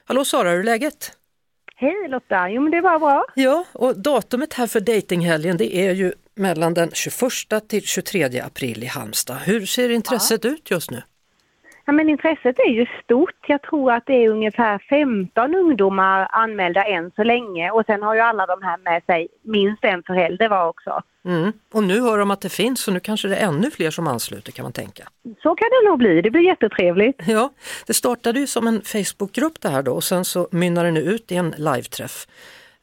Hallå 0.06 0.26
Sara, 0.26 0.50
hur 0.50 0.60
är 0.60 0.64
läget? 0.64 1.12
Hej 1.80 2.08
Lotta, 2.10 2.50
jo 2.50 2.62
men 2.62 2.72
det 2.72 2.82
var 2.82 3.00
bra. 3.00 3.26
Ja, 3.36 3.66
och 3.74 4.00
datumet 4.00 4.54
här 4.54 4.68
för 4.68 4.80
datinghelgen 4.80 5.58
det 5.58 5.76
är 5.76 5.94
ju 5.94 6.14
mellan 6.36 6.74
den 6.74 6.92
21 6.94 7.68
till 7.68 7.84
23 7.84 8.40
april 8.40 8.84
i 8.84 8.86
Halmstad. 8.86 9.38
Hur 9.38 9.66
ser 9.66 9.90
intresset 9.90 10.44
ja. 10.44 10.50
ut 10.50 10.72
just 10.72 10.92
nu? 10.92 11.02
Ja, 11.90 11.94
men 11.94 12.10
intresset 12.10 12.60
är 12.60 12.70
ju 12.70 12.86
stort. 13.04 13.46
Jag 13.48 13.62
tror 13.62 13.92
att 13.92 14.06
det 14.06 14.14
är 14.14 14.30
ungefär 14.30 14.80
15 14.90 15.56
ungdomar 15.56 16.28
anmälda 16.32 16.84
än 16.84 17.12
så 17.16 17.24
länge 17.24 17.72
och 17.72 17.84
sen 17.86 18.04
har 18.04 18.16
ju 18.16 18.22
alla 18.22 18.46
de 18.46 18.62
här 18.62 18.78
med 18.78 19.04
sig 19.06 19.28
minst 19.44 19.84
en 19.84 20.04
förälder 20.04 20.50
var 20.50 20.68
också. 20.68 21.02
Mm. 21.26 21.52
Och 21.74 21.84
nu 21.84 22.02
hör 22.02 22.18
de 22.18 22.32
att 22.32 22.42
det 22.42 22.50
finns 22.50 22.88
och 22.88 22.94
nu 22.94 23.00
kanske 23.00 23.28
det 23.28 23.36
är 23.36 23.48
ännu 23.48 23.72
fler 23.72 23.92
som 23.92 24.08
ansluter 24.08 24.52
kan 24.52 24.64
man 24.64 24.72
tänka. 24.72 25.04
Så 25.44 25.56
kan 25.56 25.68
det 25.70 25.90
nog 25.90 25.98
bli, 25.98 26.22
det 26.22 26.32
blir 26.32 26.42
jättetrevligt. 26.42 27.22
Ja, 27.28 27.50
det 27.88 27.94
startade 27.94 28.40
ju 28.40 28.48
som 28.48 28.68
en 28.68 28.82
Facebookgrupp 28.82 29.62
det 29.62 29.70
här 29.70 29.84
då 29.84 29.94
och 29.94 30.04
sen 30.04 30.26
så 30.26 30.48
mynnar 30.52 30.84
det 30.86 30.92
nu 30.92 31.02
ut 31.02 31.32
i 31.32 31.36
en 31.36 31.56
live-träff. 31.58 32.28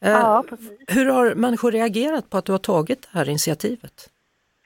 Eh, 0.01 0.11
ja, 0.11 0.43
precis. 0.49 0.69
Hur 0.87 1.05
har 1.05 1.35
människor 1.35 1.71
reagerat 1.71 2.29
på 2.29 2.37
att 2.37 2.45
du 2.45 2.51
har 2.51 2.59
tagit 2.59 3.01
det 3.01 3.17
här 3.17 3.29
initiativet? 3.29 4.09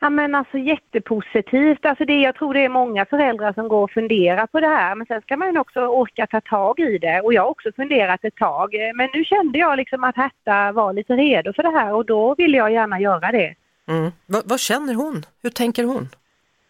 Ja 0.01 0.09
men 0.09 0.35
alltså 0.35 0.57
jättepositivt. 0.57 1.85
Alltså 1.85 2.05
det, 2.05 2.21
jag 2.21 2.35
tror 2.35 2.53
det 2.53 2.65
är 2.65 2.69
många 2.69 3.05
föräldrar 3.05 3.53
som 3.53 3.67
går 3.67 3.83
och 3.83 3.91
funderar 3.91 4.47
på 4.47 4.59
det 4.59 4.67
här 4.67 4.95
men 4.95 5.07
sen 5.07 5.21
ska 5.21 5.37
man 5.37 5.53
ju 5.53 5.59
också 5.59 5.79
orka 5.79 6.27
ta 6.27 6.41
tag 6.41 6.79
i 6.79 6.97
det 6.97 7.21
och 7.21 7.33
jag 7.33 7.41
har 7.41 7.49
också 7.49 7.71
funderat 7.75 8.23
ett 8.23 8.35
tag. 8.35 8.73
Men 8.95 9.09
nu 9.13 9.25
kände 9.25 9.59
jag 9.59 9.77
liksom 9.77 10.03
att 10.03 10.15
Herta 10.15 10.71
var 10.71 10.93
lite 10.93 11.13
redo 11.13 11.53
för 11.53 11.63
det 11.63 11.79
här 11.79 11.93
och 11.93 12.05
då 12.05 12.35
vill 12.35 12.53
jag 12.53 12.71
gärna 12.71 12.99
göra 12.99 13.31
det. 13.31 13.55
Mm. 13.87 14.11
Va, 14.25 14.41
vad 14.45 14.59
känner 14.59 14.93
hon? 14.93 15.25
Hur 15.43 15.49
tänker 15.49 15.83
hon? 15.83 16.09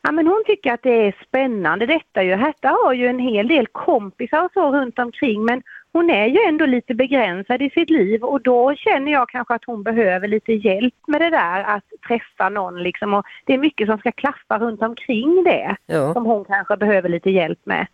Ja, 0.01 0.11
men 0.11 0.27
hon 0.27 0.43
tycker 0.47 0.73
att 0.73 0.83
det 0.83 1.07
är 1.07 1.15
spännande 1.27 1.85
detta 1.85 2.23
ju. 2.23 2.35
Herta 2.35 2.69
har 2.69 2.93
ju 2.93 3.07
en 3.07 3.19
hel 3.19 3.47
del 3.47 3.67
kompisar 3.67 4.45
och 4.45 4.51
så 4.53 4.71
runt 4.71 4.99
omkring 4.99 5.45
men 5.45 5.63
hon 5.93 6.09
är 6.09 6.25
ju 6.25 6.39
ändå 6.47 6.65
lite 6.65 6.93
begränsad 6.93 7.61
i 7.61 7.69
sitt 7.69 7.89
liv 7.89 8.23
och 8.23 8.41
då 8.41 8.75
känner 8.75 9.11
jag 9.11 9.29
kanske 9.29 9.53
att 9.53 9.65
hon 9.65 9.83
behöver 9.83 10.27
lite 10.27 10.53
hjälp 10.53 10.93
med 11.07 11.21
det 11.21 11.29
där 11.29 11.63
att 11.63 11.83
träffa 12.07 12.49
någon 12.49 12.83
liksom 12.83 13.13
och 13.13 13.25
det 13.45 13.53
är 13.53 13.57
mycket 13.57 13.87
som 13.87 13.97
ska 13.97 14.11
klaffa 14.11 14.59
runt 14.59 14.81
omkring 14.81 15.43
det 15.43 15.75
ja. 15.85 16.13
som 16.13 16.25
hon 16.25 16.45
kanske 16.45 16.77
behöver 16.77 17.09
lite 17.09 17.29
hjälp 17.29 17.59
med. 17.63 17.87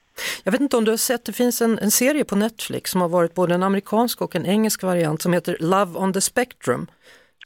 Jag 0.43 0.51
vet 0.51 0.61
inte 0.61 0.77
om 0.77 0.85
du 0.85 0.91
har 0.91 0.97
sett, 0.97 1.25
det 1.25 1.33
finns 1.33 1.61
en, 1.61 1.79
en 1.79 1.91
serie 1.91 2.25
på 2.25 2.35
Netflix 2.35 2.91
som 2.91 3.01
har 3.01 3.09
varit 3.09 3.33
både 3.33 3.55
en 3.55 3.63
amerikansk 3.63 4.21
och 4.21 4.35
en 4.35 4.45
engelsk 4.45 4.83
variant 4.83 5.21
som 5.21 5.33
heter 5.33 5.57
Love 5.59 5.99
on 5.99 6.13
the 6.13 6.21
Spectrum. 6.21 6.87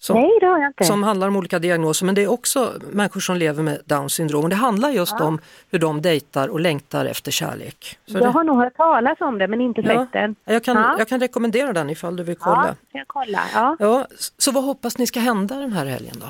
Som, 0.02 0.16
Nej, 0.16 0.32
det 0.40 0.46
har 0.46 0.60
jag 0.60 0.70
inte. 0.70 0.84
Som 0.84 1.04
handlar 1.04 1.28
om 1.28 1.36
olika 1.36 1.60
diagnoser 1.60 2.06
men 2.06 2.16
det 2.16 2.24
är 2.24 2.32
också 2.32 2.74
människor 2.92 3.20
som 3.20 3.38
lever 3.38 3.64
med 3.64 3.82
Downs 3.86 4.14
syndrom. 4.14 4.50
Det 4.50 4.56
handlar 4.56 4.90
just 4.90 5.16
ja. 5.20 5.26
om 5.26 5.40
hur 5.72 5.80
de 5.80 6.02
dejtar 6.02 6.48
och 6.48 6.60
längtar 6.60 7.06
efter 7.06 7.32
kärlek. 7.32 8.00
Så 8.06 8.18
jag 8.18 8.24
det... 8.24 8.28
har 8.28 8.44
nog 8.44 8.58
hört 8.58 8.76
talas 8.76 9.22
om 9.22 9.38
det 9.38 9.48
men 9.48 9.62
inte 9.62 9.82
ja. 9.82 9.88
sett 9.88 10.14
den. 10.14 10.36
Jag 10.46 10.64
kan, 10.64 10.78
ja. 10.78 10.96
jag 10.98 11.08
kan 11.08 11.20
rekommendera 11.20 11.74
den 11.74 11.90
ifall 11.90 12.16
du 12.16 12.24
vill 12.24 12.36
kolla. 12.36 12.76
Ja, 12.92 13.00
jag 13.00 13.08
kolla. 13.08 13.40
Ja. 13.54 13.76
Ja, 13.80 14.06
så 14.38 14.52
vad 14.52 14.64
hoppas 14.64 14.98
ni 14.98 15.08
ska 15.08 15.20
hända 15.20 15.56
den 15.56 15.74
här 15.74 15.86
helgen 15.86 16.16
då? 16.22 16.28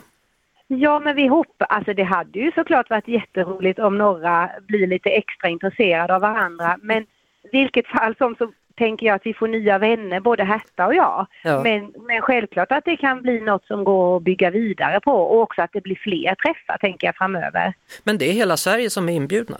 Ja, 0.68 1.00
men 1.00 1.16
vi 1.16 1.28
hoppas, 1.28 1.68
alltså 1.70 1.94
det 1.94 2.04
hade 2.04 2.40
ju 2.40 2.52
såklart 2.52 2.90
varit 2.90 3.08
jätteroligt 3.08 3.80
om 3.80 3.98
några 3.98 4.50
blir 4.68 4.88
lite 4.88 5.10
extra 5.10 5.50
intresserade 5.50 6.16
av 6.16 6.22
varandra, 6.22 6.78
men 6.82 7.06
vilket 7.52 7.88
fall 7.88 8.16
som 8.16 8.36
så 8.36 8.52
tänker 8.80 9.06
jag 9.08 9.16
att 9.16 9.26
vi 9.26 9.34
får 9.34 9.48
nya 9.48 9.78
vänner, 9.78 10.20
både 10.20 10.44
Herta 10.44 10.88
och 10.88 10.96
jag. 10.96 11.28
Ja. 11.44 11.64
Men, 11.64 11.94
men 12.08 12.22
självklart 12.22 12.72
att 12.72 12.86
det 12.86 12.98
kan 12.98 13.22
bli 13.22 13.40
något 13.40 13.66
som 13.66 13.84
går 13.84 14.18
att 14.18 14.24
bygga 14.24 14.50
vidare 14.50 15.00
på 15.00 15.12
och 15.12 15.42
också 15.42 15.62
att 15.62 15.74
det 15.74 15.82
blir 15.82 15.96
fler 15.96 16.36
träffar 16.36 16.78
tänker 16.78 17.08
jag 17.08 17.16
framöver. 17.16 17.74
Men 18.04 18.18
det 18.18 18.26
är 18.30 18.34
hela 18.34 18.58
Sverige 18.58 18.90
som 18.90 19.10
är 19.10 19.14
inbjudna? 19.14 19.58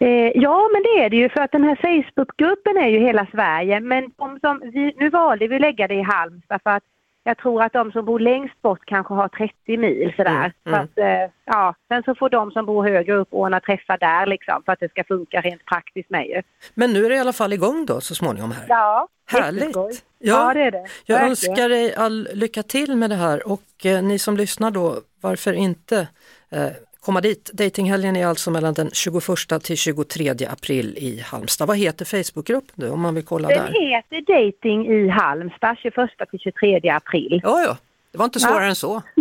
Eh, 0.00 0.32
ja, 0.34 0.68
men 0.72 0.82
det 0.82 1.04
är 1.04 1.10
det 1.10 1.16
ju 1.16 1.28
för 1.28 1.40
att 1.40 1.52
den 1.52 1.64
här 1.64 1.76
Facebookgruppen 1.76 2.76
är 2.76 2.88
ju 2.88 2.98
hela 2.98 3.26
Sverige. 3.26 3.80
Men 3.80 4.10
de 4.16 4.40
som 4.40 4.60
vi, 4.74 4.94
nu 4.96 5.10
valde 5.10 5.48
vi 5.48 5.54
att 5.54 5.60
lägga 5.60 5.88
det 5.88 5.94
i 5.94 6.02
Halmstad 6.02 6.60
för 6.62 6.70
att 6.70 6.84
jag 7.28 7.38
tror 7.38 7.62
att 7.62 7.72
de 7.72 7.92
som 7.92 8.04
bor 8.04 8.20
längst 8.20 8.62
bort 8.62 8.84
kanske 8.84 9.14
har 9.14 9.28
30 9.28 9.76
mil 9.76 10.12
sådär. 10.16 10.32
Mm, 10.32 10.52
mm. 10.66 10.80
Att, 10.80 10.98
eh, 10.98 11.34
ja, 11.44 11.74
sen 11.88 12.02
så 12.02 12.14
får 12.14 12.30
de 12.30 12.50
som 12.50 12.66
bor 12.66 12.84
högre 12.84 13.14
upp 13.14 13.28
ordna 13.30 13.60
träffar 13.60 13.98
där 13.98 14.26
liksom 14.26 14.62
för 14.64 14.72
att 14.72 14.80
det 14.80 14.90
ska 14.90 15.04
funka 15.04 15.40
rent 15.40 15.64
praktiskt 15.64 16.10
med 16.10 16.26
ju. 16.26 16.42
Men 16.74 16.92
nu 16.92 17.04
är 17.04 17.08
det 17.08 17.16
i 17.16 17.18
alla 17.18 17.32
fall 17.32 17.52
igång 17.52 17.86
då 17.86 18.00
så 18.00 18.14
småningom 18.14 18.50
här. 18.52 18.64
Ja, 18.68 19.08
Härligt! 19.30 19.76
Ja, 19.76 19.90
ja, 20.18 20.54
det 20.54 20.60
är 20.60 20.70
det. 20.70 20.86
Jag 21.06 21.16
Verkligen. 21.16 21.30
önskar 21.30 21.68
dig 21.68 21.94
all 21.94 22.28
lycka 22.32 22.62
till 22.62 22.96
med 22.96 23.10
det 23.10 23.16
här 23.16 23.48
och 23.48 23.86
eh, 23.86 24.02
ni 24.02 24.18
som 24.18 24.36
lyssnar 24.36 24.70
då, 24.70 24.96
varför 25.20 25.52
inte 25.52 26.08
eh, 26.50 26.66
komma 27.08 27.20
dit. 27.20 27.50
Datinghelgen 27.52 28.16
är 28.16 28.26
alltså 28.26 28.50
mellan 28.50 28.74
den 28.74 28.90
21 28.92 29.24
till 29.62 29.76
23 29.76 30.30
april 30.50 30.94
i 30.98 31.20
Halmstad. 31.20 31.68
Vad 31.68 31.76
heter 31.76 32.04
Facebookgruppen 32.04 32.90
om 32.90 33.00
man 33.00 33.14
vill 33.14 33.24
kolla 33.24 33.48
den 33.48 33.58
där? 33.58 33.72
Den 33.72 33.82
heter 33.82 34.20
Dating 34.20 34.86
i 34.86 35.08
Halmstad 35.08 35.76
21 35.78 35.94
till 36.30 36.38
23 36.38 36.90
april. 36.90 37.40
Ja, 37.42 37.62
ja. 37.62 37.76
Det 38.12 38.18
var 38.18 38.24
inte 38.24 38.40
svårare 38.40 38.62
ja. 38.62 38.68
än 38.68 38.74
så. 38.74 39.02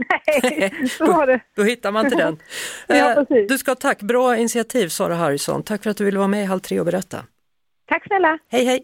Nej, 0.43 0.89
så 0.89 1.05
var 1.13 1.27
det. 1.27 1.39
Då, 1.55 1.61
då 1.61 1.63
hittar 1.63 1.91
man 1.91 2.09
till 2.09 2.17
den. 2.17 2.37
ja, 2.87 3.11
eh, 3.19 3.25
du 3.49 3.57
ska 3.57 3.71
ha 3.71 3.75
tack, 3.75 4.01
bra 4.01 4.37
initiativ 4.37 4.87
Sara 4.87 5.15
Harrison. 5.15 5.63
Tack 5.63 5.83
för 5.83 5.89
att 5.89 5.97
du 5.97 6.05
ville 6.05 6.17
vara 6.17 6.27
med 6.27 6.43
i 6.43 6.45
Halv 6.45 6.59
tre 6.59 6.79
och 6.79 6.85
berätta. 6.85 7.17
Tack 7.89 8.07
snälla. 8.07 8.39
Hej 8.49 8.65
hej. 8.65 8.83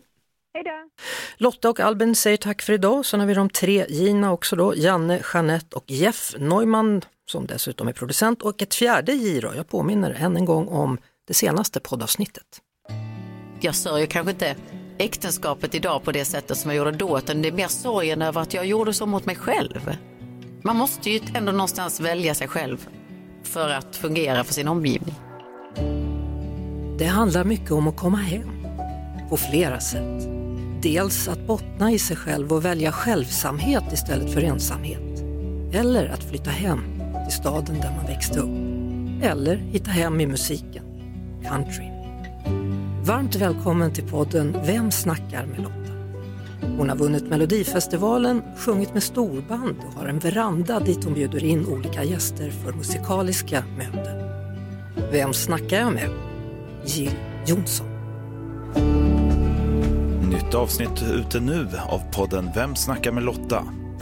Hej 0.53 0.63
då. 0.63 0.89
Lotta 1.37 1.69
och 1.69 1.79
Albin 1.79 2.15
säger 2.15 2.37
tack 2.37 2.61
för 2.61 2.73
idag. 2.73 3.05
Sen 3.05 3.19
har 3.19 3.27
vi 3.27 3.33
de 3.33 3.49
tre 3.49 3.85
Gina 3.89 4.31
också 4.31 4.55
då, 4.55 4.73
Janne, 4.75 5.21
Jeanette 5.33 5.75
och 5.75 5.85
Jeff 5.87 6.35
Neumann 6.37 7.01
som 7.33 7.45
dessutom 7.45 7.87
är 7.87 7.93
producent 7.93 8.41
och 8.41 8.61
ett 8.61 8.73
fjärde 8.73 9.39
då. 9.41 9.51
Jag 9.55 9.67
påminner 9.67 10.11
än 10.11 10.37
en 10.37 10.45
gång 10.45 10.67
om 10.67 10.97
det 11.27 11.33
senaste 11.33 11.79
poddavsnittet. 11.79 12.61
Jag 13.61 13.75
sörjer 13.75 14.05
kanske 14.05 14.31
inte 14.31 14.55
äktenskapet 14.97 15.75
idag 15.75 16.03
på 16.03 16.11
det 16.11 16.25
sättet 16.25 16.57
som 16.57 16.71
jag 16.71 16.77
gjorde 16.77 16.91
då, 16.91 17.17
utan 17.17 17.41
det 17.41 17.47
är 17.47 17.51
mer 17.51 17.67
sorgen 17.67 18.21
över 18.21 18.41
att 18.41 18.53
jag 18.53 18.65
gjorde 18.65 18.93
så 18.93 19.05
mot 19.05 19.25
mig 19.25 19.35
själv. 19.35 19.97
Man 20.63 20.75
måste 20.75 21.09
ju 21.09 21.19
ändå 21.33 21.51
någonstans 21.51 21.99
välja 21.99 22.35
sig 22.35 22.47
själv 22.47 22.87
för 23.43 23.69
att 23.69 23.95
fungera 23.95 24.43
för 24.43 24.53
sin 24.53 24.67
omgivning. 24.67 25.15
Det 26.97 27.05
handlar 27.05 27.43
mycket 27.43 27.71
om 27.71 27.87
att 27.87 27.97
komma 27.97 28.17
hem 28.17 28.67
på 29.29 29.37
flera 29.37 29.79
sätt. 29.79 30.23
Dels 30.81 31.27
att 31.27 31.47
bottna 31.47 31.91
i 31.91 31.99
sig 31.99 32.17
själv 32.17 32.53
och 32.53 32.65
välja 32.65 32.91
självsamhet 32.91 33.83
istället 33.93 34.33
för 34.33 34.41
ensamhet. 34.41 35.23
Eller 35.73 36.09
att 36.09 36.23
flytta 36.23 36.49
hem 36.49 36.92
till 37.23 37.33
staden 37.33 37.81
där 37.81 37.91
man 37.95 38.05
växte 38.05 38.39
upp. 38.39 38.49
Eller 39.23 39.55
hitta 39.55 39.91
hem 39.91 40.21
i 40.21 40.27
musiken, 40.27 40.83
country. 41.43 41.89
Varmt 43.03 43.35
välkommen 43.35 43.93
till 43.93 44.07
podden 44.07 44.57
Vem 44.65 44.91
snackar 44.91 45.45
med 45.45 45.59
Lotta? 45.59 45.83
Hon 46.77 46.89
har 46.89 46.95
vunnit 46.95 47.29
Melodifestivalen, 47.29 48.41
sjungit 48.57 48.93
med 48.93 49.03
storband 49.03 49.75
och 49.87 49.93
har 49.93 50.05
en 50.05 50.19
veranda 50.19 50.79
dit 50.79 51.03
hon 51.03 51.13
bjuder 51.13 51.43
in 51.43 51.65
olika 51.65 52.03
gäster 52.03 52.49
för 52.49 52.73
musikaliska 52.73 53.63
möten. 53.77 54.23
Vem 55.11 55.33
snackar 55.33 55.79
jag 55.79 55.93
med? 55.93 56.09
Jill 56.85 57.15
Johnson. 57.45 57.87
Nytt 60.29 60.53
avsnitt 60.53 61.03
ute 61.13 61.39
nu 61.39 61.67
av 61.89 62.01
podden 62.11 62.49
Vem 62.55 62.75
snackar 62.75 63.11
med 63.11 63.23
Lotta? 63.23 63.82